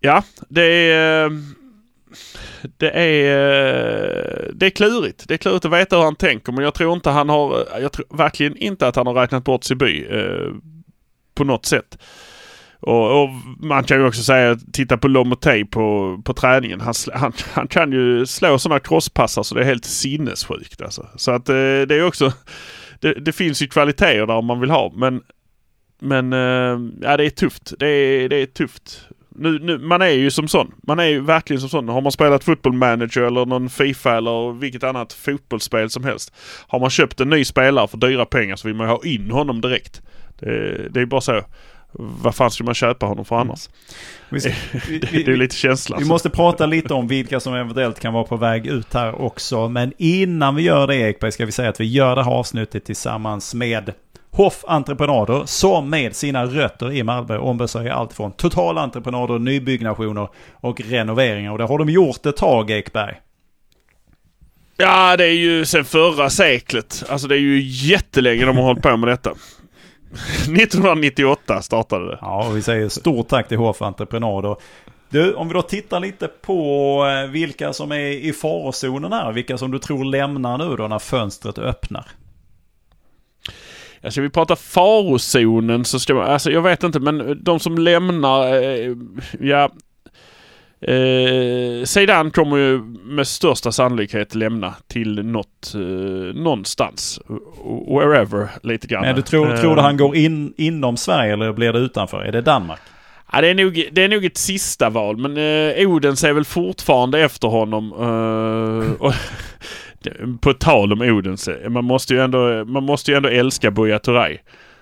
Ja, 0.00 0.24
det 0.48 0.62
är 0.92 1.30
det 2.76 2.90
är, 2.90 3.24
eh, 3.28 4.52
det 4.54 4.66
är 4.66 4.70
klurigt. 4.70 5.28
Det 5.28 5.34
är 5.34 5.38
klurigt 5.38 5.64
att 5.64 5.72
veta 5.72 5.96
hur 5.96 6.04
han 6.04 6.16
tänker 6.16 6.52
men 6.52 6.64
jag 6.64 6.74
tror 6.74 6.94
inte 6.94 7.10
han 7.10 7.28
har, 7.28 7.58
eh, 7.58 7.82
jag 7.82 7.92
tror 7.92 8.06
verkligen 8.10 8.56
inte 8.56 8.88
att 8.88 8.96
han 8.96 9.06
har 9.06 9.14
räknat 9.14 9.44
bort 9.44 9.64
Siby 9.64 10.06
eh, 10.10 10.52
på 11.34 11.44
något 11.44 11.66
sätt. 11.66 11.98
Och, 12.80 13.22
och 13.22 13.30
man 13.58 13.84
kan 13.84 14.00
ju 14.00 14.06
också 14.06 14.22
säga, 14.22 14.58
titta 14.72 14.96
på 14.96 15.08
Lomotey 15.08 15.64
på, 15.64 16.18
på 16.24 16.34
träningen. 16.34 16.80
Han, 16.80 16.94
han, 17.14 17.32
han 17.52 17.68
kan 17.68 17.92
ju 17.92 18.26
slå 18.26 18.58
sådana 18.58 18.80
crosspassar 18.80 19.42
så 19.42 19.54
det 19.54 19.60
är 19.60 19.64
helt 19.64 19.84
sinnessjukt 19.84 20.82
alltså. 20.82 21.06
Så 21.16 21.30
att 21.30 21.48
eh, 21.48 21.54
det 21.54 21.94
är 21.94 22.04
också, 22.04 22.32
det, 23.00 23.14
det 23.14 23.32
finns 23.32 23.62
ju 23.62 23.66
kvaliteter 23.66 24.26
där 24.26 24.34
om 24.34 24.46
man 24.46 24.60
vill 24.60 24.70
ha 24.70 24.92
men 24.96 25.22
men 26.00 26.32
eh, 26.32 26.78
ja, 27.00 27.16
det 27.16 27.24
är 27.24 27.30
tufft. 27.30 27.72
Det 27.78 27.86
är, 27.86 28.28
det 28.28 28.36
är 28.36 28.46
tufft. 28.46 29.08
Nu, 29.34 29.58
nu, 29.58 29.78
man 29.78 30.02
är 30.02 30.08
ju 30.08 30.30
som 30.30 30.48
sån. 30.48 30.74
Man 30.82 30.98
är 30.98 31.04
ju 31.04 31.20
verkligen 31.20 31.60
som 31.60 31.68
sån. 31.68 31.88
Har 31.88 32.00
man 32.00 32.12
spelat 32.12 32.44
football 32.44 32.72
manager 32.72 33.20
eller 33.20 33.46
någon 33.46 33.70
Fifa 33.70 34.16
eller 34.16 34.52
vilket 34.52 34.84
annat 34.84 35.12
fotbollsspel 35.12 35.90
som 35.90 36.04
helst. 36.04 36.32
Har 36.66 36.80
man 36.80 36.90
köpt 36.90 37.20
en 37.20 37.30
ny 37.30 37.44
spelare 37.44 37.88
för 37.88 37.96
dyra 37.96 38.26
pengar 38.26 38.56
så 38.56 38.68
vill 38.68 38.76
man 38.76 38.86
ju 38.86 38.92
ha 38.92 39.04
in 39.04 39.30
honom 39.30 39.60
direkt. 39.60 40.02
Det, 40.38 40.88
det 40.90 41.00
är 41.00 41.06
bara 41.06 41.20
så. 41.20 41.42
Vad 41.92 42.34
fan 42.34 42.50
ska 42.50 42.64
man 42.64 42.74
köpa 42.74 43.06
honom 43.06 43.24
för 43.24 43.36
annars? 43.36 43.68
Vi, 44.28 44.54
vi, 44.88 44.98
Det, 44.98 45.12
vi, 45.12 45.22
det 45.22 45.32
är 45.32 45.36
lite 45.36 45.56
känsla. 45.56 45.96
Vi 45.98 46.04
måste 46.04 46.30
prata 46.30 46.66
lite 46.66 46.94
om 46.94 47.08
vilka 47.08 47.40
som 47.40 47.54
eventuellt 47.54 48.00
kan 48.00 48.12
vara 48.12 48.24
på 48.24 48.36
väg 48.36 48.66
ut 48.66 48.94
här 48.94 49.20
också. 49.20 49.68
Men 49.68 49.92
innan 49.98 50.54
vi 50.54 50.62
gör 50.62 50.86
det 50.86 50.96
Ekberg 50.96 51.32
ska 51.32 51.46
vi 51.46 51.52
säga 51.52 51.68
att 51.68 51.80
vi 51.80 51.84
gör 51.84 52.16
det 52.16 52.24
här 52.24 52.32
avsnittet 52.32 52.84
tillsammans 52.84 53.54
med 53.54 53.92
Hoff 54.32 54.64
Entreprenader 54.66 55.42
som 55.46 55.90
med 55.90 56.16
sina 56.16 56.46
rötter 56.46 56.92
i 56.92 57.02
Malmö 57.02 57.38
ombesörjer 57.38 57.92
allt 57.92 58.12
från 58.12 58.32
totalentreprenader, 58.32 59.38
nybyggnationer 59.38 60.28
och 60.52 60.80
renoveringar. 60.80 61.52
Och 61.52 61.58
det 61.58 61.64
har 61.64 61.78
de 61.78 61.88
gjort 61.88 62.26
ett 62.26 62.36
tag 62.36 62.70
Ekberg. 62.70 63.20
Ja, 64.76 65.16
det 65.16 65.24
är 65.24 65.34
ju 65.34 65.64
sen 65.64 65.84
förra 65.84 66.30
seklet. 66.30 67.04
Alltså 67.08 67.28
det 67.28 67.34
är 67.34 67.40
ju 67.40 67.60
jättelänge 67.62 68.44
de 68.44 68.56
har 68.56 68.64
hållit 68.64 68.82
på 68.82 68.96
med 68.96 69.08
detta. 69.08 69.30
1998 70.42 71.62
startade 71.62 72.06
det. 72.06 72.18
Ja, 72.20 72.46
och 72.48 72.56
vi 72.56 72.62
säger 72.62 72.88
stort 72.88 73.28
tack 73.28 73.48
till 73.48 73.58
Hoff 73.58 73.82
Entreprenader. 73.82 74.56
Du, 75.08 75.34
om 75.34 75.48
vi 75.48 75.54
då 75.54 75.62
tittar 75.62 76.00
lite 76.00 76.28
på 76.28 77.04
eh, 77.06 77.30
vilka 77.30 77.72
som 77.72 77.92
är 77.92 78.00
i 78.00 78.32
farozonen 78.32 79.12
här. 79.12 79.32
Vilka 79.32 79.58
som 79.58 79.70
du 79.70 79.78
tror 79.78 80.04
lämnar 80.04 80.58
nu 80.58 80.76
då 80.76 80.88
när 80.88 80.98
fönstret 80.98 81.58
öppnar. 81.58 82.06
Alltså 84.04 84.20
vi 84.20 84.30
pratar 84.30 84.56
farozonen 84.56 85.84
så 85.84 86.00
ska 86.00 86.14
man, 86.14 86.26
alltså 86.30 86.50
jag 86.50 86.62
vet 86.62 86.82
inte 86.82 87.00
men 87.00 87.44
de 87.44 87.60
som 87.60 87.78
lämnar, 87.78 88.62
eh, 88.62 88.94
ja. 89.40 89.70
Eh, 90.82 91.84
Zeidan 91.84 92.30
kommer 92.30 92.56
ju 92.56 92.78
med 93.04 93.26
största 93.26 93.72
sannolikhet 93.72 94.34
lämna 94.34 94.74
till 94.88 95.24
något, 95.24 95.74
eh, 95.74 95.80
någonstans. 96.34 97.20
Wherever 97.88 98.48
lite 98.62 98.86
grann. 98.86 99.02
Men 99.02 99.16
du 99.16 99.22
tror, 99.22 99.54
Eh, 99.54 99.60
tror 99.60 99.76
du 99.76 99.82
han 99.82 99.96
går 99.96 100.16
in 100.16 100.54
inom 100.56 100.96
Sverige 100.96 101.32
eller 101.32 101.52
blir 101.52 101.72
det 101.72 101.78
utanför? 101.78 102.22
Är 102.22 102.32
det 102.32 102.40
Danmark? 102.40 102.80
Ja, 103.32 103.40
det, 103.40 103.48
är 103.48 103.54
nog, 103.54 103.88
det 103.92 104.04
är 104.04 104.08
nog 104.08 104.24
ett 104.24 104.36
sista 104.36 104.90
val 104.90 105.16
men 105.16 105.36
eh, 105.36 105.90
Odens 105.90 106.24
är 106.24 106.32
väl 106.32 106.44
fortfarande 106.44 107.20
efter 107.20 107.48
honom. 107.48 107.92
Eh, 107.92 109.02
och, 109.02 109.14
på 110.40 110.52
tal 110.52 110.92
om 110.92 111.00
Odense, 111.00 111.68
man 111.68 111.84
måste 111.84 112.14
ju 112.14 112.20
ändå, 112.20 112.64
man 112.64 112.84
måste 112.84 113.10
ju 113.10 113.16
ändå 113.16 113.28
älska 113.28 113.70
Buya 113.70 113.98
Turay. 113.98 114.38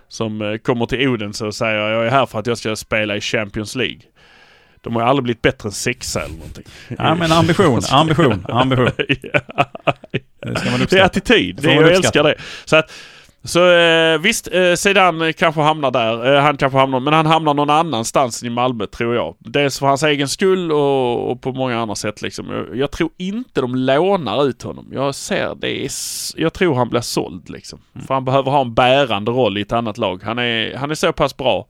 Som 0.09 0.43
eh, 0.43 0.57
kommer 0.57 0.87
till 0.87 1.09
Odense 1.09 1.47
och 1.47 1.55
säger 1.55 1.77
jag 1.77 2.07
är 2.07 2.11
här 2.11 2.27
för 2.27 2.39
att 2.39 2.47
jag 2.47 2.59
ska 2.59 2.77
spela 2.77 3.17
i 3.17 3.21
Champions 3.21 3.75
League. 3.75 4.01
De 4.81 4.95
har 4.97 5.03
ju 5.03 5.09
aldrig 5.09 5.25
blivit 5.25 5.43
bättre 5.43 5.69
än 5.69 5.73
sexa 5.73 6.21
eller 6.21 6.35
någonting. 6.35 6.65
Ja 6.99 7.15
men 7.15 7.33
ambition, 7.33 7.81
ambition, 7.91 8.47
ambition. 8.49 8.91
ja. 9.33 9.65
Det 10.41 10.59
ska 10.59 10.71
man 10.71 10.87
Det 10.91 10.99
är 10.99 11.05
attityd. 11.05 11.57
Det 11.63 11.75
jag 11.75 11.93
älskar 11.93 12.23
det. 12.23 12.35
Så, 12.65 12.77
att, 12.77 12.93
så 13.45 13.71
eh, 13.71 14.19
visst, 14.19 14.49
eh, 14.53 14.75
Zidane 14.75 15.33
kanske 15.33 15.61
hamnar 15.61 15.91
där. 15.91 16.35
Eh, 16.35 16.43
han 16.43 16.57
kanske 16.57 16.79
hamnar, 16.79 17.01
men 17.01 17.13
han 17.13 17.27
hamnar 17.27 17.55
någon 17.55 17.71
annanstans 17.71 18.43
i 18.43 18.51
Malmö 18.51 18.87
tror 18.87 19.15
jag. 19.15 19.35
Dels 19.39 19.79
för 19.79 19.87
hans 19.87 20.03
egen 20.03 20.29
skull 20.29 20.73
och, 20.73 21.31
och 21.31 21.41
på 21.41 21.53
många 21.53 21.81
andra 21.81 21.95
sätt 21.95 22.23
liksom. 22.23 22.51
Jag, 22.51 22.77
jag 22.77 22.91
tror 22.91 23.11
inte 23.17 23.61
de 23.61 23.75
lånar 23.75 24.47
ut 24.47 24.63
honom. 24.63 24.87
Jag 24.93 25.15
ser 25.15 25.55
det. 25.55 25.85
Är, 25.85 25.91
jag 26.37 26.53
tror 26.53 26.75
han 26.75 26.89
blir 26.89 27.01
såld 27.01 27.51
liksom. 27.51 27.79
Mm. 27.95 28.07
För 28.07 28.15
han 28.15 28.25
behöver 28.25 28.51
ha 28.51 28.61
en 28.61 28.75
bärande 28.75 29.31
roll 29.31 29.59
i 29.59 29.61
ett 29.61 29.73
annat 29.73 29.99
lag. 29.99 30.23
Han 30.23 30.39
är, 30.39 30.77
han 30.77 30.91
är 30.91 30.95
så 30.95 31.13
pass 31.13 31.37
bra. 31.37 31.67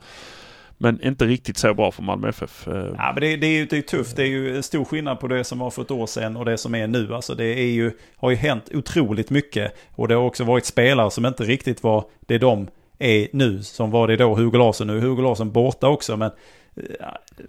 Men 0.78 1.02
inte 1.02 1.26
riktigt 1.26 1.58
så 1.58 1.74
bra 1.74 1.90
för 1.90 2.02
Malmö 2.02 2.28
FF. 2.28 2.68
Eh. 2.68 2.74
Ja, 2.74 3.12
men 3.14 3.20
det, 3.20 3.36
det, 3.36 3.46
är 3.46 3.58
ju, 3.58 3.66
det 3.66 3.78
är 3.78 3.82
tufft. 3.82 4.16
Det 4.16 4.22
är 4.22 4.26
ju 4.26 4.62
stor 4.62 4.84
skillnad 4.84 5.20
på 5.20 5.28
det 5.28 5.44
som 5.44 5.58
var 5.58 5.70
för 5.70 5.82
ett 5.82 5.90
år 5.90 6.06
sedan 6.06 6.36
och 6.36 6.44
det 6.44 6.58
som 6.58 6.74
är 6.74 6.86
nu. 6.86 7.14
Alltså 7.14 7.34
det 7.34 7.44
är 7.44 7.70
ju, 7.70 7.92
har 8.16 8.30
ju 8.30 8.36
hänt 8.36 8.70
otroligt 8.74 9.30
mycket. 9.30 9.74
Och 9.94 10.08
det 10.08 10.14
har 10.14 10.22
också 10.22 10.44
varit 10.44 10.64
spelare 10.64 11.10
som 11.10 11.26
inte 11.26 11.44
riktigt 11.44 11.82
var 11.82 12.04
det 12.26 12.38
de 12.38 12.68
är 12.98 13.28
nu. 13.32 13.62
Som 13.62 13.90
var 13.90 14.08
det 14.08 14.16
då 14.16 14.34
Hugo 14.34 14.58
Larsson. 14.58 14.86
Nu 14.86 14.96
är 14.96 15.00
Hugo 15.00 15.22
Larsson 15.22 15.52
borta 15.52 15.88
också. 15.88 16.16
Men 16.16 16.30
eh, 16.76 17.06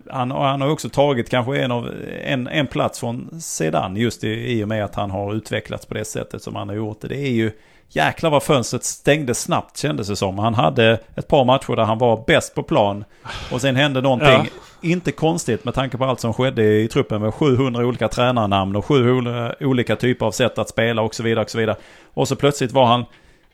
han, 0.09 0.31
han 0.31 0.61
har 0.61 0.69
också 0.69 0.89
tagit 0.89 1.29
kanske 1.29 1.61
en, 1.61 1.71
av, 1.71 1.93
en, 2.23 2.47
en 2.47 2.67
plats 2.67 2.99
från 2.99 3.41
sedan. 3.41 3.95
Just 3.95 4.23
i, 4.23 4.59
i 4.59 4.63
och 4.63 4.67
med 4.67 4.85
att 4.85 4.95
han 4.95 5.11
har 5.11 5.33
utvecklats 5.33 5.85
på 5.85 5.93
det 5.93 6.05
sättet 6.05 6.43
som 6.43 6.55
han 6.55 6.69
har 6.69 6.75
gjort. 6.75 7.01
Det 7.01 7.17
är 7.17 7.31
ju 7.31 7.51
jäklar 7.89 8.29
vad 8.29 8.43
fönstret 8.43 8.83
stängde 8.83 9.35
snabbt 9.35 9.77
kändes 9.77 10.07
det 10.07 10.15
som. 10.15 10.39
Han 10.39 10.53
hade 10.53 10.99
ett 11.15 11.27
par 11.27 11.45
matcher 11.45 11.75
där 11.75 11.83
han 11.83 11.97
var 11.97 12.23
bäst 12.27 12.55
på 12.55 12.63
plan. 12.63 13.03
Och 13.51 13.61
sen 13.61 13.75
hände 13.75 14.01
någonting 14.01 14.27
Ja. 14.29 14.45
inte 14.81 15.11
konstigt 15.11 15.65
med 15.65 15.73
tanke 15.73 15.97
på 15.97 16.05
allt 16.05 16.19
som 16.19 16.33
skedde 16.33 16.63
i 16.63 16.87
truppen 16.87 17.21
med 17.21 17.33
700 17.33 17.85
olika 17.85 18.07
tränarnamn 18.07 18.75
och 18.75 18.85
700 18.85 19.55
olika 19.59 19.95
typer 19.95 20.25
av 20.25 20.31
sätt 20.31 20.57
att 20.57 20.69
spela 20.69 21.01
och 21.01 21.15
så 21.15 21.23
vidare. 21.23 21.43
Och 21.43 21.49
så 21.49 21.57
vidare. 21.57 21.75
Och 22.13 22.27
så 22.27 22.35
plötsligt 22.35 22.71
var 22.71 22.85
han, 22.85 23.05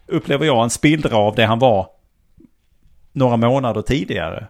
upplever 0.08 0.46
jag, 0.46 0.64
en 0.64 0.70
spillra 0.70 1.18
av 1.18 1.36
det 1.36 1.46
han 1.46 1.60
var 1.60 1.88
några 3.12 3.38
månader 3.38 3.82
tidigare. 3.82 4.48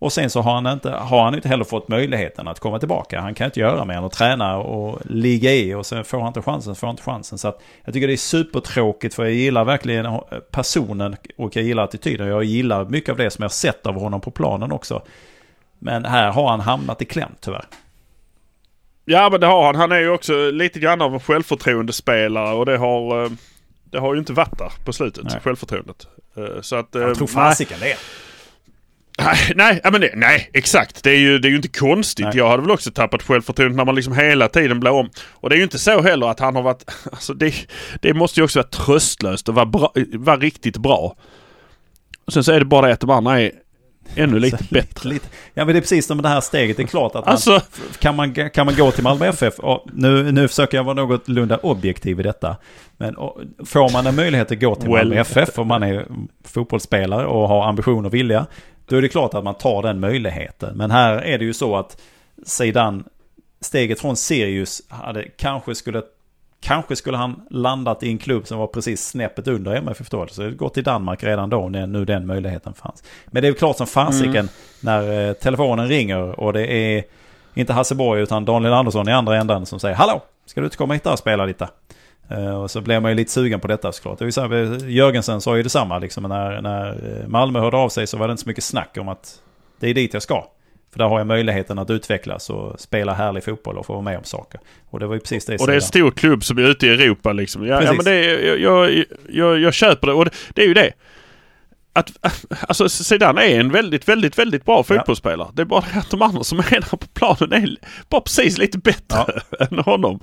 Och 0.00 0.12
sen 0.12 0.30
så 0.30 0.40
har 0.40 0.54
han 0.54 0.66
inte, 0.66 0.90
har 0.90 1.24
han 1.24 1.34
inte 1.34 1.48
heller 1.48 1.64
fått 1.64 1.88
möjligheten 1.88 2.48
att 2.48 2.60
komma 2.60 2.78
tillbaka. 2.78 3.20
Han 3.20 3.34
kan 3.34 3.44
inte 3.44 3.60
göra 3.60 3.84
mer 3.84 3.94
än 3.94 4.04
att 4.04 4.12
träna 4.12 4.56
och 4.56 4.98
ligga 5.04 5.52
i 5.52 5.74
och 5.74 5.86
sen 5.86 6.04
får 6.04 6.18
han 6.18 6.26
inte 6.26 6.42
chansen 6.42 6.74
får 6.74 6.86
han 6.86 6.92
inte 6.94 7.02
chansen. 7.02 7.38
Så 7.38 7.48
att 7.48 7.62
jag 7.84 7.94
tycker 7.94 8.06
det 8.06 8.12
är 8.12 8.16
supertråkigt 8.16 9.14
för 9.14 9.24
jag 9.24 9.32
gillar 9.32 9.64
verkligen 9.64 10.20
personen 10.50 11.16
och 11.38 11.56
jag 11.56 11.64
gillar 11.64 11.84
attityden. 11.84 12.26
Jag 12.28 12.44
gillar 12.44 12.84
mycket 12.84 13.10
av 13.10 13.16
det 13.16 13.30
som 13.30 13.42
jag 13.42 13.52
sett 13.52 13.86
av 13.86 13.94
honom 14.00 14.20
på 14.20 14.30
planen 14.30 14.72
också. 14.72 15.02
Men 15.78 16.04
här 16.04 16.30
har 16.30 16.48
han 16.48 16.60
hamnat 16.60 17.02
i 17.02 17.04
kläm 17.04 17.32
tyvärr. 17.40 17.64
Ja 19.04 19.28
men 19.30 19.40
det 19.40 19.46
har 19.46 19.66
han. 19.66 19.74
Han 19.76 19.92
är 19.92 19.98
ju 19.98 20.10
också 20.10 20.50
lite 20.50 20.80
grann 20.80 21.02
av 21.02 21.14
en 21.14 21.20
självförtroendespelare 21.20 22.54
och 22.54 22.66
det 22.66 22.76
har, 22.76 23.24
eh, 23.24 23.30
det 23.84 23.98
har 23.98 24.14
ju 24.14 24.18
inte 24.20 24.32
varit 24.32 24.58
där 24.58 24.72
på 24.84 24.92
slutet. 24.92 25.24
Nej. 25.24 25.40
Självförtroendet. 25.44 26.06
Eh, 26.36 26.60
Så 26.60 26.76
att, 26.76 26.94
eh, 26.94 27.02
Jag 27.02 27.16
tror 27.16 27.26
nej. 27.26 27.34
fasiken 27.34 27.78
det. 27.80 27.96
Nej, 29.24 29.52
nej, 29.54 29.80
men 29.92 30.00
det, 30.00 30.10
nej, 30.14 30.50
exakt. 30.52 31.02
Det 31.02 31.10
är 31.10 31.18
ju, 31.18 31.38
det 31.38 31.48
är 31.48 31.50
ju 31.50 31.56
inte 31.56 31.68
konstigt. 31.68 32.26
Nej. 32.26 32.36
Jag 32.36 32.48
hade 32.48 32.62
väl 32.62 32.70
också 32.70 32.90
tappat 32.90 33.22
självförtroendet 33.22 33.76
när 33.76 33.84
man 33.84 33.94
liksom 33.94 34.14
hela 34.14 34.48
tiden 34.48 34.80
blir 34.80 34.90
om. 34.90 35.10
Och 35.30 35.48
det 35.48 35.54
är 35.54 35.56
ju 35.56 35.62
inte 35.62 35.78
så 35.78 36.02
heller 36.02 36.26
att 36.26 36.40
han 36.40 36.56
har 36.56 36.62
varit... 36.62 36.84
Alltså 37.12 37.34
det, 37.34 37.54
det 38.00 38.14
måste 38.14 38.40
ju 38.40 38.44
också 38.44 38.58
vara 38.58 38.68
tröstlöst 38.68 39.48
och 39.48 39.54
vara, 39.54 39.66
bra, 39.66 39.92
vara 40.12 40.36
riktigt 40.36 40.76
bra. 40.76 41.16
Och 42.26 42.32
sen 42.32 42.44
så 42.44 42.52
är 42.52 42.58
det 42.58 42.64
bara 42.64 42.86
det 42.86 42.92
att 42.92 43.00
de 43.00 43.10
andra 43.10 43.40
är 43.40 43.52
ännu 44.14 44.38
lite 44.40 44.58
Så 44.58 44.64
bättre. 44.74 45.08
Lite, 45.08 45.26
ja 45.54 45.64
men 45.64 45.74
det 45.74 45.78
är 45.78 45.80
precis 45.80 46.06
som 46.06 46.22
det 46.22 46.28
här 46.28 46.40
steget. 46.40 46.76
Det 46.76 46.82
är 46.82 46.86
klart 46.86 47.14
att 47.14 47.24
man, 47.24 47.32
Alltså, 47.32 47.60
kan, 47.98 48.16
man, 48.16 48.50
kan 48.50 48.66
man 48.66 48.74
gå 48.76 48.90
till 48.90 49.02
Malmö 49.02 49.26
FF, 49.26 49.58
och 49.58 49.86
nu, 49.92 50.32
nu 50.32 50.48
försöker 50.48 50.76
jag 50.76 50.84
vara 50.84 50.94
något 50.94 51.28
lunda 51.28 51.56
objektiv 51.56 52.20
i 52.20 52.22
detta. 52.22 52.56
Men 52.96 53.16
och, 53.16 53.40
får 53.66 53.92
man 53.92 54.06
en 54.06 54.16
möjlighet 54.16 54.52
att 54.52 54.60
gå 54.60 54.74
till 54.74 54.90
Well. 54.90 55.08
Malmö 55.08 55.20
FF 55.20 55.58
och 55.58 55.66
man 55.66 55.82
är 55.82 56.06
fotbollsspelare 56.44 57.26
och 57.26 57.48
har 57.48 57.68
ambition 57.68 58.06
och 58.06 58.14
vilja. 58.14 58.46
Då 58.90 58.96
är 58.96 59.02
det 59.02 59.08
klart 59.08 59.34
att 59.34 59.44
man 59.44 59.54
tar 59.54 59.82
den 59.82 60.00
möjligheten. 60.00 60.76
Men 60.76 60.90
här 60.90 61.16
är 61.16 61.38
det 61.38 61.44
ju 61.44 61.54
så 61.54 61.76
att 61.76 62.00
sedan 62.46 63.04
steget 63.60 64.00
från 64.00 64.16
Sirius 64.16 64.82
hade 64.88 65.24
kanske 65.36 65.74
skulle 65.74 66.02
Kanske 66.62 66.96
skulle 66.96 67.16
han 67.16 67.46
landat 67.50 68.02
i 68.02 68.08
en 68.08 68.18
klubb 68.18 68.46
som 68.46 68.58
var 68.58 68.66
precis 68.66 69.06
snäppet 69.06 69.48
under 69.48 69.74
MFF 69.74 70.10
då. 70.10 70.26
Så 70.26 70.42
det 70.42 70.50
gått 70.50 70.74
till 70.74 70.84
Danmark 70.84 71.24
redan 71.24 71.50
då 71.50 71.68
när 71.68 71.86
nu 71.86 72.04
den 72.04 72.26
möjligheten 72.26 72.74
fanns. 72.74 73.02
Men 73.26 73.42
det 73.42 73.48
är 73.48 73.52
klart 73.52 73.76
som 73.76 73.86
fasiken 73.86 74.36
Mm. 74.36 74.48
när 74.80 75.28
eh, 75.28 75.32
telefonen 75.32 75.88
ringer 75.88 76.40
och 76.40 76.52
det 76.52 76.72
är 76.72 77.04
inte 77.54 77.72
Hasse 77.72 77.94
Borg 77.94 78.22
utan 78.22 78.44
Daniel 78.44 78.72
Andersson 78.72 79.08
i 79.08 79.12
andra 79.12 79.36
änden 79.36 79.66
som 79.66 79.80
säger 79.80 79.96
Hallå! 79.96 80.22
Ska 80.46 80.60
du 80.60 80.66
inte 80.66 80.76
komma 80.76 80.94
hit 80.94 81.06
och 81.06 81.18
spela 81.18 81.46
lite? 81.46 81.68
Eh, 82.30 82.62
och 82.62 82.70
så 82.70 82.80
blev 82.80 83.02
man 83.02 83.10
ju 83.10 83.14
lite 83.14 83.30
sugen 83.30 83.60
på 83.60 83.68
detta 83.68 83.92
såklart. 83.92 84.18
Det 84.18 84.32
så 84.32 84.40
här, 84.40 84.88
Jörgensen 84.88 85.40
sa 85.40 85.56
ju 85.56 85.62
detsamma 85.62 85.98
liksom. 85.98 86.22
När, 86.22 86.60
när 86.60 86.88
eh, 86.88 87.28
Malmö 87.28 87.60
hörde 87.60 87.76
av 87.76 87.88
sig 87.88 88.06
så 88.06 88.16
var 88.16 88.28
det 88.28 88.32
inte 88.32 88.42
så 88.42 88.48
mycket 88.48 88.64
snack 88.64 88.96
om 89.00 89.08
att 89.08 89.34
det 89.80 89.90
är 89.90 89.94
dit 89.94 90.14
jag 90.14 90.22
ska. 90.22 90.46
För 90.92 90.98
där 90.98 91.08
har 91.08 91.18
jag 91.18 91.26
möjligheten 91.26 91.78
att 91.78 91.90
utvecklas 91.90 92.50
och 92.50 92.80
spela 92.80 93.14
härlig 93.14 93.44
fotboll 93.44 93.78
och 93.78 93.86
få 93.86 93.92
vara 93.92 94.02
med 94.02 94.18
om 94.18 94.24
saker. 94.24 94.60
Och 94.90 95.00
det 95.00 95.06
var 95.06 95.14
ju 95.14 95.20
precis 95.20 95.46
det 95.46 95.60
och 95.60 95.66
det 95.66 95.72
är 95.72 95.76
en 95.76 95.82
stor 95.82 96.10
klubb 96.10 96.44
som 96.44 96.58
är 96.58 96.62
ute 96.62 96.86
i 96.86 96.90
Europa 96.90 97.32
liksom. 97.32 97.66
Ja, 97.66 97.82
ja 97.82 97.92
men 97.92 98.04
det 98.04 98.12
är, 98.12 98.46
jag, 98.46 98.60
jag, 98.60 99.04
jag, 99.28 99.58
jag 99.58 99.74
köper 99.74 100.06
det. 100.06 100.12
Och 100.12 100.24
det, 100.24 100.30
det 100.54 100.62
är 100.62 100.66
ju 100.66 100.74
det. 100.74 100.92
Att, 101.92 102.12
alltså 102.68 102.88
Zidane 102.88 103.42
är 103.42 103.60
en 103.60 103.72
väldigt, 103.72 104.08
väldigt, 104.08 104.38
väldigt 104.38 104.64
bra 104.64 104.82
fotbollsspelare. 104.82 105.48
Det 105.52 105.62
är 105.62 105.66
bara 105.66 105.84
det 105.92 105.98
att 105.98 106.10
de 106.10 106.22
andra 106.22 106.44
som 106.44 106.58
är 106.58 106.70
där 106.70 106.80
på 106.80 106.96
planen 106.96 107.52
är 107.52 107.76
bara 108.08 108.20
precis 108.20 108.58
lite 108.58 108.78
bättre 108.78 109.24
än 109.70 109.78
honom. 109.78 110.20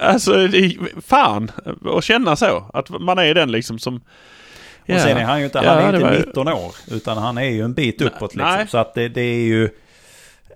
Alltså, 0.00 0.46
det 0.46 0.58
är, 0.58 1.00
fan 1.02 1.50
att 1.96 2.04
känna 2.04 2.36
så. 2.36 2.70
Att 2.72 2.90
man 2.90 3.18
är 3.18 3.34
den 3.34 3.52
liksom 3.52 3.78
som... 3.78 3.96
Och 4.88 5.00
sen 5.00 5.16
är 5.16 5.24
han 5.24 5.38
ju 5.38 5.44
inte, 5.44 5.58
Ja, 5.64 5.70
han 5.70 5.78
är 5.78 5.94
inte 5.94 6.06
var 6.06 6.12
ju- 6.12 6.18
19 6.26 6.48
år. 6.48 6.74
Utan 6.90 7.18
han 7.18 7.38
är 7.38 7.50
ju 7.50 7.64
en 7.64 7.74
bit 7.74 8.00
Nej, 8.00 8.08
uppåt 8.08 8.34
liksom. 8.34 8.52
nej. 8.52 8.66
Så 8.68 8.78
att 8.78 8.94
det, 8.94 9.08
det 9.08 9.20
är 9.20 9.44
ju... 9.44 9.64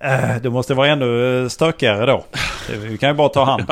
Eh, 0.01 0.35
det 0.41 0.49
måste 0.49 0.73
vara 0.73 0.87
ännu 0.87 1.41
eh, 1.43 1.47
stökigare 1.47 2.05
då. 2.05 2.25
Vi 2.77 2.97
kan 2.97 3.09
ju 3.09 3.15
bara 3.15 3.29
ta 3.29 3.43
han. 3.45 3.65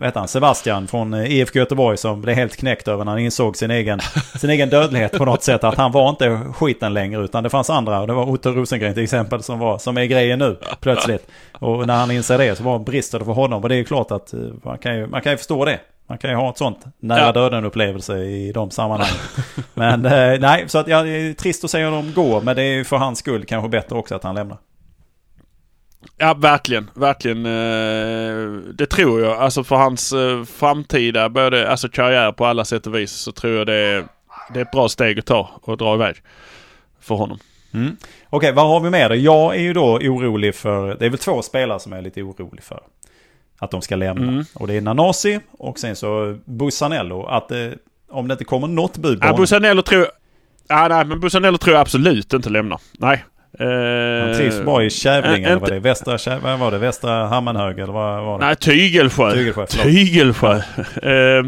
Heter 0.00 0.18
han? 0.20 0.28
Sebastian 0.28 0.86
från 0.86 1.14
eh, 1.14 1.32
IFK 1.32 1.58
Göteborg 1.58 1.96
som 1.96 2.20
blev 2.22 2.36
helt 2.36 2.56
knäckt 2.56 2.88
över 2.88 3.04
när 3.04 3.12
han 3.12 3.20
insåg 3.20 3.56
sin 3.56 3.70
egen, 3.70 4.00
sin 4.40 4.50
egen 4.50 4.70
dödlighet 4.70 5.18
på 5.18 5.24
något 5.24 5.42
sätt. 5.42 5.64
Att 5.64 5.74
han 5.74 5.92
var 5.92 6.08
inte 6.10 6.40
skiten 6.54 6.94
längre 6.94 7.24
utan 7.24 7.42
det 7.42 7.50
fanns 7.50 7.70
andra. 7.70 8.00
Och 8.00 8.06
det 8.06 8.12
var 8.12 8.30
Otto 8.30 8.50
Rosengren 8.50 8.94
till 8.94 9.02
exempel 9.02 9.42
som, 9.42 9.58
var, 9.58 9.78
som 9.78 9.98
är 9.98 10.04
grejen 10.04 10.38
nu 10.38 10.56
plötsligt. 10.80 11.26
Och 11.52 11.86
när 11.86 11.96
han 11.96 12.10
inser 12.10 12.38
det 12.38 12.56
så 12.56 12.62
var 12.64 12.78
brister 12.78 13.18
det 13.18 13.24
för 13.24 13.32
honom. 13.32 13.62
Och 13.62 13.68
det 13.68 13.74
är 13.74 13.76
ju 13.76 13.84
klart 13.84 14.10
att 14.10 14.32
eh, 14.34 14.40
man 14.62 14.78
kan 14.78 14.96
ju, 14.96 15.06
man 15.06 15.20
kan 15.22 15.32
ju 15.32 15.36
förstå 15.38 15.64
det. 15.64 15.80
Man 16.06 16.18
kan 16.18 16.30
ju 16.30 16.36
ha 16.36 16.50
ett 16.50 16.58
sånt 16.58 16.78
nära 17.00 17.20
Ja. 17.20 17.32
döden 17.32 17.64
upplevelse 17.64 18.18
i 18.18 18.52
de 18.52 18.70
sammanhangen. 18.70 19.14
Men 19.74 20.06
eh, 20.06 20.40
nej, 20.40 20.64
så 20.68 20.78
att 20.78 20.88
ja, 20.88 21.02
det 21.02 21.10
är 21.10 21.32
trist 21.32 21.64
att 21.64 21.70
se 21.70 21.84
honom 21.84 22.12
gå. 22.14 22.40
Men 22.40 22.56
det 22.56 22.62
är 22.62 22.72
ju 22.74 22.84
för 22.84 22.96
hans 22.96 23.18
skull 23.18 23.44
kanske 23.44 23.68
bättre 23.68 23.96
också 23.96 24.14
att 24.14 24.24
han 24.24 24.34
lämnar. 24.34 24.58
Ja, 26.18 26.34
verkligen. 26.34 26.90
Verkligen. 26.94 27.46
eh, 27.46 28.72
Det 28.74 28.86
tror 28.86 29.20
jag. 29.20 29.32
Alltså 29.38 29.64
för 29.64 29.76
hans 29.76 30.12
eh, 30.12 30.44
framtida 30.44 31.28
både, 31.28 31.70
alltså 31.70 31.88
karriär 31.88 32.32
på 32.32 32.46
alla 32.46 32.64
sätt 32.64 32.86
och 32.86 32.94
vis 32.94 33.10
så 33.12 33.32
tror 33.32 33.52
jag 33.52 33.66
det 33.66 33.74
är, 33.74 34.04
det 34.54 34.60
är 34.60 34.62
ett 34.64 34.70
bra 34.70 34.88
steg 34.88 35.18
att 35.18 35.26
ta 35.26 35.50
och 35.62 35.76
dra 35.76 35.94
iväg. 35.94 36.16
För 37.00 37.14
honom. 37.14 37.38
Mm. 37.74 37.96
Okej, 38.30 38.52
vad 38.52 38.68
har 38.68 38.80
vi 38.80 38.90
med 38.90 39.10
då? 39.10 39.14
Jag 39.16 39.56
är 39.56 39.60
ju 39.60 39.72
då 39.72 39.84
orolig 39.94 40.54
för... 40.54 40.94
Det 40.94 41.06
är 41.06 41.10
väl 41.10 41.18
två 41.18 41.42
spelare 41.42 41.80
som 41.80 41.92
jag 41.92 41.98
är 41.98 42.02
lite 42.02 42.22
orolig 42.22 42.62
för. 42.64 42.80
Att 43.58 43.70
de 43.70 43.82
ska 43.82 43.96
lämna. 43.96 44.32
Mm. 44.32 44.44
Och 44.54 44.66
det 44.66 44.74
är 44.74 44.80
Nanasi 44.80 45.40
och 45.58 45.78
sen 45.78 45.96
så 45.96 46.38
Bussanello. 46.44 47.26
Att 47.26 47.50
eh, 47.50 47.58
om 48.10 48.28
det 48.28 48.32
inte 48.32 48.44
kommer 48.44 48.68
något 48.68 48.96
bud 48.96 49.20
på 49.20 49.26
Ja, 49.26 49.30
honom. 49.30 49.42
Busanello 49.42 49.82
tror 49.82 50.06
Ja, 50.68 50.88
nej, 50.88 51.04
men 51.04 51.20
Busanello 51.20 51.58
tror 51.58 51.74
jag 51.74 51.80
absolut 51.80 52.32
inte 52.32 52.50
lämnar. 52.50 52.80
Nej. 52.98 53.24
Eh, 53.58 53.66
Han 54.26 54.34
trivs 54.36 54.60
bra 54.60 54.84
i 54.84 54.90
Kävlinge. 54.90 55.46
eller 55.48 55.60
vad 55.60 55.70
det 55.70 55.76
är. 55.76 55.80
Västra, 55.80 56.38
vad 56.38 56.58
var 56.58 56.70
det? 56.70 56.78
Västra 56.78 57.26
Hammenhög 57.26 57.78
eller 57.78 57.92
vad 57.92 58.24
var 58.24 58.38
det? 58.38 58.44
Nej, 58.46 58.56
Tygelsjö. 58.56 59.32
Tygelsjö. 59.32 59.66
Tygelsjö. 59.66 60.56
Eh, 61.02 61.44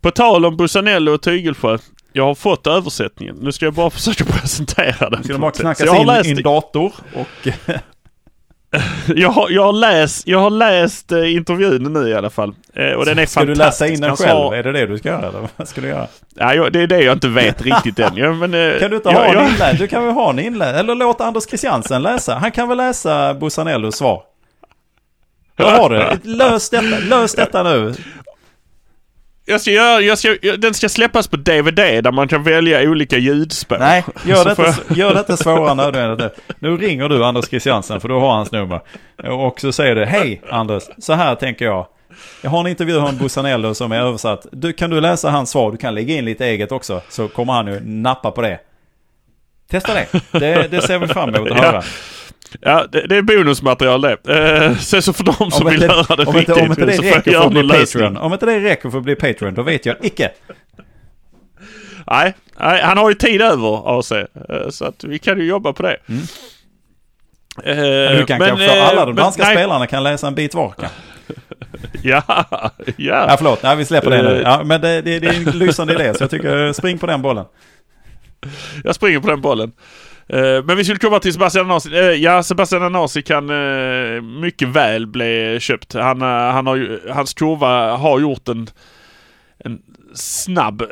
på 0.00 0.10
tal 0.10 0.44
om 0.46 0.56
Busanello 0.56 1.12
och 1.12 1.22
Tygelsjö. 1.22 1.78
Jag 2.12 2.24
har 2.24 2.34
fått 2.34 2.66
översättningen. 2.66 3.36
Nu 3.40 3.52
ska 3.52 3.64
jag 3.64 3.74
bara 3.74 3.90
försöka 4.00 4.24
presentera 4.24 5.10
den. 5.10 5.24
Ska 5.24 5.32
de 5.32 5.40
bara 5.40 5.46
något 5.46 5.56
sätt. 5.56 5.62
knacka 5.62 5.78
Så 5.78 5.86
jag, 5.86 6.04
har 6.04 6.20
in 6.20 6.26
i 6.26 6.30
en 6.36 6.42
dator 6.42 6.92
och... 7.14 7.48
jag, 9.06 9.28
har, 9.30 9.50
jag, 9.50 9.62
har 9.62 9.72
läst, 9.72 10.26
jag 10.26 10.38
har 10.38 10.50
läst 10.50 11.12
eh, 11.12 11.34
intervjun 11.34 11.92
nu 11.92 12.08
i 12.08 12.14
alla 12.14 12.30
fall. 12.30 12.54
Eh, 12.74 12.92
och 12.92 13.04
den 13.04 13.18
är 13.18 13.26
Ska 13.26 13.40
du 13.40 13.46
fantastisk. 13.54 13.80
läsa 13.80 13.94
in 13.94 14.00
den 14.00 14.16
själv? 14.16 14.52
Är 14.54 14.62
det 14.62 14.72
det 14.72 14.86
du 14.86 14.98
ska 14.98 15.08
göra 15.08 15.28
eller 15.28 15.48
vad 15.56 15.68
ska 15.68 15.80
du 15.80 15.88
göra? 15.88 16.06
Ja, 16.34 16.54
jag, 16.54 16.72
det 16.72 16.80
är 16.80 16.86
det 16.86 17.02
jag 17.02 17.12
inte 17.12 17.28
vet 17.28 17.62
riktigt 17.66 17.98
än. 17.98 18.16
Ja, 18.16 18.32
men, 18.32 18.54
eh, 18.54 18.78
Kan 18.80 18.90
du 18.90 18.96
inte 18.96 19.08
jag, 19.08 19.16
ha 19.16 19.24
en 19.24 19.32
jag, 19.34 19.48
inläst? 19.48 19.78
Du 19.78 19.86
kan 19.86 20.04
väl 20.04 20.14
ha 20.14 20.30
en 20.30 20.38
inläst? 20.38 20.76
Eller 20.78 20.94
låt 20.94 21.20
Anders 21.20 21.44
Christiansen 21.48 22.02
läsa. 22.02 22.34
Han 22.34 22.50
kan 22.50 22.68
väl 22.68 22.76
läsa 22.76 23.34
Bussanellos 23.34 23.96
svar? 23.96 24.22
Vad 25.56 25.72
har 25.72 25.90
du? 25.90 26.30
Lös 26.30 26.70
detta, 26.70 26.98
lös 27.08 27.34
detta 27.34 27.62
nu. 27.62 27.94
Jag 29.50 29.60
ska 29.60 29.70
göra, 29.70 30.00
jag 30.00 30.18
ska, 30.18 30.36
jag- 30.42 30.60
den 30.60 30.74
ska 30.74 30.88
släppas 30.88 31.28
på 31.28 31.36
DVD 31.36 31.76
där 32.04 32.12
man 32.12 32.28
kan 32.28 32.42
välja 32.42 32.80
olika 32.90 33.18
ljudspår. 33.18 33.78
Nej, 33.78 34.04
gör 34.26 34.36
Så 34.36 34.48
det, 34.48 34.54
får 34.54 34.66
inte, 34.68 34.82
gör 34.94 35.14
det 35.14 35.20
inte 35.20 35.36
svårare 35.36 35.70
än 35.70 35.76
nödvändigt 35.76 36.32
nu. 36.58 36.76
Ringer 36.76 37.08
du 37.08 37.24
Anders 37.24 37.48
Christiansen 37.48 38.00
för 38.00 38.08
du 38.08 38.14
har 38.14 38.30
hans 38.30 38.52
nummer. 38.52 38.80
Och 39.24 39.60
så 39.60 39.72
säger 39.72 39.94
du, 39.94 40.04
hej 40.04 40.42
Anders, 40.50 40.82
så 40.98 41.12
här 41.12 41.34
tänker 41.34 41.64
jag. 41.64 41.86
Jag 42.42 42.50
har 42.50 42.60
en 42.60 42.66
intervju 42.66 43.00
med 43.00 43.14
Bussanello 43.14 43.74
som 43.74 43.92
är 43.92 44.00
översatt. 44.00 44.46
Du, 44.52 44.72
kan 44.72 44.90
du 44.90 45.00
läsa 45.00 45.30
hans 45.30 45.50
svar? 45.50 45.70
Du 45.72 45.76
kan 45.76 45.94
lägga 45.94 46.14
in 46.14 46.24
lite 46.24 46.46
eget 46.46 46.72
också. 46.72 47.00
Så 47.08 47.28
kommer 47.28 47.52
han 47.52 47.66
ju 47.66 47.80
nappa 47.84 48.30
på 48.30 48.42
det. 48.42 48.60
Testa 49.70 49.94
det. 49.94 50.06
Det, 50.32 50.68
det 50.70 50.82
ser 50.82 50.98
vi 50.98 51.08
fram 51.08 51.34
emot 51.34 51.50
att 51.50 51.58
höra. 51.58 51.72
Ja, 51.76 51.82
det, 52.92 53.06
det 53.08 53.16
är 53.16 53.22
bonusmaterial 53.22 54.00
det. 54.00 54.16
Eh, 54.28 54.76
sen 54.76 55.02
så 55.02 55.12
för 55.12 55.24
de 55.24 55.50
som 55.50 55.66
Om 55.66 55.72
vill 55.72 55.82
inte, 55.82 55.94
höra 55.94 56.16
det 56.16 56.24
om, 56.26 56.36
inte, 56.36 56.52
riktigt 56.52 56.56
om 56.56 56.70
inte 56.70 56.84
det 56.86 56.92
så 56.92 57.02
får 57.02 57.12
jag 57.24 57.26
göra 57.26 57.48
någon 57.48 57.66
lösning. 57.66 58.02
Patreon. 58.04 58.16
Om 58.16 58.32
inte 58.32 58.46
det 58.46 58.60
räcker 58.60 58.90
för 58.90 58.98
att 58.98 59.04
bli 59.04 59.14
Patreon, 59.14 59.54
då 59.54 59.62
vet 59.62 59.86
jag 59.86 59.96
icke. 60.02 60.30
Nej, 62.06 62.34
nej, 62.60 62.82
han 62.82 62.98
har 62.98 63.08
ju 63.08 63.14
tid 63.14 63.42
över 63.42 63.98
AC. 63.98 64.12
eh, 64.12 64.26
Så 64.70 64.84
att 64.84 65.04
vi 65.04 65.18
kan 65.18 65.38
ju 65.38 65.44
jobba 65.44 65.72
på 65.72 65.82
det. 65.82 65.96
Mm. 66.08 66.22
Eh, 67.64 68.16
Du 68.18 68.24
kan 68.26 68.38
men, 68.38 68.48
kanske 68.48 68.78
eh, 68.78 68.88
alla 68.88 69.06
de 69.06 69.14
danska 69.16 69.42
nej, 69.42 69.56
spelarna 69.56 69.86
kan 69.86 70.02
läsa 70.02 70.26
en 70.26 70.34
bit 70.34 70.54
var. 70.54 70.74
Ja, 72.02 72.22
Ja, 72.26 72.70
ja. 72.96 73.34
förlåt. 73.38 73.62
Nej, 73.62 73.76
vi 73.76 73.84
släpper 73.84 74.10
det 74.10 74.22
nu. 74.22 74.36
Eh. 74.36 74.42
Ja, 74.42 74.62
men 74.64 74.80
det, 74.80 75.02
det, 75.02 75.18
det 75.18 75.26
är 75.26 75.34
en 75.34 75.58
lysande 75.58 75.94
idé, 75.94 76.14
så 76.14 76.22
jag 76.22 76.30
tycker 76.30 76.72
spring 76.72 76.98
på 76.98 77.06
den 77.06 77.22
bollen. 77.22 77.44
Jag 78.84 78.94
springer 78.94 79.20
på 79.20 79.28
den 79.30 79.40
bollen. 79.40 79.72
Eh, 80.32 80.64
Men 80.64 80.76
vi 80.76 80.84
skulle 80.84 80.98
komma 80.98 81.18
till 81.18 81.32
Sebastian 81.32 81.70
Anasi. 81.70 81.98
Eh, 81.98 82.04
Ja, 82.10 82.42
Sebastian 82.42 82.82
Anasi 82.82 83.22
kan 83.22 83.50
eh, 83.50 84.22
mycket 84.22 84.68
väl 84.68 85.06
bli 85.06 85.58
köpt. 85.60 85.94
Han, 85.94 86.20
han 86.22 86.66
har 86.66 87.00
hans 87.12 87.34
kurva 87.34 87.96
har 87.96 88.20
gjort 88.20 88.48
en, 88.48 88.68
en 89.64 89.78
snabb 90.14 90.82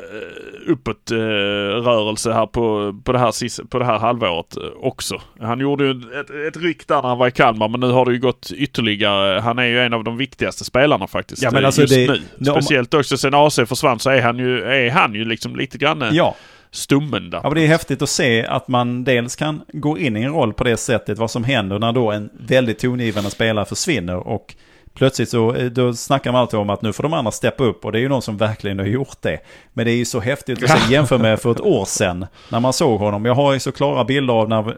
uppåtrörelse 0.66 2.32
här 2.32 2.47
på, 2.47 2.95
på, 3.05 3.12
det 3.12 3.18
här, 3.18 3.66
på 3.68 3.78
det 3.78 3.84
här 3.84 3.99
halvåret 3.99 4.57
också. 4.80 5.20
Han 5.41 5.61
gjorde 5.61 5.84
ju 5.84 5.91
ett, 5.91 6.30
ett 6.30 6.62
ryck 6.62 6.89
där 6.89 7.03
när 7.03 7.09
han 7.09 7.18
var 7.18 7.28
i 7.28 7.30
Kalmar 7.30 7.68
men 7.68 7.80
nu 7.80 7.91
har 7.91 8.05
det 8.07 8.12
ju 8.12 8.18
gått 8.18 8.51
ytterligare. 8.55 9.41
Han 9.41 9.59
är 9.59 9.64
ju 9.64 9.80
en 9.80 9.93
av 9.95 10.05
de 10.05 10.16
viktigaste 10.16 10.64
spelarna 10.64 11.07
faktiskt 11.07 11.43
Ja, 11.43 11.51
men 11.51 11.64
alltså 11.64 11.80
just 11.80 11.95
det- 11.95 12.20
nu. 12.39 12.45
Speciellt 12.45 12.95
också 12.95 13.16
sen 13.16 13.34
AC 13.34 13.59
försvann 13.66 13.99
så 13.99 14.11
är 14.11 14.22
han 14.22 14.39
ju, 14.39 14.62
är 14.62 14.91
han 14.91 15.14
ju 15.14 15.24
liksom 15.24 15.57
lite 15.57 15.78
grann 15.78 16.05
Ja. 16.12 16.34
Stummen 16.71 17.31
där. 17.31 17.41
Ja, 17.43 17.51
det 17.51 17.62
är 17.62 17.66
häftigt 17.66 18.03
att 18.03 18.09
se 18.09 18.47
att 18.47 18.69
man 18.69 19.05
dels 19.05 19.37
kan 19.37 19.62
gå 19.73 19.99
in 19.99 20.16
i 20.16 20.23
en 20.23 20.33
roll 20.33 20.53
på 20.53 20.64
det 20.64 20.77
sättet, 20.77 21.19
vad 21.19 21.31
som 21.31 21.45
händer 21.45 21.79
när 21.79 21.93
då 21.93 22.11
en 22.12 22.31
väldigt 22.41 22.79
tongivande 22.79 23.31
spelare 23.31 23.64
försvinner 23.64 24.16
och 24.16 24.55
plötsligt 24.95 25.29
så 25.29 25.55
eh, 25.55 25.66
då 25.66 25.95
snackar 25.95 26.33
man 26.33 26.41
alltid 26.41 26.61
om 26.61 26.71
att 26.71 26.83
nu 26.83 26.93
får 26.93 27.03
de 27.03 27.12
andra 27.12 27.31
steppa 27.31 27.64
upp 27.64 27.85
och 27.85 27.93
det 27.93 27.99
är 27.99 28.01
ju 28.01 28.09
någon 28.09 28.23
som 28.23 28.37
verkligen 28.37 28.79
har 28.79 28.87
gjort 28.87 29.23
det. 29.23 29.39
Men 29.73 29.85
det 29.85 29.93
är 29.93 29.97
ju 29.97 30.05
så 30.05 30.21
häftigt 30.21 30.62
att 30.62 30.71
se 30.71 30.93
jämför 30.95 31.19
med 31.19 31.41
för 31.41 31.51
ett 31.51 31.61
år 31.61 31.85
sedan 31.85 32.27
när 32.51 32.61
man 32.61 32.73
såg 32.73 33.01
honom. 33.01 33.25
Jag 33.25 33.35
har 33.35 33.53
ju 33.53 33.61
så 33.61 33.73
klara 33.73 34.05
bilder 34.05 34.35
av 34.35 34.49
när, 34.49 34.77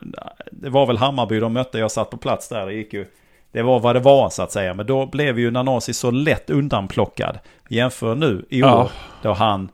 det 0.53 0.71
var 0.71 0.87
väl 0.87 0.97
Hammarby 0.99 1.41
de 1.41 1.53
mötte, 1.53 1.79
jag 1.79 1.91
satt 1.91 2.11
på 2.11 2.17
plats 2.17 2.49
där, 2.49 2.67
det 2.67 2.73
gick 2.73 2.93
ju 2.93 3.07
det 3.53 3.63
var 3.63 3.81
vad 3.81 3.97
det 3.97 4.01
var 4.01 4.31
så 4.31 4.43
att 4.43 4.53
säga. 4.53 4.75
Men 4.75 4.87
då 4.87 5.07
blev 5.07 5.39
ju 5.39 5.51
Nanasi 5.51 5.93
så 5.95 6.11
lätt 6.11 6.51
undanplockad. 6.51 7.39
Jämför 7.69 8.15
nu 8.15 8.47
i 8.49 8.63
år 8.63 8.69
Ja. 8.69 8.91
då 9.23 9.33
han 9.33 9.69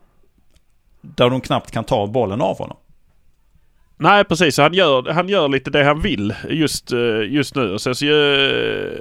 där 1.15 1.29
de 1.29 1.41
knappt 1.41 1.71
kan 1.71 1.83
ta 1.83 2.07
bollen 2.07 2.41
av 2.41 2.57
honom. 2.57 2.77
Nej 3.99 4.23
precis, 4.23 4.57
han 4.57 4.73
gör, 4.73 5.13
han 5.13 5.29
gör 5.29 5.47
lite 5.47 5.69
det 5.69 5.83
han 5.83 6.01
vill 6.01 6.33
just, 6.49 6.91
eh, 6.91 7.21
just 7.27 7.55
nu. 7.55 7.73
Och 7.73 7.81
sen 7.81 7.95
så, 7.95 8.05
eh, 8.05 8.91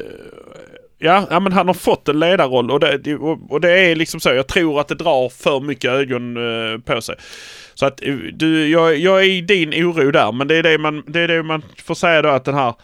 ja, 0.98 1.26
ja 1.30 1.40
men 1.40 1.52
han 1.52 1.66
har 1.66 1.74
fått 1.74 2.08
en 2.08 2.18
ledarroll 2.18 2.70
och 2.70 2.80
det, 2.80 3.16
och, 3.50 3.60
det 3.60 3.70
är 3.70 3.96
liksom 3.96 4.20
så. 4.20 4.28
Jag 4.28 4.46
tror 4.46 4.80
att 4.80 4.88
det 4.88 4.94
drar 4.94 5.28
för 5.28 5.60
mycket 5.60 5.90
ögon 5.90 6.36
eh, 6.36 6.78
på 6.80 7.00
sig. 7.00 7.14
Så 7.74 7.86
att 7.86 8.02
du, 8.32 8.68
jag, 8.68 8.96
jag 8.96 9.20
är 9.20 9.28
i 9.28 9.40
din 9.40 9.70
oro 9.74 10.10
där 10.10 10.32
men 10.32 10.48
det 10.48 10.56
är 10.56 10.62
det 10.62 10.78
man, 10.78 11.02
det 11.06 11.20
är 11.20 11.28
det 11.28 11.42
man 11.42 11.62
får 11.84 11.94
säga 11.94 12.22
då 12.22 12.28
att 12.28 12.44
den 12.44 12.54
här 12.54 12.74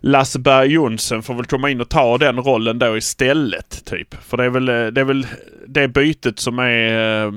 Lasse 0.00 0.38
Berg 0.38 0.72
Jonsson 0.72 1.22
får 1.22 1.34
väl 1.34 1.44
komma 1.44 1.70
in 1.70 1.80
och 1.80 1.88
ta 1.88 2.18
den 2.18 2.38
rollen 2.38 2.78
då 2.78 2.96
istället 2.96 3.84
typ. 3.84 4.14
För 4.14 4.36
det 4.36 4.44
är 4.44 4.50
väl 4.50 4.66
det, 4.66 5.00
är 5.00 5.04
väl 5.04 5.26
det 5.66 5.88
bytet 5.88 6.38
som 6.38 6.58
är 6.58 7.32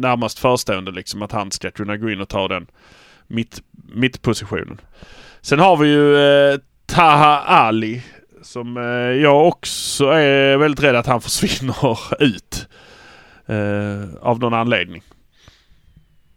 närmast 0.00 0.38
förestående 0.38 0.90
liksom 0.90 1.22
att 1.22 1.32
han 1.32 1.50
ska 1.50 1.70
kunna 1.70 1.96
gå 1.96 2.10
in 2.10 2.20
och 2.20 2.28
ta 2.28 2.48
den 2.48 2.66
mitt, 3.26 3.62
mittpositionen. 3.94 4.80
Sen 5.40 5.58
har 5.58 5.76
vi 5.76 5.88
ju 5.88 6.16
eh, 6.16 6.58
Taha 6.86 7.38
Ali 7.40 8.02
som 8.42 8.76
eh, 8.76 8.82
jag 9.22 9.48
också 9.48 10.06
är 10.06 10.56
väldigt 10.56 10.84
rädd 10.84 10.96
att 10.96 11.06
han 11.06 11.20
försvinner 11.20 11.98
ut. 12.22 12.68
Eh, 13.46 14.14
av 14.20 14.38
någon 14.38 14.54
anledning. 14.54 15.02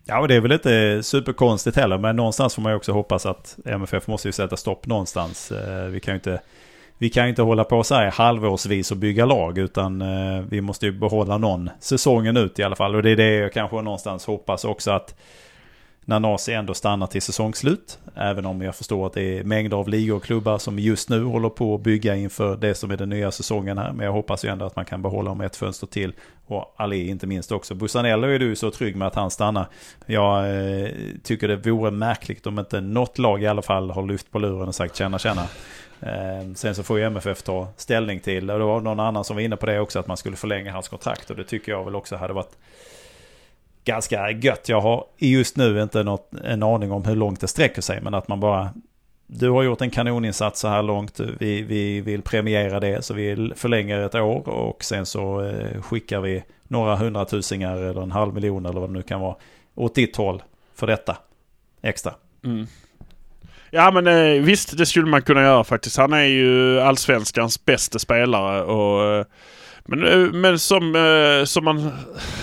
Ja, 0.08 0.20
och 0.20 0.28
det 0.28 0.36
är 0.36 0.40
väl 0.42 0.52
inte 0.52 1.04
superkonstigt 1.04 1.78
heller, 1.78 1.98
men 1.98 2.16
någonstans 2.16 2.56
får 2.56 2.62
man 2.62 2.72
ju 2.72 2.76
också 2.76 2.92
hoppas 2.92 3.26
att 3.26 3.58
MFF 3.66 4.08
måste 4.08 4.28
ju 4.28 4.32
sätta 4.32 4.58
stopp 4.58 4.88
någonstans. 4.88 5.52
Eh, 5.52 5.86
Vi 5.86 6.00
kan 6.00 6.12
ju 6.12 6.16
inte, 6.16 6.42
vi 6.98 7.10
kan 7.10 7.24
ju 7.24 7.30
inte 7.30 7.42
hålla 7.42 7.64
på 7.64 7.84
så 7.84 7.96
här 7.96 8.12
halvårsvis 8.12 8.92
och 8.92 8.98
bygga 8.98 9.26
lag, 9.26 9.58
utan 9.58 10.02
eh, 10.02 10.44
vi 10.50 10.62
måste 10.62 10.86
ju 10.86 10.92
behålla 10.92 11.38
någon 11.38 11.70
säsongen 11.80 12.38
ut 12.38 12.60
i 12.60 12.64
alla 12.64 12.76
fall. 12.76 12.96
Och 12.96 13.04
det 13.04 13.10
är 13.10 13.16
det 13.16 13.36
jag 13.36 13.54
kanske 13.54 13.82
någonstans 13.82 14.26
hoppas 14.26 14.66
också 14.66 14.92
att 14.92 15.16
Nanasi 16.08 16.54
ändå 16.54 16.74
stannar 16.74 17.08
till 17.08 17.22
säsongslut. 17.22 18.00
Även 18.16 18.46
om 18.46 18.62
jag 18.62 18.76
förstår 18.76 19.06
att 19.06 19.14
det 19.14 19.40
är 19.40 19.44
mängder 19.44 19.78
av 19.78 19.90
ligor 19.90 20.16
och 20.16 20.24
klubbar 20.24 20.58
som 20.58 20.80
just 20.80 21.10
nu 21.10 21.24
håller 21.24 21.50
på 21.50 21.76
att 21.76 21.82
bygga 21.82 22.16
inför 22.16 22.58
det 22.58 22.76
som 22.76 22.92
är 22.92 22.98
den 22.98 23.10
nya 23.10 23.32
säsongen 23.32 23.78
här. 23.78 23.92
Men 23.92 24.06
jag 24.06 24.14
hoppas 24.14 24.46
ju 24.46 24.50
ändå 24.50 24.66
att 24.66 24.76
man 24.76 24.86
kan 24.86 25.02
behålla 25.02 25.32
om 25.32 25.42
ett 25.42 25.56
fönster 25.56 25.88
till. 25.88 26.14
Och 26.48 26.74
Ali 26.78 27.10
inte 27.10 27.28
minst 27.28 27.52
också. 27.52 27.76
Bussanello 27.76 28.28
är 28.28 28.40
du 28.40 28.56
så 28.56 28.72
trygg 28.72 28.96
med 28.96 29.08
att 29.08 29.16
han 29.16 29.32
stannar. 29.32 29.68
Jag 30.06 30.40
eh, 30.50 30.90
tycker 31.24 31.48
det 31.48 31.56
vore 31.56 31.92
märkligt 31.92 32.48
om 32.48 32.60
inte 32.60 32.82
något 32.82 33.18
lag 33.18 33.44
i 33.44 33.48
alla 33.48 33.62
fall 33.62 33.92
har 33.92 34.04
lyft 34.04 34.32
på 34.32 34.40
luren 34.40 34.68
och 34.68 34.76
sagt 34.76 34.96
tjena 34.96 35.20
tjena. 35.20 35.48
Ehm, 36.02 36.56
sen 36.56 36.76
så 36.76 36.84
får 36.84 37.00
ju 37.00 37.06
MFF 37.06 37.42
ta 37.42 37.68
ställning 37.78 38.20
till, 38.20 38.52
och 38.52 38.60
det 38.60 38.66
var 38.66 38.82
någon 38.82 39.00
annan 39.00 39.24
som 39.24 39.36
var 39.36 39.44
inne 39.44 39.56
på 39.56 39.66
det 39.66 39.80
också, 39.80 40.00
att 40.00 40.08
man 40.08 40.18
skulle 40.18 40.36
förlänga 40.36 40.72
hans 40.72 40.88
kontrakt. 40.88 41.30
Och 41.30 41.36
det 41.36 41.44
tycker 41.44 41.72
jag 41.72 41.86
väl 41.86 41.96
också 41.96 42.16
hade 42.16 42.34
varit 42.34 42.58
ganska 43.84 44.32
gött. 44.32 44.70
Jag 44.70 44.82
har 44.82 45.06
just 45.18 45.58
nu 45.58 45.82
inte 45.82 46.04
något, 46.04 46.32
en 46.44 46.64
aning 46.64 46.92
om 46.92 47.04
hur 47.04 47.16
långt 47.16 47.42
det 47.42 47.48
sträcker 47.48 47.82
sig, 47.82 48.02
men 48.02 48.14
att 48.14 48.28
man 48.28 48.40
bara... 48.40 48.70
Du 49.28 49.50
har 49.50 49.64
gjort 49.64 49.82
en 49.82 49.90
kanoninsats 49.90 50.60
så 50.60 50.68
här 50.68 50.84
långt. 50.84 51.20
Vi, 51.20 51.62
vi 51.62 52.02
vill 52.02 52.22
premiera 52.22 52.80
det, 52.80 53.06
så 53.06 53.14
vi 53.14 53.52
förlänger 53.56 54.00
ett 54.00 54.16
år 54.16 54.50
och 54.50 54.84
sen 54.84 55.06
så 55.06 55.42
eh, 55.42 55.82
skickar 55.82 56.20
vi 56.22 56.44
några 56.64 56.96
hundratusingar 56.96 57.78
eller 57.78 58.02
en 58.02 58.12
halv 58.12 58.34
miljon 58.34 58.66
eller 58.66 58.80
vad 58.80 58.90
det 58.90 58.94
nu 58.94 59.02
kan 59.02 59.22
vara 59.22 59.36
åt 59.76 59.96
ditt 59.96 60.16
håll 60.16 60.44
för 60.76 60.88
detta 60.88 61.18
extra. 61.82 62.14
Mm. 62.44 62.68
Ja 63.72 63.92
men 63.92 64.08
eh, 64.08 64.42
visst, 64.44 64.78
det 64.78 64.86
skulle 64.86 65.06
man 65.08 65.22
kunna 65.22 65.42
göra 65.42 65.64
faktiskt. 65.64 65.98
Han 65.98 66.14
är 66.14 66.24
ju 66.24 66.80
allsvenskans 66.80 67.66
bästa 67.66 68.00
spelare 68.00 68.64
och 68.64 69.14
eh, 69.20 69.26
men, 69.88 70.08
eh, 70.08 70.32
men 70.34 70.60
som, 70.60 70.94
som, 71.46 71.66
man, 71.66 71.92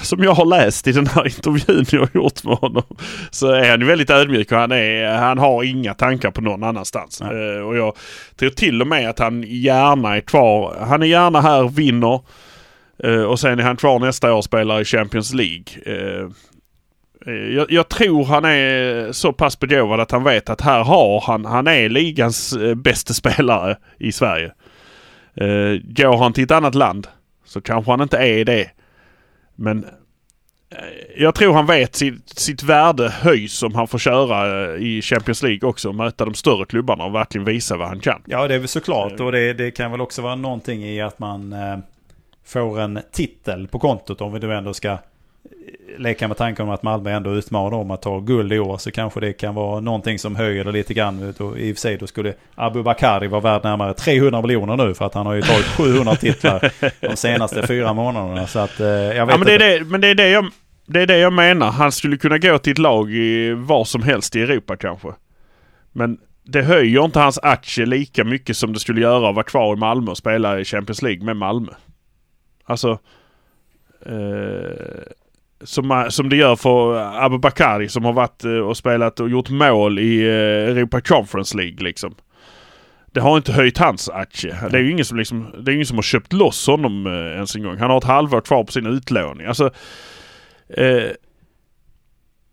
som 0.03 0.25
jag 0.25 0.35
har 0.35 0.45
läst 0.45 0.87
i 0.87 0.93
den 0.93 1.07
här 1.07 1.27
intervjun 1.37 1.85
jag 1.93 2.01
har 2.01 2.11
gjort 2.15 2.45
med 2.45 2.57
honom 2.57 2.83
så 3.31 3.51
är 3.51 3.71
han 3.71 3.81
ju 3.81 3.87
väldigt 3.87 4.11
ödmjuk 4.11 4.53
och 4.53 4.59
han, 4.59 4.73
är, 4.73 5.15
han 5.15 5.39
har 5.39 5.63
inga 5.65 5.95
tankar 5.95 6.31
på 6.31 6.41
någon 6.41 6.63
annanstans. 6.65 7.21
Eh, 7.21 7.67
Och 7.67 7.77
jag 7.77 7.97
tror 8.37 8.51
till 8.51 8.81
och 8.81 8.87
med 8.87 9.11
att 9.11 9.19
han 9.19 9.43
gärna 9.47 10.17
är 10.17 10.21
kvar. 10.21 10.77
Han 10.81 11.03
är 11.03 11.07
gärna 11.07 11.41
här, 11.41 11.69
vinner 11.69 12.21
och 13.29 13.41
sen 13.41 13.59
är 13.59 13.63
han 13.63 13.77
kvar 13.77 13.99
nästa 13.99 14.33
år 14.33 14.37
och 14.37 14.45
spelar 14.45 14.81
i 14.81 14.85
Champions 14.85 15.35
League. 15.35 15.65
Eh, 17.27 17.33
Eh, 17.33 17.55
Jag, 17.55 17.73
jag 17.73 17.89
tror 17.89 18.25
han 18.25 18.45
är 18.45 19.13
så 19.13 19.33
pass 19.33 19.61
begåvad 19.61 20.01
att 20.01 20.11
han 20.11 20.25
vet 20.25 20.51
att 20.51 20.61
här 20.61 20.85
har 20.85 21.21
han, 21.21 21.45
han 21.45 21.67
är 21.67 21.89
ligans 21.89 22.53
eh, 22.53 22.75
bästa 22.75 23.15
spelare 23.15 23.77
i 23.99 24.13
Sverige. 24.13 24.53
Eh, 25.35 25.81
går 25.83 26.17
han 26.17 26.33
till 26.33 26.45
ett 26.45 26.51
annat 26.51 26.75
land 26.75 27.07
så 27.45 27.61
kanske 27.61 27.91
han 27.91 28.01
inte 28.01 28.19
är 28.19 28.45
det. 28.45 28.71
Men 29.57 29.85
eh, 30.71 30.79
jag 31.17 31.35
tror 31.35 31.55
han 31.55 31.67
vet 31.67 31.95
sitt, 31.95 32.29
sitt 32.39 32.63
värde 32.63 33.09
höjs 33.09 33.63
om 33.63 33.75
han 33.75 33.89
får 33.89 33.99
köra 33.99 34.65
eh, 34.75 34.83
i 34.83 35.03
Champions 35.03 35.43
League 35.43 35.69
också 35.69 35.89
och 35.89 35.95
möta 35.95 36.25
de 36.25 36.35
större 36.35 36.65
klubbarna 36.65 37.05
och 37.05 37.15
verkligen 37.15 37.45
visa 37.45 37.77
vad 37.77 37.89
han 37.89 38.01
kan. 38.01 38.23
Ja, 38.27 38.49
det 38.49 38.55
är 38.55 38.59
väl 38.59 38.69
såklart. 38.69 39.21
Och 39.21 39.33
det, 39.33 39.53
det 39.53 39.71
kan 39.71 39.91
väl 39.91 40.01
också 40.01 40.23
vara 40.23 40.35
någonting 40.35 40.85
i 40.85 41.01
att 41.01 41.19
man 41.19 41.53
eh, 41.53 41.79
får 42.45 42.81
en 42.81 43.01
titel 43.13 43.69
på 43.69 43.79
kontot 43.79 44.21
om 44.21 44.33
vi 44.33 44.39
nu 44.41 44.55
ändå 44.55 44.75
ska 44.75 44.99
leka 45.99 46.29
med 46.29 46.37
tanken 46.37 46.65
om 46.65 46.71
att 46.71 46.83
Malmö 46.83 47.11
ändå 47.11 47.35
utmanar 47.35 47.77
om 47.77 47.91
att 47.91 48.03
ta 48.03 48.21
guld 48.21 48.53
i 48.53 48.59
år 48.59 48.79
så 48.79 48.91
kanske 48.91 49.21
det 49.21 49.33
kan 49.33 49.55
vara 49.55 49.81
någonting 49.81 50.19
som 50.19 50.37
höjer 50.37 50.65
det 50.65 50.73
lite 50.73 50.95
grann. 50.95 51.35
Och 51.39 51.59
I 51.59 51.73
och 51.73 51.77
för 51.77 51.81
sig 51.81 51.97
då 51.97 52.07
skulle 52.07 52.35
Abu 52.55 52.83
Bakari 52.83 53.27
vara 53.27 53.41
värd 53.41 53.65
närmare 53.65 53.95
300 53.95 54.43
miljoner 54.43 54.77
nu 54.77 54.95
för 54.95 55.05
att 55.07 55.15
han 55.15 55.27
har 55.27 55.35
ju 55.35 55.43
tagit 55.43 55.67
700 55.67 56.17
titlar 56.17 56.73
de 57.01 57.17
senaste 57.17 57.67
fyra 57.67 57.93
månaderna. 57.93 58.47
Så 58.47 58.59
att 58.59 58.81
eh, 58.81 58.87
jag 58.87 59.27
vet 59.27 59.35
Ja, 59.35 59.39
men 59.39 59.47
det 59.47 59.55
är 59.55 59.59
det, 59.59 59.85
men 59.85 60.01
det 60.01 60.09
är 60.09 60.15
det 60.15 60.29
jag... 60.29 60.51
Det 60.87 61.01
är 61.01 61.07
det 61.07 61.19
jag 61.19 61.33
menar. 61.33 61.71
Han 61.71 61.93
skulle 61.93 62.17
kunna 62.17 62.39
gå 62.39 62.59
till 62.59 62.73
ett 62.73 62.79
lag 62.79 63.11
i 63.11 63.53
var 63.53 63.85
som 63.85 64.03
helst 64.03 64.37
i 64.37 64.43
Europa 64.43 64.77
kanske. 64.77 65.09
Men 65.93 66.19
det 66.45 66.63
höjer 66.63 67.05
inte 67.05 67.21
hans 67.21 67.39
aktie 67.43 67.87
lika 67.87 68.25
mycket 68.25 68.57
som 68.57 68.73
det 68.73 68.81
skulle 68.81 69.01
göra 69.01 69.29
att 69.29 69.35
vara 69.35 69.45
kvar 69.45 69.73
i 69.77 69.79
Malmö 69.79 70.11
och 70.11 70.17
spela 70.17 70.61
i 70.61 70.65
Champions 70.65 71.03
League 71.03 71.25
med 71.25 71.37
Malmö. 71.37 71.73
Alltså... 72.65 72.99
Eh, 74.07 75.13
som, 75.65 76.07
som 76.11 76.29
det 76.29 76.37
gör 76.37 76.57
för 76.57 76.97
Abu 77.25 77.39
Bakari 77.39 77.89
som 77.89 78.05
har 78.05 78.13
varit 78.13 78.45
eh, 78.45 78.51
och 78.51 78.77
spelat 78.77 79.21
och 79.21 79.31
gjort 79.31 79.51
mål 79.51 79.99
i 79.99 80.21
eh, 80.21 80.71
Europa 80.71 81.01
Conference 81.01 81.57
League 81.57 81.85
liksom. 81.85 82.15
Det 83.13 83.21
har 83.21 83.37
inte 83.37 83.53
höjt 83.53 83.79
hans 83.79 84.09
aktie. 84.09 84.57
Det 84.71 84.79
är 84.79 84.83
ju 84.83 84.91
ingen 84.91 85.05
som, 85.05 85.19
liksom, 85.19 85.47
det 85.65 85.71
är 85.71 85.75
ingen 85.75 85.87
som 85.87 85.97
har 85.97 86.03
köpt 86.03 86.33
loss 86.33 86.67
honom 86.67 87.07
eh, 87.07 87.13
ens 87.13 87.57
en 87.57 87.63
gång. 87.63 87.79
Han 87.79 87.91
har 87.91 87.99
ett 87.99 88.05
halvår 88.05 88.41
kvar 88.41 88.65
på 88.65 88.73
sin 88.73 88.87
utlåning. 88.87 89.47
Alltså, 89.47 89.71
eh, 90.69 91.11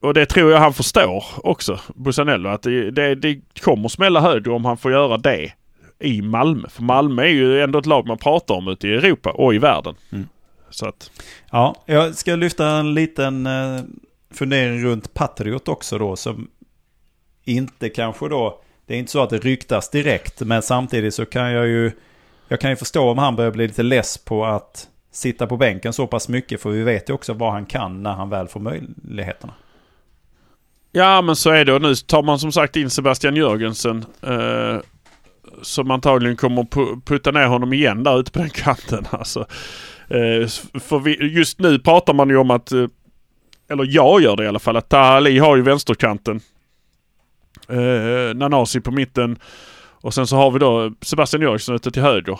och 0.01 0.13
det 0.13 0.25
tror 0.25 0.51
jag 0.51 0.59
han 0.59 0.73
förstår 0.73 1.23
också, 1.43 1.79
Busanello. 1.95 2.49
Att 2.49 2.63
det, 2.63 2.91
det, 2.91 3.15
det 3.15 3.41
kommer 3.61 3.87
smälla 3.87 4.21
högre 4.21 4.51
om 4.51 4.65
han 4.65 4.77
får 4.77 4.91
göra 4.91 5.17
det 5.17 5.51
i 5.99 6.21
Malmö. 6.21 6.69
För 6.69 6.83
Malmö 6.83 7.23
är 7.23 7.27
ju 7.27 7.61
ändå 7.61 7.79
ett 7.79 7.85
lag 7.85 8.07
man 8.07 8.17
pratar 8.17 8.55
om 8.55 8.67
ute 8.67 8.87
i 8.87 8.93
Europa 8.93 9.31
och 9.31 9.53
i 9.53 9.57
världen. 9.57 9.95
Mm. 10.11 10.27
Så 10.69 10.87
att, 10.87 11.11
Ja, 11.51 11.83
jag 11.85 12.15
ska 12.15 12.35
lyfta 12.35 12.67
en 12.67 12.93
liten 12.93 13.45
eh, 13.45 13.81
fundering 14.31 14.83
runt 14.83 15.13
Patriot 15.13 15.67
också 15.67 15.97
då 15.97 16.15
som 16.15 16.49
inte 17.43 17.89
kanske 17.89 18.29
då, 18.29 18.61
det 18.85 18.93
är 18.95 18.97
inte 18.99 19.11
så 19.11 19.23
att 19.23 19.29
det 19.29 19.37
ryktas 19.37 19.89
direkt 19.89 20.41
men 20.41 20.61
samtidigt 20.61 21.13
så 21.13 21.25
kan 21.25 21.51
jag 21.51 21.67
ju, 21.67 21.91
jag 22.47 22.59
kan 22.59 22.69
ju 22.69 22.75
förstå 22.75 23.09
om 23.11 23.17
han 23.17 23.35
börjar 23.35 23.51
bli 23.51 23.67
lite 23.67 23.83
less 23.83 24.17
på 24.17 24.45
att 24.45 24.87
sitta 25.11 25.47
på 25.47 25.57
bänken 25.57 25.93
så 25.93 26.07
pass 26.07 26.29
mycket 26.29 26.61
för 26.61 26.69
vi 26.69 26.83
vet 26.83 27.09
ju 27.09 27.13
också 27.13 27.33
vad 27.33 27.51
han 27.51 27.65
kan 27.65 28.03
när 28.03 28.13
han 28.13 28.29
väl 28.29 28.47
får 28.47 28.59
möjligheterna. 28.59 29.53
ja 30.91 31.21
men 31.21 31.35
så 31.35 31.49
är 31.49 31.65
det 31.65 31.73
och 31.73 31.81
nu 31.81 31.95
tar 31.95 32.23
man 32.23 32.39
som 32.39 32.51
sagt 32.51 32.75
in 32.75 32.89
Sebastian 32.89 33.35
Jörgensen. 33.35 34.05
Eh, 34.21 34.77
som 35.61 35.91
antagligen 35.91 36.37
kommer 36.37 36.63
pu- 36.63 37.01
putta 37.05 37.31
ner 37.31 37.45
honom 37.45 37.73
igen 37.73 38.03
där 38.03 38.19
ute 38.19 38.31
på 38.31 38.39
den 38.39 38.49
kanten. 38.49 39.05
Alltså, 39.09 39.45
Eh, 40.09 40.47
för 40.79 40.99
vi, 40.99 41.25
just 41.25 41.59
nu 41.59 41.79
pratar 41.79 42.13
man 42.13 42.29
ju 42.29 42.37
om 42.37 42.51
att, 42.51 42.71
eh, 42.71 42.87
eller 43.69 43.85
jag 43.89 44.21
gör 44.21 44.35
det 44.35 44.43
i 44.43 44.47
alla 44.47 44.59
fall, 44.59 44.77
att 44.77 44.89
Taha 44.89 45.03
Ali 45.03 45.39
har 45.39 45.55
ju 45.55 45.61
vänsterkanten. 45.61 46.39
Eh, 47.69 48.35
Nanasi 48.35 48.81
på 48.81 48.91
mitten. 48.91 49.39
Och 50.01 50.13
sen 50.13 50.27
så 50.27 50.35
har 50.35 50.51
vi 50.51 50.59
då 50.59 50.93
Sebastian 51.01 51.41
Jörgensen 51.41 51.75
ute 51.75 51.91
till 51.91 52.01
höger. 52.01 52.39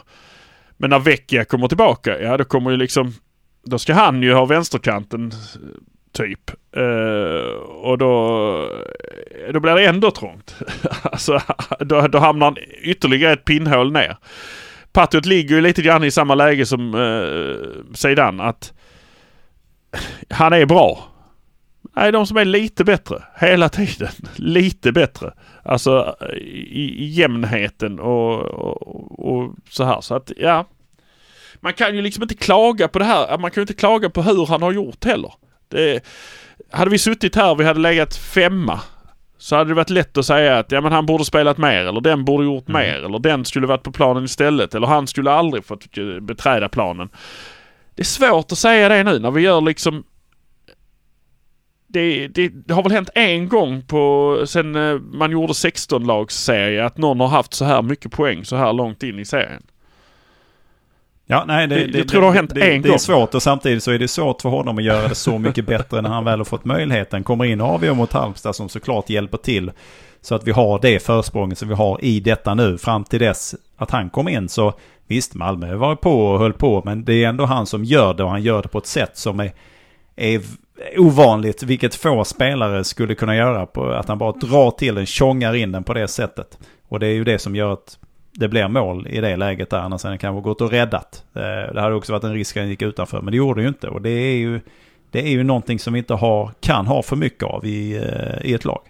Men 0.78 0.90
när 0.90 1.00
Vecchia 1.00 1.46
kommer 1.46 1.68
tillbaka, 1.68 2.22
ja 2.22 2.38
då 2.38 2.44
kommer 2.44 2.72
ju 2.72 2.78
liksom, 2.78 3.14
då 3.66 3.80
ska 3.80 3.94
han 3.94 4.24
ju 4.24 4.34
ha 4.34 4.46
vänsterkanten 4.46 5.32
typ. 6.12 6.52
Eh, 6.76 7.60
och 7.62 7.98
då, 7.98 8.14
eh, 9.46 9.54
då 9.54 9.60
blir 9.60 9.76
det 9.76 9.86
ändå 9.86 10.12
trångt. 10.12 10.56
alltså, 11.02 11.42
då, 11.80 12.08
då 12.08 12.20
hamnar 12.20 12.46
han 12.46 12.58
ytterligare 12.82 13.34
ett 13.34 13.46
pinnhål 13.46 13.92
ner. 13.92 14.18
Patriot 15.00 15.26
ligger 15.26 15.56
ju 15.56 15.62
lite 15.62 15.82
grann 15.82 16.04
i 16.04 16.12
samma 16.12 16.36
läge 16.36 16.66
som 16.66 16.96
eh, 16.96 17.94
Zeidan 17.94 18.40
att 18.40 18.74
han 20.30 20.54
är 20.54 20.66
bra. 20.66 21.04
Nej, 21.96 22.12
de 22.12 22.28
som 22.28 22.38
är 22.38 22.46
lite 22.46 22.84
bättre 22.84 23.24
hela 23.36 23.70
tiden. 23.70 24.10
Lite 24.36 24.92
bättre. 24.92 25.34
Alltså 25.64 26.16
i, 26.42 27.04
i 27.04 27.06
jämnheten 27.06 28.00
och, 28.00 28.40
och, 28.42 29.30
och 29.30 29.56
så 29.70 29.84
här. 29.84 30.02
Så 30.02 30.16
att 30.16 30.32
ja. 30.38 30.66
Man 31.56 31.74
kan 31.74 31.96
ju 31.96 32.02
liksom 32.02 32.24
inte 32.24 32.36
klaga 32.36 32.88
på 32.88 33.00
det 33.00 33.06
här. 33.06 33.38
Man 33.38 33.52
kan 33.52 33.62
ju 33.62 33.64
inte 33.64 33.74
klaga 33.74 34.10
på 34.10 34.22
hur 34.22 34.46
han 34.46 34.62
har 34.62 34.72
gjort 34.72 35.06
heller. 35.06 35.34
Det, 35.68 36.04
hade 36.72 36.92
vi 36.92 36.98
suttit 36.98 37.36
här 37.36 37.52
och 37.52 37.60
vi 37.60 37.66
hade 37.66 37.80
legat 37.80 38.16
femma 38.16 38.80
så 39.42 39.56
hade 39.56 39.70
det 39.70 39.74
varit 39.74 39.90
lätt 39.90 40.18
att 40.18 40.26
säga 40.26 40.58
att 40.60 40.72
ja, 40.72 40.82
men 40.82 40.92
han 40.92 41.06
borde 41.06 41.26
spelat 41.26 41.58
mer 41.58 41.86
eller 41.86 42.02
den 42.02 42.26
borde 42.26 42.44
gjort 42.44 42.70
Mm. 42.70 42.82
mer 42.82 43.06
eller 43.06 43.20
den 43.20 43.46
skulle 43.46 43.68
varit 43.68 43.84
på 43.84 43.92
planen 43.92 44.24
istället 44.24 44.76
eller 44.76 44.88
han 44.88 45.08
skulle 45.08 45.32
aldrig 45.32 45.66
fått 45.66 45.98
eh, 45.98 46.20
beträda 46.22 46.70
planen. 46.70 47.10
Det 47.96 48.02
är 48.02 48.06
svårt 48.06 48.52
att 48.52 48.58
säga 48.58 48.90
det 48.90 49.04
nu 49.04 49.20
när 49.20 49.32
vi 49.32 49.42
gör 49.42 49.62
liksom 49.62 50.04
det, 51.88 52.28
det, 52.28 52.48
det 52.48 52.74
har 52.74 52.84
väl 52.84 52.92
hänt 52.92 53.10
en 53.16 53.50
gång 53.50 53.82
på 53.82 54.44
sen 54.48 54.76
eh, 54.76 55.00
man 55.00 55.32
gjorde 55.32 55.54
16-lagsserie 55.54 56.86
att 56.86 56.98
någon 56.98 57.20
har 57.20 57.28
haft 57.28 57.54
så 57.54 57.66
här 57.66 57.82
mycket 57.82 58.12
poäng 58.12 58.46
så 58.46 58.56
här 58.56 58.74
långt 58.74 59.04
in 59.04 59.20
i 59.20 59.26
serien. 59.26 59.64
Ja, 61.32 61.44
nej, 61.48 61.68
det, 61.68 61.98
Jag 61.98 62.08
tror 62.08 62.22
det 62.22 62.28
har 62.28 62.34
hänt 62.34 62.56
det, 62.56 62.62
en 62.76 62.82
det 62.82 62.88
är 62.88 62.90
gång. 62.92 63.00
svårt 63.00 63.36
och 63.36 63.42
samtidigt 63.44 63.84
så 63.84 63.92
är 63.92 64.00
det 64.00 64.08
svårt 64.08 64.42
för 64.42 64.50
honom 64.50 64.78
att 64.78 64.84
göra 64.84 65.08
det 65.08 65.16
så 65.16 65.38
mycket 65.38 65.66
bättre 65.66 66.02
när 66.02 66.10
han 66.10 66.26
väl 66.26 66.40
har 66.40 66.46
fått 66.46 66.66
möjligheten. 66.66 67.24
Kommer 67.24 67.46
in 67.46 67.62
avgör 67.62 67.94
mot 67.94 68.14
Halmstad 68.14 68.56
som 68.56 68.70
såklart 68.70 69.10
hjälper 69.10 69.38
till. 69.38 69.72
Så 70.22 70.36
att 70.36 70.48
vi 70.48 70.52
har 70.52 70.80
det 70.82 71.00
försprånget 71.04 71.58
som 71.58 71.68
vi 71.68 71.74
har 71.76 72.06
i 72.06 72.20
detta 72.20 72.54
nu. 72.54 72.78
Fram 72.78 73.04
till 73.04 73.20
dess 73.20 73.56
att 73.78 73.92
han 73.92 74.10
kom 74.10 74.28
in 74.28 74.50
så 74.50 74.74
visst, 75.08 75.36
Malmö 75.36 75.76
var 75.76 75.96
på 75.96 76.26
och 76.26 76.40
höll 76.40 76.54
på. 76.54 76.82
Men 76.86 77.06
det 77.06 77.24
är 77.24 77.30
ändå 77.30 77.46
han 77.46 77.66
som 77.66 77.84
gör 77.84 78.14
det 78.14 78.24
och 78.24 78.30
han 78.30 78.44
gör 78.44 78.62
det 78.62 78.68
på 78.68 78.78
ett 78.78 78.88
sätt 78.88 79.18
som 79.18 79.40
är, 79.40 79.52
är 80.16 80.42
ovanligt. 80.98 81.64
Vilket 81.64 81.96
få 81.96 82.24
spelare 82.24 82.84
skulle 82.84 83.16
kunna 83.16 83.36
göra. 83.36 83.66
På 83.66 83.90
att 83.92 84.08
han 84.08 84.18
bara 84.18 84.32
drar 84.32 84.72
till 84.72 84.96
den, 84.96 85.06
tjongar 85.06 85.56
in 85.56 85.72
den 85.72 85.84
på 85.84 85.94
det 85.94 86.08
sättet. 86.08 86.58
Och 86.88 87.00
det 87.00 87.08
är 87.08 87.14
ju 87.14 87.24
det 87.24 87.40
som 87.40 87.56
gör 87.56 87.74
att 87.74 87.98
det 88.40 88.48
blir 88.48 88.68
mål 88.68 89.08
i 89.08 89.22
det 89.22 89.36
läget 89.36 89.70
där. 89.70 89.78
Annars 89.78 90.04
hade 90.04 90.12
han 90.12 90.18
kanske 90.20 90.42
gått 90.42 90.62
och 90.62 90.72
räddat. 90.72 91.24
Eh, 91.34 91.74
Det 91.74 91.82
hade 91.82 91.96
också 91.96 92.12
varit 92.12 92.24
en 92.24 92.34
risk 92.34 92.58
att 92.58 92.62
han 92.62 92.70
gick 92.70 92.82
utanför. 92.82 93.22
Men 93.22 93.32
det 93.32 93.38
gjorde 93.38 93.60
det 93.60 93.64
ju 93.64 93.68
inte. 93.68 93.88
Och 93.88 94.02
det 94.02 94.10
är 94.10 94.38
ju, 94.38 94.60
det 95.12 95.20
är 95.20 95.30
ju 95.30 95.44
någonting 95.44 95.80
som 95.80 95.94
vi 95.94 96.00
inte 96.00 96.14
har, 96.14 96.52
kan 96.60 96.88
ha 96.88 97.04
för 97.04 97.16
mycket 97.16 97.44
av 97.44 97.66
i, 97.66 97.98
eh, 97.98 98.50
i 98.50 98.54
ett 98.54 98.66
lag. 98.66 98.82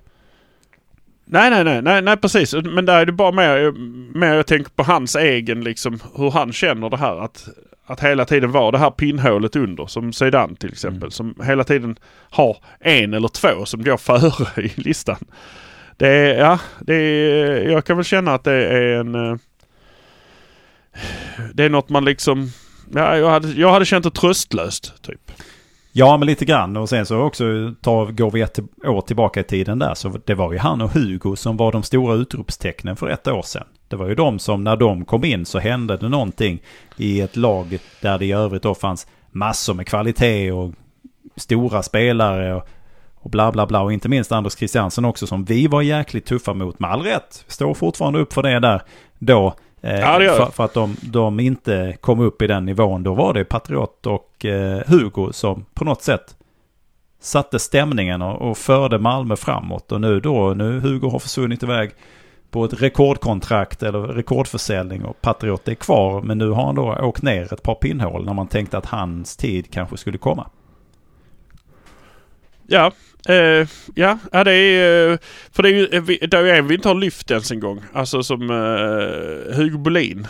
Nej, 1.26 1.50
nej, 1.50 1.64
nej, 1.64 1.82
nej, 1.82 2.02
nej 2.02 2.18
precis. 2.18 2.54
Men 2.54 2.86
där 2.86 3.00
är 3.02 3.06
det 3.06 3.12
bara 3.12 3.32
mer, 3.32 3.72
mer 4.18 4.34
jag 4.34 4.48
tänker 4.48 4.72
på 4.72 4.84
hans 4.84 5.16
egen 5.16 5.64
liksom 5.64 6.00
hur 6.16 6.32
han 6.32 6.54
känner 6.54 6.90
det 6.90 6.98
här 6.98 7.20
att, 7.20 7.48
att 7.86 8.04
hela 8.04 8.26
tiden 8.26 8.52
vara 8.52 8.72
det 8.72 8.78
här 8.78 8.92
pinnhålet 8.92 9.56
under 9.56 9.86
som 9.86 10.14
Zeidan 10.14 10.56
till 10.56 10.70
exempel. 10.72 11.02
Mm. 11.02 11.12
Som 11.12 11.36
hela 11.44 11.64
tiden 11.64 12.00
har 12.30 12.58
en 12.80 13.14
eller 13.14 13.28
två 13.28 13.66
som 13.66 13.84
går 13.84 13.98
före 14.20 14.62
i 14.62 14.72
listan. 14.76 15.26
Det 16.00 16.08
är, 16.08 16.40
ja, 16.40 16.60
det 16.80 16.96
är, 16.96 17.70
jag 17.70 17.86
kan 17.86 17.98
väl 17.98 18.06
känna 18.06 18.34
att 18.34 18.44
det 18.44 18.68
är 18.68 19.00
en... 19.00 19.16
Eh, 19.16 19.38
det 21.54 21.64
är 21.64 21.70
något 21.70 21.90
man 21.90 22.06
liksom... 22.06 22.52
Ja, 22.94 23.18
jag 23.18 23.30
hade, 23.30 23.48
jag 23.52 23.72
hade 23.72 23.86
känt 23.86 24.04
det 24.04 24.12
tröstlöst 24.12 25.04
typ. 25.04 25.32
Ja, 25.92 26.18
men 26.18 26.26
lite 26.26 26.46
grann. 26.46 26.78
Och 26.78 26.90
sen 26.90 27.06
så 27.06 27.18
också 27.18 27.44
tar, 27.82 28.12
går 28.12 28.32
vi 28.32 28.42
ett 28.42 28.60
år 28.86 29.02
tillbaka 29.02 29.40
i 29.40 29.44
tiden 29.44 29.80
där. 29.80 29.94
Så 29.94 30.20
det 30.26 30.36
var 30.36 30.52
ju 30.52 30.58
han 30.58 30.82
och 30.82 30.92
Hugo 30.92 31.36
som 31.36 31.58
var 31.58 31.72
de 31.72 31.84
stora 31.84 32.16
utropstecknen 32.16 32.96
för 32.96 33.10
ett 33.10 33.28
år 33.28 33.42
sedan. 33.42 33.68
Det 33.88 33.96
var 33.96 34.08
ju 34.08 34.16
de 34.16 34.40
som 34.40 34.64
när 34.64 34.76
de 34.76 35.06
kom 35.06 35.24
in 35.24 35.46
så 35.46 35.60
hände 35.60 35.98
det 35.98 36.10
någonting 36.10 36.62
i 36.98 37.22
ett 37.22 37.36
lag 37.36 37.80
där 38.02 38.20
det 38.20 38.26
i 38.26 38.32
övrigt 38.32 38.64
då 38.64 38.76
fanns 38.76 39.08
massor 39.32 39.74
med 39.74 39.88
kvalitet 39.88 40.52
och 40.52 40.74
stora 41.36 41.84
spelare 41.84 42.56
och, 42.56 42.68
och 43.30 43.32
bla 43.32 43.52
bla 43.52 43.66
bla. 43.66 43.82
Och 43.82 43.94
inte 43.94 44.10
minst 44.10 44.32
Anders 44.32 44.58
Christiansen 44.58 45.06
också 45.06 45.28
som 45.28 45.44
vi 45.44 45.68
var 45.68 45.82
jäkligt 45.82 46.26
tuffa 46.26 46.54
mot 46.54 46.80
med 46.80 46.92
all 46.92 47.02
rätt. 47.02 47.46
Står 47.48 47.74
fortfarande 47.74 48.20
upp 48.20 48.34
för 48.34 48.44
det 48.44 48.60
där 48.60 48.82
då. 49.20 49.54
Eh, 49.82 50.00
Ja, 50.00 50.20
för, 50.20 50.52
för 50.52 50.66
att 50.66 50.74
de, 50.74 50.96
de 51.02 51.40
inte 51.40 51.98
kom 52.02 52.20
upp 52.20 52.42
i 52.42 52.48
den 52.48 52.66
nivån. 52.66 53.04
Då 53.04 53.14
var 53.14 53.34
det 53.34 53.46
Patriot 53.46 54.06
och 54.06 54.46
eh, 54.46 54.82
Hugo 54.88 55.34
som 55.34 55.66
på 55.74 55.86
något 55.86 56.02
sätt 56.02 56.36
satte 57.22 57.60
stämningen 57.60 58.22
och, 58.22 58.50
och 58.50 58.58
förde 58.58 59.00
Malmö 59.00 59.36
framåt. 59.36 59.92
Och 59.92 60.02
nu 60.02 60.20
då, 60.20 60.54
nu 60.54 60.80
Hugo 60.80 61.10
har 61.10 61.20
försvunnit 61.20 61.64
iväg 61.64 61.92
på 62.52 62.66
ett 62.66 62.82
rekordkontrakt 62.82 63.84
eller 63.84 64.00
rekordförsäljning 64.00 65.06
och 65.06 65.22
Patriot 65.22 65.68
är 65.68 65.76
kvar. 65.76 66.22
Men 66.22 66.38
nu 66.38 66.50
har 66.50 66.66
han 66.66 66.76
då 66.76 66.96
åkt 67.02 67.22
ner 67.22 67.54
ett 67.54 67.64
par 67.64 67.76
pinnhål 67.76 68.26
när 68.26 68.34
man 68.34 68.48
tänkte 68.48 68.78
att 68.78 68.86
hans 68.86 69.38
tid 69.38 69.74
kanske 69.74 69.98
skulle 69.98 70.18
komma. 70.18 70.50
Ja, 72.72 72.92
eh, 73.28 73.68
ja, 73.96 74.18
ja 74.32 74.44
det 74.44 74.52
är... 74.54 75.12
eh, 75.12 75.18
För 75.52 75.64
det 75.64 75.70
är 75.70 75.74
ju 75.74 75.86
eh, 75.86 76.28
det 76.30 76.38
är 76.38 76.46
en 76.46 76.68
vi 76.68 76.76
inte 76.76 76.88
har 76.88 76.96
lyft 76.96 77.32
ens 77.32 77.52
en 77.52 77.60
gång. 77.60 77.82
Alltså 77.94 78.24
som 78.24 78.50
eh, 78.50 79.56
Hugo 79.56 79.78
Bolin. 79.78 80.28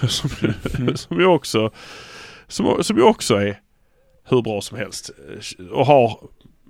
som, 0.08 0.30
som 0.96 1.20
ju 1.20 1.26
också... 1.26 1.70
Som, 2.48 2.84
som 2.84 2.96
ju 2.96 3.02
också 3.02 3.34
är 3.34 3.60
hur 4.28 4.42
bra 4.42 4.60
som 4.60 4.78
helst. 4.78 5.10
Och 5.70 5.86
har 5.86 6.20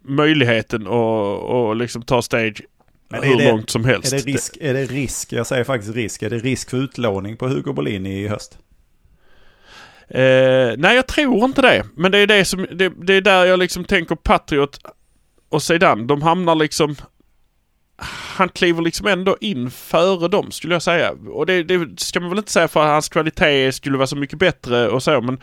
möjligheten 0.05 0.83
att 0.83 0.93
och 1.43 1.76
liksom 1.76 2.03
ta 2.03 2.22
stage 2.22 2.62
Men 3.09 3.22
hur 3.22 3.37
det- 3.37 3.51
långt 3.51 3.70
som 3.70 3.85
helst. 3.85 4.12
Är 4.12 4.16
det 4.16 4.22
risk, 4.26 4.57
är 4.61 4.74
det 4.74 4.85
risk, 4.85 5.33
jag 5.33 5.47
säger 5.47 5.64
faktiskt 5.64 5.95
risk, 5.95 6.22
är 6.22 6.31
det 6.31 6.39
risk 6.39 6.70
för 6.70 6.76
utlåning 6.76 7.37
på 7.37 7.49
Hugo 7.49 7.72
Bolin 7.72 8.07
i 8.07 8.29
höst? 8.29 8.59
Eh, 10.09 10.72
nej, 10.79 10.97
jag 10.97 11.07
tror 11.07 11.45
inte 11.45 11.62
det. 11.62 11.85
Men 11.97 12.12
det 12.12 12.18
är, 12.18 12.26
det, 12.26 12.45
som, 12.45 12.66
det, 12.72 12.89
det 13.03 13.14
är 13.14 13.20
där 13.20 13.45
jag 13.47 13.59
liksom 13.59 13.85
tänker 13.85 14.14
Patriot 14.14 14.81
och 15.49 15.62
Zidane. 15.62 16.05
De 16.07 16.22
hamnar 16.22 16.55
liksom... 16.55 16.96
Han 18.36 18.49
kliver 18.49 18.82
liksom 18.82 19.07
ändå 19.07 19.36
in 19.40 19.70
före 19.70 20.28
dem 20.28 20.51
skulle 20.51 20.74
jag 20.74 20.82
säga. 20.82 21.12
Och 21.32 21.46
det, 21.46 21.62
det 21.62 22.01
ska 22.01 22.20
man 22.20 22.28
väl 22.28 22.38
inte 22.38 22.53
säga 22.53 22.68
för 22.68 22.80
att 22.82 22.88
hans 22.90 23.09
kvalitet 23.09 23.72
skulle 23.72 23.96
vara 23.99 24.07
så 24.07 24.16
mycket 24.16 24.38
bättre 24.38 24.88
och 24.88 25.03
så. 25.03 25.20
Men 25.20 25.40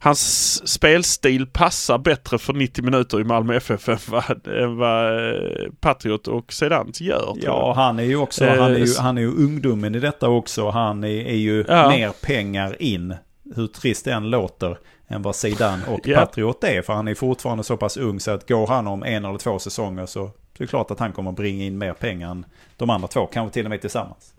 hans 0.00 0.68
spelstil 0.68 1.46
passar 1.46 1.98
bättre 1.98 2.38
för 2.38 2.52
90 2.52 2.84
minuter 2.84 3.20
i 3.20 3.24
Malmö 3.24 3.56
FF 3.56 3.88
än 3.88 3.98
vad, 4.08 4.46
än 4.48 4.76
vad 4.76 5.28
eh, 5.34 5.70
Patriot 5.80 6.28
och 6.28 6.52
Sedans 6.52 7.00
gör. 7.00 7.34
Ja, 7.42 7.72
han 7.76 7.98
är 7.98 8.02
ju 8.04 8.16
också, 8.16 8.44
Eh, 8.44 8.60
han 8.62 8.72
är 8.72 8.78
ju, 8.78 8.84
s- 8.84 8.98
han 8.98 9.18
är 9.18 9.22
ju 9.22 9.28
ungdomen 9.36 9.94
i 9.94 9.98
detta 10.00 10.28
också. 10.28 10.70
Han 10.70 11.04
är, 11.04 11.08
är 11.08 11.36
ju 11.36 11.64
Ja. 11.68 11.88
mer 11.88 12.10
pengar 12.22 12.82
in, 12.82 13.14
hur 13.56 13.66
trist 13.66 14.04
det 14.04 14.12
än 14.12 14.30
låter, 14.30 14.78
än 15.08 15.22
vad 15.22 15.36
Zidane 15.36 15.86
och 15.86 16.00
Ja. 16.08 16.18
Patriot 16.18 16.64
är. 16.64 16.82
För 16.82 16.92
han 16.92 17.08
är 17.08 17.14
fortfarande 17.14 17.64
så 17.64 17.76
pass 17.76 17.96
ung 17.96 18.20
så 18.20 18.30
att 18.30 18.48
går 18.48 18.66
han 18.66 18.86
om 18.86 19.02
en 19.02 19.24
eller 19.24 19.38
två 19.38 19.58
säsonger 19.58 20.06
så 20.06 20.30
det 20.58 20.64
är 20.64 20.68
klart 20.68 20.90
att 20.90 20.98
han 20.98 21.12
kommer 21.12 21.32
bringa 21.32 21.64
in 21.64 21.78
mer 21.78 21.92
pengar 21.92 22.30
än 22.30 22.46
de 22.76 22.90
andra 22.90 23.08
två, 23.08 23.26
kanske 23.26 23.54
till 23.54 23.66
och 23.66 23.70
med 23.70 23.80
tillsammans. 23.80 24.34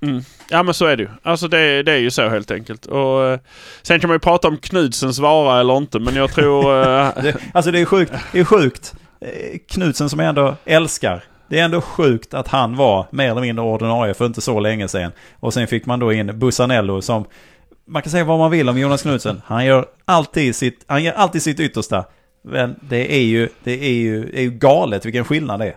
Mm. 0.00 0.22
Ja 0.50 0.62
men 0.62 0.74
så 0.74 0.86
är 0.86 0.96
det 0.96 1.02
ju. 1.02 1.08
Alltså 1.22 1.48
det, 1.48 1.82
det 1.82 1.92
är 1.92 1.98
ju 1.98 2.10
så 2.10 2.28
helt 2.28 2.50
enkelt. 2.50 2.86
Och, 2.86 3.24
eh, 3.24 3.38
sen 3.82 4.00
kan 4.00 4.08
man 4.08 4.14
ju 4.14 4.18
prata 4.20 4.48
om 4.48 4.56
Knudsens 4.56 5.18
vara 5.18 5.60
eller 5.60 5.76
inte 5.76 5.98
men 5.98 6.14
jag 6.16 6.30
tror... 6.34 6.80
eh, 6.82 7.22
Det, 7.22 7.36
alltså 7.54 7.70
det 7.70 7.80
är 7.80 7.84
sjukt. 7.84 8.12
Det 8.32 8.40
är 8.40 8.44
sjukt. 8.44 8.94
Eh, 9.20 9.58
Knutsen 9.68 10.10
som 10.10 10.18
jag 10.20 10.28
ändå 10.28 10.56
älskar. 10.64 11.24
Det 11.48 11.58
är 11.58 11.64
ändå 11.64 11.80
sjukt 11.80 12.34
att 12.34 12.48
han 12.48 12.76
var 12.76 13.06
mer 13.10 13.30
eller 13.30 13.40
mindre 13.40 13.64
ordinarie 13.64 14.14
för 14.14 14.26
inte 14.26 14.40
så 14.40 14.60
länge 14.60 14.88
sedan. 14.88 15.12
Och 15.40 15.54
sen 15.54 15.66
fick 15.66 15.86
man 15.86 16.00
då 16.00 16.12
in 16.12 16.38
Bussanello 16.38 17.02
som... 17.02 17.24
Man 17.88 18.02
kan 18.02 18.10
säga 18.10 18.24
vad 18.24 18.38
man 18.38 18.50
vill 18.50 18.68
om 18.68 18.78
Jonas 18.78 19.02
Knutsen. 19.02 19.42
Han 19.46 19.64
gör 19.64 19.86
alltid 20.04 20.56
sitt, 20.56 20.84
han 20.86 21.04
gör 21.04 21.12
alltid 21.12 21.42
sitt 21.42 21.60
yttersta. 21.60 22.04
Men 22.44 22.76
det 22.80 23.16
är 23.16 23.22
ju, 23.22 23.48
det 23.64 23.84
är 23.84 23.92
ju, 23.92 24.24
det 24.24 24.38
är 24.38 24.42
ju 24.42 24.50
galet 24.50 25.06
vilken 25.06 25.24
skillnad 25.24 25.60
det 25.60 25.66
är. 25.66 25.76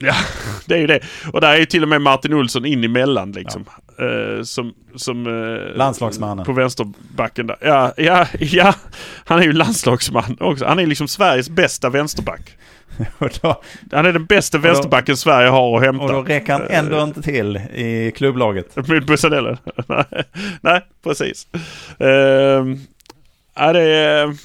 Ja, 0.00 0.14
det 0.66 0.74
är 0.74 0.78
ju 0.78 0.86
det. 0.86 1.00
Och 1.32 1.40
där 1.40 1.52
är 1.52 1.58
ju 1.58 1.66
till 1.66 1.82
och 1.82 1.88
med 1.88 2.02
Martin 2.02 2.34
Olsson 2.34 2.66
in 2.66 2.84
emellan 2.84 3.32
liksom. 3.32 3.64
Eh, 3.98 4.42
som... 4.42 4.74
som 4.96 5.26
eh, 5.26 5.76
Landslagsmannen. 5.76 6.44
På 6.44 6.52
vänsterbacken 6.52 7.46
där. 7.46 7.56
Ja, 7.60 7.92
ja, 7.96 8.26
ja. 8.40 8.74
Han 9.24 9.38
är 9.38 9.42
ju 9.42 9.52
landslagsman 9.52 10.36
också. 10.40 10.66
Han 10.66 10.78
är 10.78 10.86
liksom 10.86 11.08
Sveriges 11.08 11.50
bästa 11.50 11.90
vänsterback. 11.90 12.56
Då, 13.42 13.62
Han 13.92 14.06
är 14.06 14.12
den 14.12 14.24
bästa 14.26 14.58
då- 14.58 14.62
vänsterbacken 14.62 15.16
Sverige 15.16 15.48
har 15.48 15.76
att 15.78 15.84
hämta. 15.84 16.04
och 16.04 16.12
då 16.12 16.22
räcker 16.22 16.52
han 16.52 16.62
ändå 16.70 17.02
inte 17.02 17.22
till 17.22 17.56
i 17.56 18.12
klubblaget. 18.16 18.76
Med 18.88 19.06
Bussanello? 19.06 19.56
Nej, 19.86 20.04
Nej, 20.60 20.80
precis. 21.04 21.46
Uh, 22.00 22.08
ja, 23.56 23.72
det 23.72 23.80
är... 23.82 24.36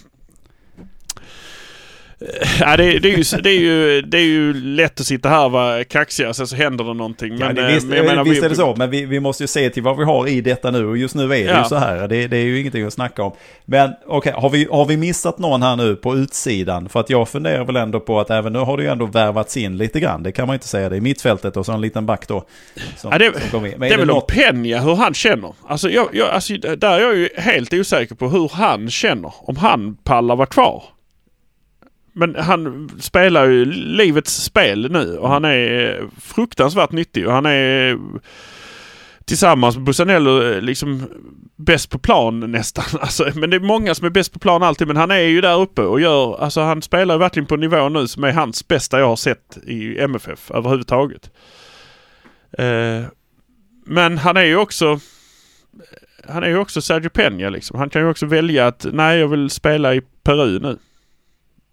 Ja, 2.59 2.77
det, 2.77 2.99
det, 2.99 3.13
är 3.13 3.17
ju, 3.17 3.41
det, 3.41 3.49
är 3.49 3.59
ju, 3.59 4.01
det 4.01 4.17
är 4.17 4.21
ju 4.21 4.53
lätt 4.53 4.99
att 4.99 5.05
sitta 5.05 5.29
här 5.29 5.45
och 5.45 5.51
vara 5.51 5.83
kaxiga 5.83 6.33
sen 6.33 6.47
så 6.47 6.55
händer 6.55 6.85
det 6.85 6.93
någonting. 6.93 7.37
Ja, 7.37 7.45
Men, 7.45 7.55
det, 7.55 7.61
eh, 7.67 7.73
visst, 7.73 7.87
men 7.87 7.97
jag 7.97 8.05
menar, 8.05 8.23
visst 8.23 8.41
vi- 8.41 8.45
är 8.45 8.49
det 8.49 8.55
så, 8.55 8.75
men 8.77 8.89
vi, 8.89 9.05
vi 9.05 9.19
måste 9.19 9.43
ju 9.43 9.47
se 9.47 9.69
till 9.69 9.83
vad 9.83 9.97
vi 9.97 10.03
har 10.03 10.27
i 10.27 10.41
detta 10.41 10.71
nu. 10.71 10.85
Och 10.87 10.97
just 10.97 11.15
nu 11.15 11.23
är 11.23 11.27
det 11.27 11.39
Ja. 11.39 11.57
ju 11.63 11.69
så 11.69 11.75
här. 11.75 12.07
Det, 12.07 12.27
det 12.27 12.37
är 12.37 12.43
ju 12.43 12.59
ingenting 12.59 12.85
att 12.85 12.93
snacka 12.93 13.23
om. 13.23 13.31
Men 13.65 13.91
okej, 14.07 14.33
har, 14.35 14.49
vi, 14.49 14.67
har 14.71 14.85
vi 14.85 14.97
missat 14.97 15.39
någon 15.39 15.61
här 15.61 15.75
nu 15.75 15.95
på 15.95 16.15
utsidan? 16.15 16.89
För 16.89 16.99
att 16.99 17.09
jag 17.09 17.29
funderar 17.29 17.65
väl 17.65 17.75
ändå 17.75 17.99
på 17.99 18.19
att 18.19 18.29
även 18.29 18.53
nu 18.53 18.59
har 18.59 18.77
det 18.77 18.83
ju 18.83 18.89
ändå 18.89 19.05
värvats 19.05 19.57
in 19.57 19.77
lite 19.77 19.99
grann. 19.99 20.23
Det 20.23 20.31
kan 20.31 20.47
man 20.47 20.53
inte 20.53 20.67
säga. 20.67 20.89
Det 20.89 20.95
är 20.95 21.01
mittfältet 21.01 21.57
och 21.57 21.65
så 21.65 21.71
en 21.71 21.81
liten 21.81 22.05
back 22.05 22.27
då. 22.27 22.45
Som, 22.97 23.11
Ja, 23.11 23.17
det, 23.17 23.31
som 23.41 23.49
kom 23.49 23.65
in. 23.65 23.71
Men 23.71 23.79
det 23.79 23.87
är 23.87 23.93
är 23.93 23.97
väl 23.97 24.09
om 24.11 24.15
något- 24.15 24.31
Peña, 24.31 24.79
hur 24.83 24.95
han 24.95 25.13
känner. 25.13 25.53
Alltså, 25.67 25.89
jag, 25.89 26.07
jag, 26.13 26.29
alltså, 26.29 26.53
där 26.57 26.91
är 26.91 26.99
jag 26.99 27.15
ju 27.15 27.29
helt 27.37 27.73
osäker 27.73 28.15
på 28.15 28.29
hur 28.29 28.49
han 28.53 28.89
känner. 28.89 29.33
Om 29.37 29.55
han 29.57 29.95
pallar 30.03 30.35
vara 30.35 30.45
kvar. 30.47 30.83
Men 32.17 32.35
han 32.35 32.89
spelar 32.99 33.45
ju 33.45 33.65
livets 33.65 34.43
spel 34.43 34.91
nu 34.91 35.17
och 35.17 35.29
han 35.29 35.45
är 35.45 36.03
fruktansvärt 36.21 36.91
nyttig 36.91 37.27
och 37.27 37.33
han 37.33 37.45
är 37.45 37.97
tillsammans 39.25 39.75
med 39.75 39.85
Busanello 39.85 40.43
eh, 40.43 40.61
liksom 40.61 41.07
bäst 41.55 41.89
på 41.89 41.99
plan 41.99 42.51
nästan. 42.51 42.85
Alltså, 43.01 43.31
men 43.35 43.49
det 43.49 43.55
är 43.55 43.59
många 43.59 43.95
som 43.95 44.05
är 44.05 44.09
bäst 44.09 44.33
på 44.33 44.39
plan 44.39 44.63
alltid 44.63 44.87
men 44.87 44.97
han 44.97 45.11
är 45.11 45.19
ju 45.19 45.41
där 45.41 45.59
uppe 45.59 45.81
och 45.81 46.01
gör, 46.01 46.41
alltså 46.43 46.61
han 46.61 46.81
spelar 46.81 47.17
verkligen 47.17 47.47
på 47.47 47.55
en 47.55 47.61
nivå 47.61 47.89
nu 47.89 48.07
som 48.07 48.23
är 48.23 48.31
hans 48.31 48.67
bästa 48.67 48.99
jag 48.99 49.07
har 49.07 49.15
sett 49.15 49.57
i 49.67 49.99
MFF 49.99 50.51
överhuvudtaget. 50.51 51.31
Eh, 52.57 53.03
men 53.85 54.17
han 54.17 54.37
är 54.37 54.43
ju 54.43 54.57
också 54.57 54.99
han 56.27 56.43
är 56.43 56.47
ju 56.47 56.57
också 56.57 56.81
Sergio 56.81 57.09
Peña 57.09 57.49
liksom. 57.49 57.79
Han 57.79 57.89
kan 57.89 58.01
ju 58.01 58.09
också 58.09 58.25
välja 58.25 58.67
att 58.67 58.85
nej 58.93 59.19
jag 59.19 59.27
vill 59.27 59.49
spela 59.49 59.95
i 59.95 60.01
Peru 60.23 60.59
nu. 60.59 60.77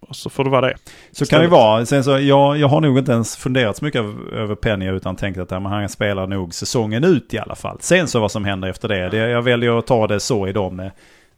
Och 0.08 0.16
så 0.16 0.30
får 0.30 0.44
det 0.44 0.50
vara 0.50 0.66
det. 0.66 0.74
Så 1.12 1.26
kan 1.26 1.40
det 1.40 1.48
vara. 1.48 1.86
Sen 1.86 2.04
så, 2.04 2.10
jag, 2.18 2.56
jag 2.58 2.68
har 2.68 2.80
nog 2.80 2.98
inte 2.98 3.12
ens 3.12 3.36
funderat 3.36 3.76
så 3.76 3.84
mycket 3.84 4.00
över, 4.32 4.54
Peña 4.54 4.92
utan 4.92 5.16
tänkt 5.16 5.38
att 5.38 5.50
ja, 5.50 5.60
men 5.60 5.72
han 5.72 5.88
spelar 5.88 6.26
nog 6.26 6.54
säsongen 6.54 7.04
ut 7.04 7.34
i 7.34 7.38
alla 7.38 7.54
fall. 7.54 7.76
Sen 7.80 8.08
så 8.08 8.20
vad 8.20 8.30
som 8.30 8.44
händer 8.44 8.68
efter 8.68 8.88
det, 8.88 9.08
det 9.08 9.16
jag 9.16 9.42
väljer 9.42 9.78
att 9.78 9.86
ta 9.86 10.06
det 10.06 10.20
så 10.20 10.46
i 10.48 10.52
dem. 10.52 10.80
eh, 10.80 10.90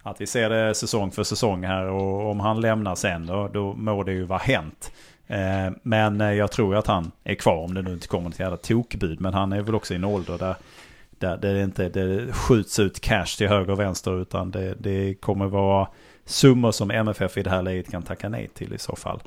Att 0.02 0.20
vi 0.20 0.26
ser 0.26 0.50
det 0.50 0.74
säsong 0.74 1.10
för 1.10 1.22
säsong 1.22 1.64
här 1.64 1.86
och 1.86 2.30
om 2.30 2.40
han 2.40 2.60
lämnar 2.60 2.94
sen 2.94 3.26
då, 3.26 3.48
då 3.52 3.74
må 3.74 4.02
det 4.02 4.12
ju 4.12 4.24
vara 4.24 4.38
hänt. 4.38 4.92
Eh, 5.26 5.72
men 5.82 6.20
eh, 6.20 6.32
jag 6.32 6.52
tror 6.52 6.76
att 6.76 6.86
han 6.86 7.10
är 7.24 7.34
kvar 7.34 7.56
om 7.64 7.74
det 7.74 7.82
nu 7.82 7.92
inte 7.92 8.08
kommer 8.08 8.30
till 8.30 8.40
jävla 8.40 8.56
tokbud. 8.56 9.20
Men 9.20 9.34
han 9.34 9.52
är 9.52 9.60
väl 9.62 9.74
också 9.74 9.92
i 9.94 9.96
en 9.96 10.04
ålder 10.04 10.38
där, 10.38 11.36
där 11.36 11.54
det 11.54 11.62
inte 11.62 11.88
det 11.88 12.32
skjuts 12.32 12.78
ut 12.78 13.00
cash 13.00 13.36
till 13.38 13.48
höger 13.48 13.72
och 13.72 13.80
vänster 13.80 14.22
utan 14.22 14.50
det, 14.50 14.74
det 14.78 15.14
kommer 15.14 15.46
vara 15.46 15.88
summor 16.26 16.72
som 16.72 16.90
MFF 16.90 17.36
i 17.38 17.42
det 17.42 17.50
här 17.50 17.62
läget 17.62 17.90
kan 17.90 18.02
tacka 18.02 18.28
nej 18.28 18.48
till 18.54 18.74
i 18.74 18.78
så 18.78 18.96
fall. 18.96 19.22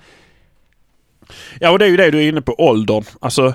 Ja 1.60 1.72
och 1.72 1.80
det 1.80 1.86
är 1.86 1.89
ju 1.89 1.98
det 1.98 2.12
du 2.12 2.18
är 2.18 2.30
inne 2.30 2.41
på, 2.41 2.56
åldern. 2.58 3.04
Alltså 3.22 3.54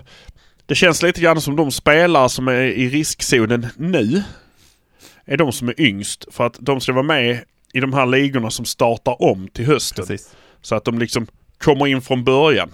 det 0.67 0.75
känns 0.75 1.03
lite 1.03 1.21
grann 1.21 1.41
som 1.41 1.57
de 1.57 1.71
spelare 1.71 2.29
som 2.29 2.49
är 2.49 2.63
i 2.63 2.89
riskzonen 2.89 3.67
nu 3.77 4.23
är 5.25 5.37
de 5.37 5.53
som 5.53 5.69
är 5.69 5.81
yngst. 5.81 6.35
För 6.35 6.47
att 6.47 6.57
de 6.61 6.81
ska 6.81 6.93
vara 6.93 7.03
med 7.03 7.45
i 7.73 7.81
de 7.81 7.93
här 7.93 8.07
ligorna 8.07 8.51
som 8.51 8.65
startar 8.65 9.23
om 9.23 9.49
till 9.49 9.67
hösten. 9.67 10.07
Precis. 10.07 10.37
Så 10.63 10.75
att 10.75 10.85
de 10.85 10.99
liksom 10.99 11.27
kommer 11.59 11.87
in 11.87 12.03
från 12.03 12.25
början. 12.25 12.71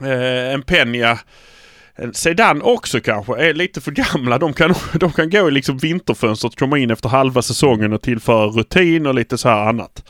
Eh, 0.00 0.52
en 0.54 0.62
Peña, 0.62 1.18
Eh, 1.98 2.10
sedan 2.10 2.62
också 2.62 3.00
kanske, 3.00 3.48
är 3.48 3.54
lite 3.54 3.80
för 3.80 3.90
gamla. 3.90 4.38
De 4.38 4.52
kan, 4.52 4.74
de 5.00 5.12
kan 5.12 5.30
gå 5.30 5.48
i 5.48 5.50
liksom 5.50 5.78
vinterfönstret, 5.78 6.56
komma 6.56 6.78
in 6.78 6.90
efter 6.90 7.08
halva 7.08 7.42
säsongen 7.42 7.92
och 7.92 8.02
tillföra 8.02 8.46
rutin 8.46 9.06
och 9.06 9.14
lite 9.14 9.38
så 9.38 9.48
här 9.48 9.68
annat. 9.68 10.04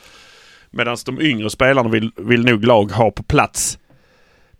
Medan 0.71 0.97
de 1.05 1.21
yngre 1.21 1.49
spelarna 1.49 1.89
vill, 1.89 2.11
vill 2.17 2.45
nog 2.45 2.65
lag 2.65 2.91
ha 2.91 3.11
på 3.11 3.23
plats 3.23 3.77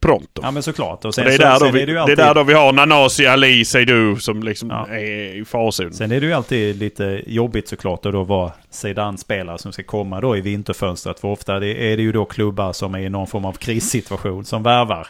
pronto. 0.06 0.42
Ja 0.44 0.52
men 0.52 0.64
såklart. 0.64 1.00
Och 1.00 1.06
Och 1.06 1.16
sen, 1.16 1.26
det, 1.26 1.34
är 1.34 1.38
så, 1.38 1.42
där 1.44 1.56
sen 1.56 1.68
då 1.68 1.72
vi, 1.72 1.80
det 1.80 1.80
ju 1.80 1.86
det 1.86 2.00
är 2.00 2.02
alltid, 2.02 2.18
där 2.18 2.34
då 2.34 2.44
vi 2.44 2.54
har 2.54 2.74
Nanasi, 2.74 3.28
Ali, 3.28 3.66
Seydou 3.66 4.16
som 4.16 4.44
liksom 4.44 4.70
Ja. 4.70 4.88
är 4.88 5.42
i 5.42 5.46
farzonen. 5.46 5.94
Sen 5.94 6.12
är 6.12 6.20
det 6.22 6.26
ju 6.28 6.34
alltid 6.34 6.76
lite 6.76 7.22
jobbigt 7.28 7.68
såklart 7.68 8.06
att 8.06 8.12
då 8.12 8.24
vara 8.24 8.52
Zidane-spelare 8.70 9.58
som 9.58 9.72
ska 9.74 9.84
komma 9.84 10.22
då 10.22 10.38
i 10.38 10.42
vinterfönstret. 10.42 11.20
För 11.20 11.28
ofta 11.28 11.60
det- 11.60 11.92
är 11.94 11.98
det 11.98 12.04
ju 12.04 12.12
då 12.12 12.26
klubbar 12.26 12.74
som 12.74 12.96
är 12.96 13.00
i 13.00 13.10
någon 13.10 13.28
form 13.28 13.46
av 13.46 13.54
krissituation 13.54 14.46
som 14.46 14.64
värvar. 14.64 15.08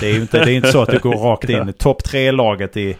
Det 0.00 0.06
är 0.06 0.12
ju 0.14 0.20
inte, 0.20 0.44
det 0.44 0.52
är 0.52 0.56
inte 0.56 0.72
så 0.72 0.82
att 0.82 0.90
du 0.90 0.98
går 0.98 1.16
rakt 1.16 1.48
in 1.48 1.72
topp 1.72 2.04
tre-laget 2.04 2.76
i 2.76 2.96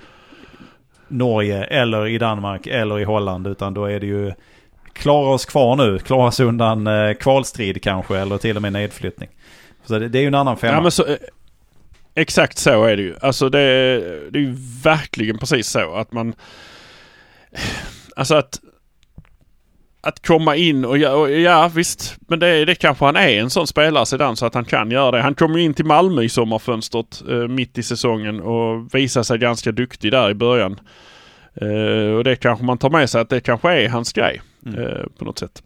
Norge 1.09 1.65
eller 1.65 2.07
i 2.07 2.19
Danmark 2.19 2.67
eller 2.67 2.99
i 3.01 3.05
Holland. 3.05 3.47
Utan 3.47 3.75
då 3.75 3.85
är 3.85 4.01
det 4.01 4.07
ju 4.07 4.33
klara 4.93 5.29
oss 5.29 5.45
kvar 5.45 5.77
nu, 5.77 5.99
klara 5.99 6.27
oss 6.29 6.41
undan 6.41 6.87
eh, 6.87 7.13
kvalstrid 7.15 7.83
kanske 7.83 8.19
eller 8.19 8.39
till 8.39 8.57
och 8.57 8.63
med 8.63 8.73
nedflyttning. 8.73 9.29
Så 9.87 9.99
det, 9.99 10.09
det 10.09 10.19
är 10.19 10.23
ju 10.23 10.27
en 10.29 10.35
annan 10.35 10.57
femma. 10.57 10.85
Ja, 10.85 10.91
så, 10.91 11.07
eh, 11.07 11.17
exakt 12.15 12.59
så 12.59 12.85
är 12.85 12.97
det 12.97 13.03
ju. 13.03 13.15
Alltså 13.21 13.49
det, 13.49 13.59
det 14.31 14.39
är 14.39 14.43
ju 14.43 14.55
verkligen 14.83 15.39
precis 15.39 15.69
så 15.69 15.95
att 15.95 16.13
man... 16.13 16.35
Alltså 18.17 18.35
att... 18.35 18.61
Att 20.01 20.27
komma 20.27 20.57
in 20.57 20.85
och, 20.85 20.99
ja- 20.99 21.13
och 21.13 21.31
ja 21.31 21.71
visst, 21.75 22.17
men 22.29 22.39
det, 22.39 22.65
det 22.65 22.75
kanske 22.75 23.05
han 23.05 23.17
är 23.17 23.29
en 23.41 23.51
sån 23.51 23.67
spelare 23.67 24.07
sedan 24.07 24.37
så 24.37 24.47
att 24.47 24.55
han 24.55 24.65
kan 24.65 24.91
göra 24.91 25.11
det. 25.11 25.23
Han 25.23 25.35
kom 25.35 25.55
ju 25.59 25.63
in 25.63 25.75
till 25.75 25.85
Malmö 25.85 26.23
i 26.23 26.29
sommarfönstret 26.29 27.23
eh, 27.29 27.35
mitt 27.49 27.79
i 27.79 27.83
säsongen 27.83 28.41
och 28.41 28.95
visade 28.95 29.25
sig 29.25 29.39
ganska 29.39 29.73
duktig 29.73 30.13
där 30.13 30.31
i 30.31 30.35
början. 30.35 30.81
Eh, 31.55 32.15
och 32.17 32.25
det 32.25 32.37
kanske 32.37 32.65
man 32.65 32.79
tar 32.79 32.91
med 32.91 33.11
sig 33.11 33.21
att 33.21 33.29
det 33.31 33.41
kanske 33.41 33.73
är 33.73 33.89
hans 33.89 34.13
grej 34.13 34.43
Mm. 34.67 34.81
eh, 34.85 35.03
på 35.19 35.25
något 35.25 35.39
sätt 35.39 35.63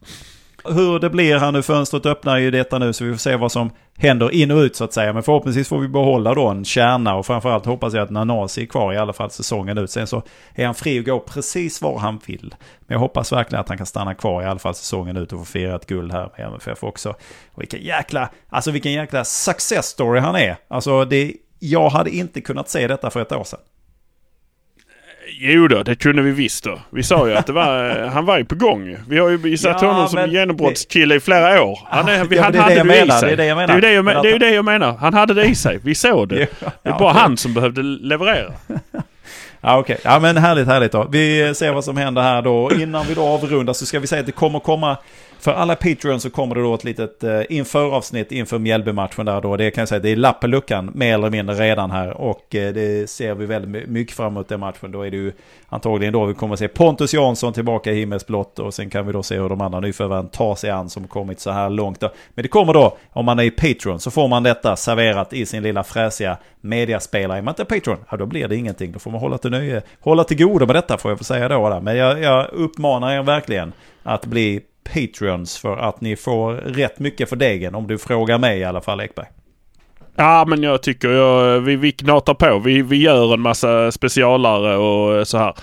hur 0.65 0.99
det 0.99 1.11
blir 1.11 1.39
här 1.39 1.53
nu. 1.53 1.63
Fönstret 1.63 2.07
öppnar 2.07 2.37
ju 2.37 2.51
detta 2.51 2.79
nu 2.79 2.93
så 2.93 3.05
vi 3.05 3.13
får 3.13 3.19
se 3.19 3.37
vad 3.37 3.53
som 3.53 3.71
händer 3.97 4.31
in 4.31 4.51
och 4.51 4.59
ut 4.59 4.77
så 4.77 4.85
att 4.85 4.93
säga. 4.93 5.13
Men 5.13 5.23
förhoppningsvis 5.23 5.69
får 5.69 5.79
vi 5.79 5.89
behålla 5.89 6.35
då 6.35 6.49
en 6.49 6.65
kärna 6.65 7.15
och 7.15 7.27
framförallt 7.27 7.67
hoppas 7.67 7.95
jag 7.95 8.03
att 8.03 8.11
Nanasi 8.11 8.63
är 8.63 8.67
kvar 8.67 8.93
i 8.93 8.97
alla 8.97 9.13
fall 9.13 9.31
säsongen 9.31 9.79
ut. 9.79 9.91
Sen 9.91 10.07
så 10.07 10.23
är 10.55 10.67
han 10.67 10.75
fri 10.75 10.99
att 10.99 11.05
gå 11.05 11.21
precis 11.21 11.83
var 11.83 11.99
han 11.99 12.21
vill. 12.27 12.55
Men 12.81 12.95
jag 12.95 12.99
hoppas 12.99 13.33
verkligen 13.33 13.61
att 13.61 13.69
han 13.69 13.77
kan 13.77 13.87
stanna 13.87 14.15
kvar 14.15 14.43
i 14.43 14.47
alla 14.47 14.59
fall 14.59 14.75
säsongen 14.75 15.17
ut 15.17 15.33
och 15.33 15.39
få 15.39 15.45
fira 15.45 15.77
ett 15.77 15.87
guld 15.87 16.13
här 16.13 16.33
med 16.37 16.47
MFF 16.47 16.85
också. 16.85 17.15
Och 17.53 17.63
vilken 17.63 17.83
jäkla, 17.83 18.31
alltså 18.49 18.71
vilken 18.71 18.93
jäkla 18.93 19.25
success 19.25 19.87
story 19.87 20.21
han 20.21 20.37
är. 20.37 20.57
Alltså 20.69 21.05
det, 21.05 21.33
jag 21.59 21.91
hade 21.91 22.11
inte 22.11 22.41
kunnat 22.41 22.69
se 22.69 22.87
detta 22.87 23.11
för 23.11 23.21
ett 23.21 23.33
år 23.33 23.45
sedan. 23.45 23.61
Jo 25.39 25.69
då, 25.69 25.83
det 25.83 25.95
kunde 25.97 26.23
vi 26.23 26.31
visst 26.31 26.65
då. 26.65 26.79
Vi 26.91 27.03
sa 27.03 27.29
ju 27.29 27.35
att 27.35 27.47
det 27.47 27.53
var, 27.53 27.91
han 28.07 28.25
var 28.27 28.39
ju 28.39 28.45
på 28.45 28.55
gång. 28.55 28.97
Vi 29.09 29.19
har 29.19 29.31
ju 29.31 29.57
satt 29.57 29.83
Ja, 29.83 29.89
honom 29.93 30.09
som 30.09 30.15
men- 30.21 30.31
genombrottskille 30.31 31.15
i 31.15 31.21
flera 31.21 31.63
år. 31.63 31.79
Han, 31.91 32.09
är, 32.09 32.13
Ja, 32.13 32.19
han 32.19 32.29
det 32.29 32.37
det 32.37 32.63
hade 32.63 32.75
det 32.75 32.81
i 32.81 32.85
menar, 32.85 33.19
sig. 33.19 33.29
det 33.29 33.33
är 33.33 33.37
det 33.37 33.45
jag 33.47 33.57
menar. 33.57 33.81
Det 33.81 33.89
är 33.89 33.93
ju 33.93 34.03
det 34.03 34.23
det, 34.23 34.39
det 34.39 34.51
jag 34.55 34.65
menar. 34.65 34.97
Han 34.97 35.15
hade 35.15 35.35
det 35.35 35.45
i 35.45 35.55
sig. 35.55 35.79
Vi 35.85 35.95
såg 35.95 36.29
det. 36.29 36.47
Ja, 36.61 36.71
Det 36.83 36.89
är 36.89 36.99
bara 36.99 37.13
han 37.13 37.37
som 37.37 37.55
behövde 37.55 37.83
leverera. 37.83 38.53
Ja 39.61 39.79
okej, 39.79 39.99
ja 40.05 40.19
men 40.19 40.37
härligt 40.37 40.67
härligt 40.67 40.93
då. 40.93 41.07
Vi 41.11 41.55
ser 41.55 41.73
vad 41.73 41.85
som 41.85 41.97
händer 41.97 42.23
här 42.23 42.43
då. 42.43 42.71
Innan 42.81 43.07
vi 43.07 43.15
då 43.15 43.23
avrundar 43.23 43.73
så 43.73 43.87
ska 43.87 43.99
vi 43.99 44.07
säga 44.07 44.21
att 44.21 44.27
det 44.27 44.33
kommer 44.33 44.61
komma 44.61 44.97
för 45.41 45.53
alla 45.53 45.77
Patreons 45.77 46.23
så 46.23 46.31
kommer 46.31 46.55
det 46.55 46.61
då 46.61 46.75
ett 46.75 46.85
litet 46.85 47.25
eh, 47.25 47.41
införavsnitt 47.49 48.33
inför 48.33 48.59
Mjällby-matchen 48.59 49.27
där 49.27 49.41
då. 49.41 49.57
Det 49.57 49.71
kan 49.71 49.83
jag 49.83 49.89
säga, 49.89 49.99
det 49.99 50.09
är 50.09 50.17
lappeluckan 50.17 50.91
mer 50.95 51.15
eller 51.15 51.31
mindre 51.31 51.55
redan 51.55 51.91
här. 51.91 52.11
Och 52.11 52.55
eh, 52.55 52.73
det 52.73 53.11
ser 53.11 53.35
vi 53.35 53.47
väldigt 53.47 53.89
mycket 53.89 54.17
fram 54.17 54.27
emot 54.27 54.49
den 54.49 54.61
matchen. 54.61 54.93
Då 54.93 55.03
är 55.03 55.11
det 55.11 55.17
ju 55.17 55.33
antagligen 55.69 56.13
då 56.13 56.25
vi 56.25 56.35
kommer 56.35 56.53
att 56.53 56.59
se 56.59 56.69
Pontus 56.69 57.15
Jansson 57.15 57.53
tillbaka 57.53 57.93
i 57.93 57.95
himmelsblått. 57.95 58.59
Och 58.59 58.75
sen 58.75 58.91
kan 58.91 59.07
vi 59.07 59.13
då 59.13 59.23
se 59.23 59.39
hur 59.39 59.49
de 59.49 59.61
andra 59.61 59.81
nyförvärven 59.81 60.29
tar 60.29 60.55
sig 60.55 60.71
an 60.71 60.91
som 60.91 61.09
kommit 61.09 61.41
så 61.41 61.51
här 61.51 61.71
långt. 61.71 62.01
Då. 62.01 62.11
Men 62.35 62.43
det 62.43 62.49
kommer 62.49 62.73
då, 62.73 62.97
om 63.11 63.25
man 63.25 63.39
är 63.39 63.43
i 63.45 63.51
Patreon, 63.51 64.01
så 64.01 64.11
får 64.11 64.29
man 64.29 64.43
detta 64.43 64.77
serverat 64.77 65.33
i 65.33 65.47
sin 65.47 65.63
lilla 65.63 65.85
fräsiga 65.85 66.37
mediaspelare. 66.61 67.39
Är 67.39 67.43
man 67.43 67.53
inte 67.53 67.65
Patreon, 67.65 67.99
ja 68.11 68.17
då 68.17 68.27
blir 68.27 68.49
det 68.49 68.57
ingenting. 68.57 68.93
Då 68.93 68.99
får 68.99 69.11
man 69.11 69.21
hålla 69.21 69.39
till 69.39 69.50
nöje, 69.51 69.83
hålla 70.01 70.25
till 70.25 70.39
godo 70.39 70.67
med 70.67 70.77
detta 70.77 70.99
får 70.99 71.11
jag 71.11 71.17
väl 71.17 71.25
säga 71.25 71.49
då. 71.49 71.81
Men 71.81 71.97
jag, 71.97 72.23
jag 72.23 72.49
uppmanar 72.53 73.13
er 73.13 73.23
verkligen 73.23 73.73
att 74.03 74.27
bli 74.27 74.61
Patreons 74.95 75.59
för 75.59 75.77
att 75.77 76.01
ni 76.01 76.17
får 76.17 76.53
rätt 76.53 76.99
mycket 76.99 77.29
för 77.29 77.37
degen. 77.37 77.75
Om 77.75 77.87
du 77.87 77.99
frågar 77.99 78.39
mig 78.39 78.59
i 78.59 78.65
alla 78.65 78.81
fall 78.81 79.01
Ekberg. 79.01 79.27
Ja, 80.17 80.45
men 80.49 80.63
jag 80.63 80.83
tycker 80.83 81.09
jag, 81.09 81.61
vi, 81.61 81.77
vi 81.77 81.93
knatar 81.93 82.35
på. 82.35 82.59
Vi, 82.59 82.83
vi 82.83 82.97
gör 82.97 83.35
en 83.35 83.41
massa 83.41 83.93
specialare 83.93 84.77
och 84.77 85.29
så 85.29 85.39
här. 85.39 85.55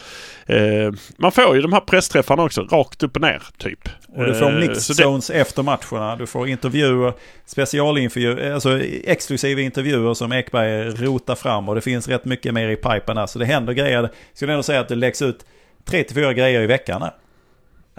Eh, 0.48 0.91
man 1.18 1.32
får 1.32 1.56
ju 1.56 1.62
de 1.62 1.74
här 1.74 1.80
pressträffarna 1.80 2.43
också, 2.43 2.62
rakt 2.62 3.04
upp 3.04 3.16
och 3.16 3.22
ner 3.22 3.41
typ. 3.58 3.89
Och 4.16 4.26
du 4.26 4.34
får 4.34 4.45
Eh, 4.64 4.74
så 4.74 5.30
det- 5.30 5.39
efter 5.39 5.64
matcherna. 5.64 6.16
Du 6.16 6.28
får 6.28 6.48
intervjuer, 6.48 7.14
specialintervjuer, 7.45 8.52
alltså 8.54 8.80
exklusiva 9.04 9.62
intervjuer 9.62 10.14
som 10.14 10.32
Ekberg 10.34 10.89
rotar 10.89 11.36
fram. 11.36 11.70
Och 11.70 11.76
det 11.76 11.82
finns 11.82 12.08
rätt 12.08 12.26
mycket 12.26 12.54
mer 12.54 12.70
i 12.70 12.76
pipen 12.76 13.16
där. 13.16 13.26
Så 13.26 13.39
det 13.39 13.45
händer 13.45 13.74
grejer. 13.74 14.10
Skulle 14.34 14.52
ändå 14.54 14.64
säga 14.64 14.80
att 14.80 14.88
det 14.89 14.95
läggs 14.95 15.22
ut 15.22 15.45
3-4 15.86 16.34
grejer 16.34 16.62
i 16.62 16.68
veckan 16.68 17.02
här. 17.02 17.12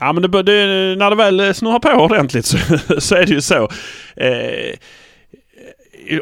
Ja 0.01 0.13
men 0.13 0.23
det, 0.23 0.43
det, 0.43 0.53
när 0.99 1.11
det 1.11 1.17
väl 1.17 1.55
snurrar 1.55 1.79
på 1.79 1.89
ordentligt 1.91 2.47
så, 2.47 2.59
så 2.99 3.15
är 3.15 3.27
det 3.27 3.33
ju 3.33 3.41
så. 3.41 3.69
Eh, 4.17 4.75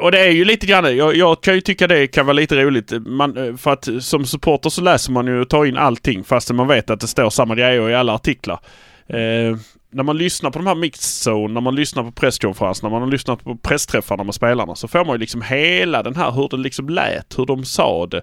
och 0.01 0.13
det 0.13 0.21
är 0.21 0.31
ju 0.31 0.45
lite 0.45 0.67
grann, 0.67 0.97
jag, 0.97 1.17
jag 1.17 1.43
kan 1.43 1.55
ju 1.55 1.61
tycka 1.61 1.87
det 1.87 2.07
kan 2.07 2.27
vara 2.27 2.35
lite 2.35 2.57
roligt. 2.57 2.93
Man, 3.07 3.37
eh, 3.37 3.57
för 3.57 3.73
att 3.73 3.89
eh, 3.89 3.99
som 3.99 4.27
supporter 4.27 4.71
så 4.71 4.81
läser 4.81 5.13
man 5.13 5.27
ju 5.27 5.41
och 5.41 5.49
tar 5.49 5.65
in 5.65 5.77
allting 5.77 6.25
fastän 6.25 6.57
man 6.57 6.69
vet 6.69 6.91
att 6.91 7.01
det 7.01 7.07
står 7.07 7.31
samma 7.31 7.55
grejer 7.55 7.91
i 7.91 7.95
alla 7.95 8.15
artiklar. 8.15 8.61
Eh, 9.09 9.57
när 9.91 10.03
man 10.03 10.19
lyssnar 10.19 10.51
på 10.51 10.59
de 10.59 10.67
här 10.67 10.75
mixed 10.75 11.33
zone, 11.33 11.55
när 11.55 11.61
man 11.61 11.75
lyssnar 11.75 12.05
på 12.05 12.13
presskonferenserna, 12.13 12.89
när 12.89 13.01
man 13.01 13.11
lyssnar 13.11 13.37
på 13.37 13.57
pressträffarna 13.57 14.25
med 14.25 14.35
spelarna 14.35 14.75
så 14.75 14.89
får 14.89 15.05
man 15.05 15.15
ju 15.15 15.19
liksom 15.19 15.43
hela 15.43 16.03
den 16.03 16.17
här 16.17 16.31
hur 16.31 16.49
det 16.49 16.57
liksom 16.57 16.89
lät, 16.89 17.39
hur 17.39 17.47
de 17.47 17.65
sa 17.65 18.07
det. 18.07 18.23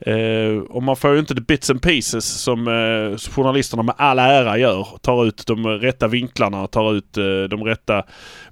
Eh, 0.00 0.58
och 0.68 0.82
man 0.82 0.96
får 0.96 1.12
ju 1.12 1.18
inte 1.18 1.34
the 1.34 1.40
bits 1.40 1.70
and 1.70 1.82
pieces 1.82 2.24
som 2.24 2.68
eh, 2.68 3.18
journalisterna 3.30 3.82
med 3.82 3.94
all 3.98 4.18
ära 4.18 4.58
gör. 4.58 4.88
Tar 5.02 5.26
ut 5.26 5.46
de 5.46 5.66
rätta 5.66 6.08
vinklarna, 6.08 6.66
tar 6.66 6.94
ut 6.94 7.16
eh, 7.16 7.42
de 7.50 7.64
rätta 7.64 8.02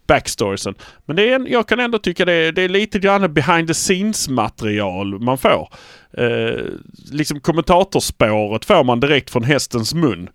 backstoriesen. 0.07 0.75
Men 1.05 1.17
det 1.17 1.31
är, 1.31 1.35
en- 1.35 1.47
jag 1.47 1.69
kan 1.69 1.81
ändå 1.81 1.99
tycka 1.99 2.25
det 2.25 2.33
är, 2.33 2.53
det 2.53 2.63
är 2.63 2.69
lite 2.69 2.99
grann 2.99 3.35
behind 3.35 3.69
the 3.69 3.75
scenes 3.75 4.29
material 4.29 5.19
man 5.19 5.39
får. 5.39 5.69
Eh, 6.19 6.65
liksom 7.13 7.41
kommentatorspåret 7.41 8.65
får 8.65 8.85
man 8.85 9.01
direkt 9.01 9.31
från 9.31 9.45
hästens 9.45 9.95
mun. 9.95 10.29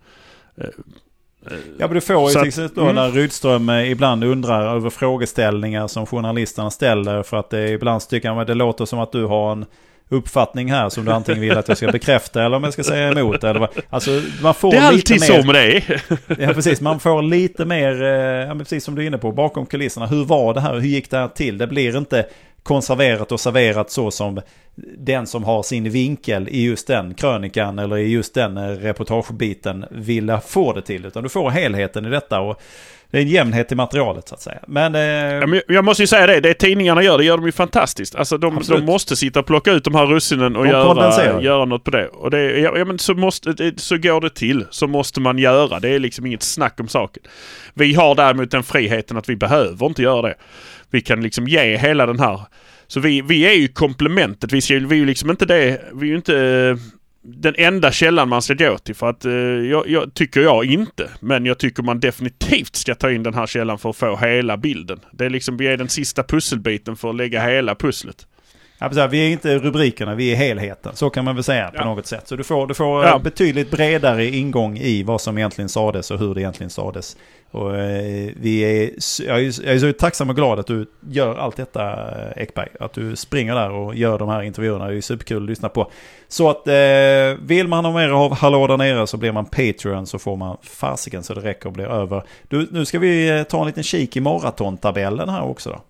Ja 1.77 1.87
men 1.87 1.93
du 1.93 2.01
får 2.01 2.29
ju 2.29 2.35
till 2.35 2.47
exempel 2.47 2.83
mm. 2.83 2.95
när 2.95 3.11
Rydström 3.11 3.69
eh, 3.69 3.91
ibland 3.91 4.23
undrar 4.23 4.75
över 4.75 4.89
frågeställningar 4.89 5.87
som 5.87 6.05
journalisterna 6.05 6.71
ställer. 6.71 7.23
För 7.23 7.37
att 7.37 7.49
det 7.49 7.69
ibland 7.69 8.09
tycker 8.09 8.41
att 8.41 8.47
det 8.47 8.53
låter 8.53 8.85
som 8.85 8.99
att 8.99 9.11
du 9.11 9.25
har 9.25 9.51
en 9.51 9.65
uppfattning 10.09 10.71
här 10.71 10.89
som 10.89 11.05
du 11.05 11.11
antingen 11.11 11.41
vill 11.41 11.57
att 11.57 11.67
jag 11.67 11.77
ska 11.77 11.91
bekräfta 11.91 12.45
eller 12.45 12.57
om 12.57 12.63
jag 12.63 12.73
ska 12.73 12.83
säga 12.83 13.11
emot. 13.11 13.43
Eller 13.43 13.59
vad. 13.59 13.69
Alltså 13.89 14.21
man 14.41 14.53
får 14.53 14.71
Det 14.71 14.77
är 14.77 14.81
alltid 14.81 15.23
så 15.23 15.43
med 15.43 15.55
det. 15.55 15.83
Ja 16.39 16.53
precis, 16.53 16.81
man 16.81 16.99
får 16.99 17.21
lite 17.21 17.65
mer, 17.65 18.03
eh, 18.03 18.09
ja, 18.47 18.55
precis 18.55 18.83
som 18.83 18.95
du 18.95 19.01
är 19.01 19.07
inne 19.07 19.17
på, 19.17 19.31
bakom 19.31 19.65
kulisserna. 19.65 20.05
Hur 20.05 20.25
var 20.25 20.53
det 20.53 20.61
här? 20.61 20.73
Hur 20.73 20.87
gick 20.87 21.11
det 21.11 21.17
här 21.17 21.27
till? 21.27 21.57
Det 21.57 21.67
blir 21.67 21.97
inte 21.97 22.25
konserverat 22.63 23.31
och 23.31 23.39
serverat 23.39 23.91
så 23.91 24.11
som 24.11 24.41
den 24.97 25.27
som 25.27 25.43
har 25.43 25.63
sin 25.63 25.89
vinkel 25.89 26.49
i 26.49 26.63
just 26.63 26.87
den 26.87 27.13
krönikan 27.13 27.79
eller 27.79 27.97
i 27.97 28.07
just 28.07 28.33
den 28.33 28.57
eh, 28.57 28.67
reportagebiten 28.67 29.85
vill 29.91 30.37
få 30.47 30.73
det 30.73 30.81
till. 30.81 31.05
Utan 31.05 31.23
du 31.23 31.29
får 31.29 31.49
helheten 31.49 32.05
i 32.05 32.09
detta 32.09 32.39
och 32.39 32.61
det 33.11 33.17
är 33.17 33.21
en 33.21 33.27
jämnhet 33.27 33.71
i 33.71 33.75
materialet 33.75 34.27
så 34.27 34.35
att 34.35 34.41
säga. 34.41 34.59
Men, 34.67 34.95
eh, 34.95 35.01
Ja, 35.01 35.47
men 35.47 35.61
jag 35.67 35.85
måste 35.85 36.03
ju 36.03 36.07
säga 36.07 36.27
det, 36.27 36.39
det 36.39 36.53
tidningarna 36.53 37.03
gör, 37.03 37.17
det 37.17 37.23
gör 37.23 37.37
de 37.37 37.45
ju 37.45 37.51
fantastiskt. 37.51 38.15
Alltså 38.15 38.37
de, 38.37 38.61
de 38.67 38.85
måste 38.85 39.15
sitta 39.15 39.39
och 39.39 39.45
plocka 39.45 39.71
ut 39.71 39.83
de 39.83 39.95
här 39.95 40.05
russinen 40.05 40.55
och 40.55 40.67
göra, 40.67 41.41
göra 41.41 41.65
något 41.65 41.83
på 41.83 41.91
det. 41.91 42.07
Och 42.07 42.31
det, 42.31 42.59
ja, 42.59 42.77
ja, 42.77 42.85
men 42.85 42.99
så, 42.99 43.13
måste, 43.13 43.53
det, 43.53 43.79
så 43.79 43.97
går 43.97 44.21
det 44.21 44.29
till. 44.29 44.65
Så 44.69 44.87
måste 44.87 45.21
man 45.21 45.37
göra. 45.37 45.79
Det 45.79 45.89
är 45.89 45.99
liksom 45.99 46.25
inget 46.25 46.43
snack 46.43 46.79
om 46.79 46.87
saken. 46.87 47.23
Vi 47.73 47.93
har 47.93 48.15
däremot 48.15 48.51
den 48.51 48.63
friheten 48.63 49.17
att 49.17 49.29
vi 49.29 49.35
behöver 49.35 49.85
inte 49.85 50.01
göra 50.01 50.21
det. 50.21 50.35
Vi 50.89 51.01
kan 51.01 51.21
liksom 51.21 51.47
ge 51.47 51.77
hela 51.77 52.05
den 52.05 52.19
här... 52.19 52.41
Så 52.87 52.99
vi, 52.99 53.21
vi 53.21 53.41
är 53.45 53.53
ju 53.53 53.67
komplementet. 53.67 54.51
Vi, 54.51 54.61
ska, 54.61 54.73
vi 54.73 54.95
är 54.95 54.99
ju 54.99 55.05
liksom 55.05 55.29
inte 55.29 55.45
det... 55.45 55.81
Vi 55.93 56.07
är 56.07 56.11
ju 56.11 56.15
inte 56.15 56.37
eh, 56.37 56.77
den 57.21 57.55
enda 57.57 57.91
källan 57.91 58.29
man 58.29 58.41
ska 58.41 58.53
gå 58.53 58.77
till. 58.77 58.95
För 58.95 59.09
att 59.09 59.25
eh, 59.25 59.33
jag, 59.33 59.89
jag 59.89 60.13
tycker 60.13 60.41
jag 60.41 60.65
inte. 60.65 61.09
Men 61.19 61.45
jag 61.45 61.57
tycker 61.57 61.83
man 61.83 61.99
definitivt 61.99 62.75
ska 62.75 62.95
ta 62.95 63.11
in 63.11 63.23
den 63.23 63.33
här 63.33 63.47
källan 63.47 63.79
för 63.79 63.89
att 63.89 63.95
få 63.97 64.15
hela 64.15 64.57
bilden. 64.57 64.99
Det 65.11 65.25
är 65.25 65.29
liksom, 65.29 65.57
vi 65.57 65.67
är 65.67 65.77
den 65.77 65.89
sista 65.89 66.23
pusselbiten 66.23 66.95
för 66.95 67.09
att 67.09 67.15
lägga 67.15 67.41
hela 67.41 67.75
pusslet 67.75 68.27
ja, 68.79 69.07
vi 69.07 69.27
är 69.27 69.29
inte 69.31 69.57
rubrikerna, 69.57 70.15
vi 70.15 70.31
är 70.31 70.35
helheten. 70.35 70.91
Så 70.95 71.09
kan 71.09 71.25
man 71.25 71.35
väl 71.35 71.43
säga 71.43 71.67
på 71.67 71.75
Ja. 71.77 71.85
något 71.85 72.05
sätt. 72.05 72.27
Så 72.27 72.35
du 72.35 72.43
får, 72.43 72.67
du 72.67 72.73
får 72.73 73.03
eh, 73.03 73.09
Ja. 73.09 73.19
betydligt 73.19 73.71
bredare 73.71 74.25
ingång 74.25 74.77
i 74.77 75.03
vad 75.03 75.21
som 75.21 75.37
egentligen 75.37 75.69
sades 75.69 76.11
och 76.11 76.19
hur 76.19 76.35
det 76.35 76.41
egentligen 76.41 76.69
sades. 76.69 77.17
Och, 77.51 77.77
eh, 77.77 78.31
vi 78.41 78.59
är, 78.61 78.89
jag, 79.27 79.39
är, 79.39 79.65
jag 79.65 79.75
är 79.75 79.79
så 79.79 79.93
tacksam 79.93 80.29
och 80.29 80.35
glad 80.35 80.59
att 80.59 80.67
du 80.67 80.85
gör 81.09 81.35
allt 81.35 81.55
detta 81.55 81.91
eh, 81.91 82.41
Ekberg. 82.43 82.67
Att 82.79 82.93
du 82.93 83.15
springer 83.15 83.55
där 83.55 83.71
och 83.71 83.95
gör 83.95 84.19
de 84.19 84.29
här 84.29 84.41
intervjuerna. 84.41 84.87
Det 84.87 84.97
är 84.97 85.01
superkul 85.01 85.43
att 85.43 85.49
lyssna 85.49 85.69
på. 85.69 85.91
Så 86.27 86.49
att 86.49 86.67
eh, 86.67 86.73
vill 87.41 87.67
man 87.67 87.85
ha 87.85 87.93
mer 87.93 88.09
av 88.09 88.35
Hallå 88.35 88.67
där 88.67 88.77
nere 88.77 89.07
så 89.07 89.17
blir 89.17 89.31
man 89.31 89.45
Patreon 89.45 90.05
så 90.07 90.19
får 90.19 90.35
man 90.35 90.57
fasiken 90.61 91.23
så 91.23 91.33
det 91.33 91.41
räcker 91.41 91.65
och 91.67 91.73
blir 91.73 91.85
över. 91.91 92.23
Du, 92.47 92.67
nu 92.71 92.85
ska 92.85 92.99
vi 92.99 93.29
eh, 93.29 93.43
ta 93.43 93.59
en 93.61 93.67
liten 93.67 93.83
kik 93.83 94.15
i 94.17 94.19
maratontabellen 94.21 95.29
här 95.29 95.43
också 95.43 95.69
då. 95.69 95.81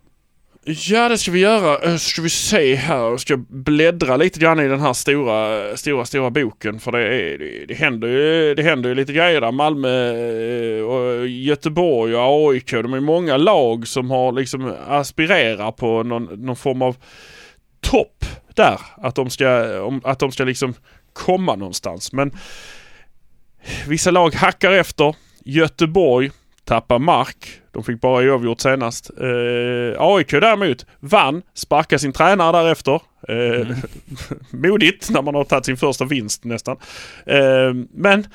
Ja, 0.63 1.09
det 1.09 1.17
ska 1.17 1.31
vi 1.31 1.39
göra. 1.39 1.91
Eh, 1.91 1.97
ska 1.97 2.21
vi 2.21 2.29
se 2.29 2.75
här. 2.75 2.97
Jag 2.97 3.19
ska 3.19 3.37
bläddra 3.37 4.17
lite 4.17 4.39
grann 4.39 4.59
i 4.59 4.67
den 4.67 4.79
här 4.79 4.93
stora, 4.93 5.77
stora, 5.77 6.05
stora 6.05 6.29
boken. 6.29 6.79
För 6.79 6.91
det, 6.91 6.99
är, 6.99 7.37
det, 7.37 7.65
det, 7.65 7.73
händer, 7.73 8.07
ju, 8.07 8.55
det 8.55 8.63
händer 8.63 8.89
ju 8.89 8.95
lite 8.95 9.13
grejer 9.13 9.41
där. 9.41 9.51
Malmö 9.51 10.13
eh, 10.77 10.83
och 10.83 11.27
Göteborg 11.27 12.15
och 12.15 12.51
AIK. 12.51 12.71
De 12.71 12.93
är 12.93 12.99
många 12.99 13.37
lag 13.37 13.87
som 13.87 14.11
har 14.11 14.31
liksom 14.31 14.75
aspirerar 14.87 15.71
på 15.71 16.03
någon, 16.03 16.23
någon 16.23 16.55
form 16.55 16.81
av 16.81 16.97
topp 17.81 18.25
där. 18.55 18.79
Att 18.97 19.15
de 19.15 19.29
ska, 19.29 19.47
att 20.03 20.19
de 20.19 20.31
ska 20.31 20.43
liksom 20.43 20.73
komma 21.13 21.55
någonstans. 21.55 22.13
Men 22.13 22.31
vissa 23.87 24.11
lag 24.11 24.33
hackar 24.33 24.71
efter. 24.71 25.15
Göteborg 25.45 26.31
tappar 26.69 26.99
mark. 26.99 27.61
De 27.71 27.83
fick 27.83 28.01
bara 28.01 28.31
oavgjort 28.31 28.61
senast. 28.61 29.11
Eh, 29.17 30.01
AIK 30.01 30.31
däremot 30.31 30.85
vann, 30.99 31.41
sparkade 31.53 31.99
sin 31.99 32.13
tränare 32.13 32.57
därefter. 32.57 33.01
Eh, 33.27 33.67
modigt 34.51 35.09
när 35.09 35.21
man 35.21 35.35
har 35.35 35.43
tagit 35.43 35.65
sin 35.65 35.77
första 35.77 36.05
vinst 36.05 36.43
nästan. 36.43 36.77
Eh, 37.25 37.73
men 37.93 38.27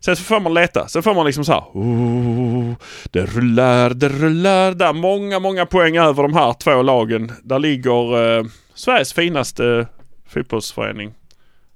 sen 0.00 0.16
så 0.16 0.22
får 0.22 0.40
man 0.40 0.54
leta. 0.54 0.88
Sen 0.88 1.02
får 1.02 1.14
man 1.14 1.26
liksom 1.26 1.44
så 1.44 1.52
här. 1.52 1.64
Oh, 1.72 2.74
det 3.10 3.26
rullar, 3.26 3.90
det 3.90 4.08
rullar. 4.08 4.74
Där 4.74 4.92
många, 4.92 5.38
många 5.38 5.66
poäng 5.66 5.96
över 5.96 6.22
de 6.22 6.34
här 6.34 6.52
två 6.52 6.82
lagen. 6.82 7.32
Där 7.42 7.58
ligger 7.58 8.36
eh, 8.38 8.44
Sveriges 8.74 9.12
finaste 9.12 9.86
fotbollsförening. 10.28 11.14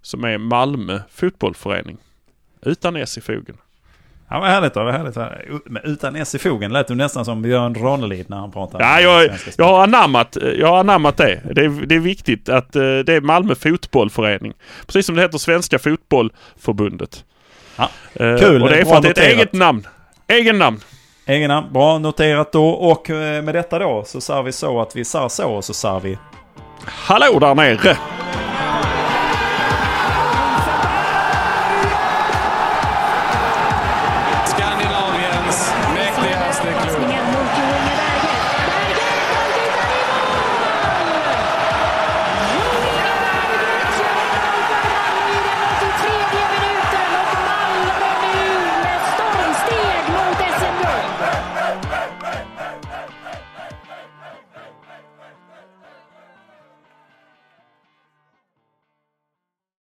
Som 0.03 0.25
är 0.25 0.39
Malmö 0.39 1.01
fotbollförening. 1.11 1.97
Utan 2.63 2.97
S 2.97 3.19
i 3.19 3.21
fogen. 3.21 3.57
Ja 4.35 4.41
men 4.41 4.51
härligt 4.51 4.75
då, 4.75 4.81
är 4.81 4.93
härligt. 4.93 5.17
Men 5.67 5.83
utan 5.85 6.17
S 6.17 6.35
i 6.35 6.39
fogen 6.39 6.73
lät 6.73 6.89
du 6.89 6.95
nästan 6.95 7.25
som 7.25 7.43
Björn 7.43 7.75
Ranelid 7.75 8.31
när 8.31 8.37
han 8.37 8.53
pratade. 8.53 8.85
Ja, 8.85 9.01
jag, 9.01 9.31
jag, 9.57 9.65
har 9.65 9.83
anammat, 9.83 10.37
jag 10.59 10.67
har 10.67 10.79
anammat 10.81 11.17
det. 11.17 11.41
Det 11.55 11.65
är, 11.65 11.87
det 11.87 11.95
är 11.95 11.99
viktigt 12.01 12.49
att 12.49 12.77
eh, 12.77 12.83
det 12.83 13.09
är 13.15 13.21
Malmö 13.21 13.55
fotbollförening. 13.55 14.53
Precis 14.87 15.07
som 15.07 15.15
det 15.15 15.23
heter 15.23 15.39
Svenska 15.39 15.79
fotbollförbundet. 15.79 17.25
Ja, 17.77 17.89
Eh, 18.13 18.37
kul. 18.39 18.63
Och 18.63 18.69
det 18.69 18.79
är 18.81 18.85
för 18.85 18.97
att 18.97 19.03
det 19.03 19.09
är 19.09 19.11
ett 19.11 19.17
noterat. 19.17 19.33
eget 19.39 19.53
namn. 19.53 19.87
Egen 20.29 20.59
namn. 20.59 20.81
Egen 21.27 21.49
namn, 21.49 21.73
bra 21.73 21.99
noterat 21.99 22.53
då. 22.53 22.69
Och 22.69 23.11
eh, 23.11 23.43
med 23.43 23.55
detta 23.55 23.79
då 23.79 24.05
så 24.07 24.21
sa 24.21 24.43
vi 24.43 24.53
så 24.53 24.81
att 24.81 24.97
vi 24.97 25.05
sa 25.05 25.29
så 25.29 25.49
och 25.51 25.65
så 25.65 25.75
sa 25.75 25.99
vi 25.99 26.19
Hallå 26.85 27.39
där 27.39 27.55
nere! 27.55 27.97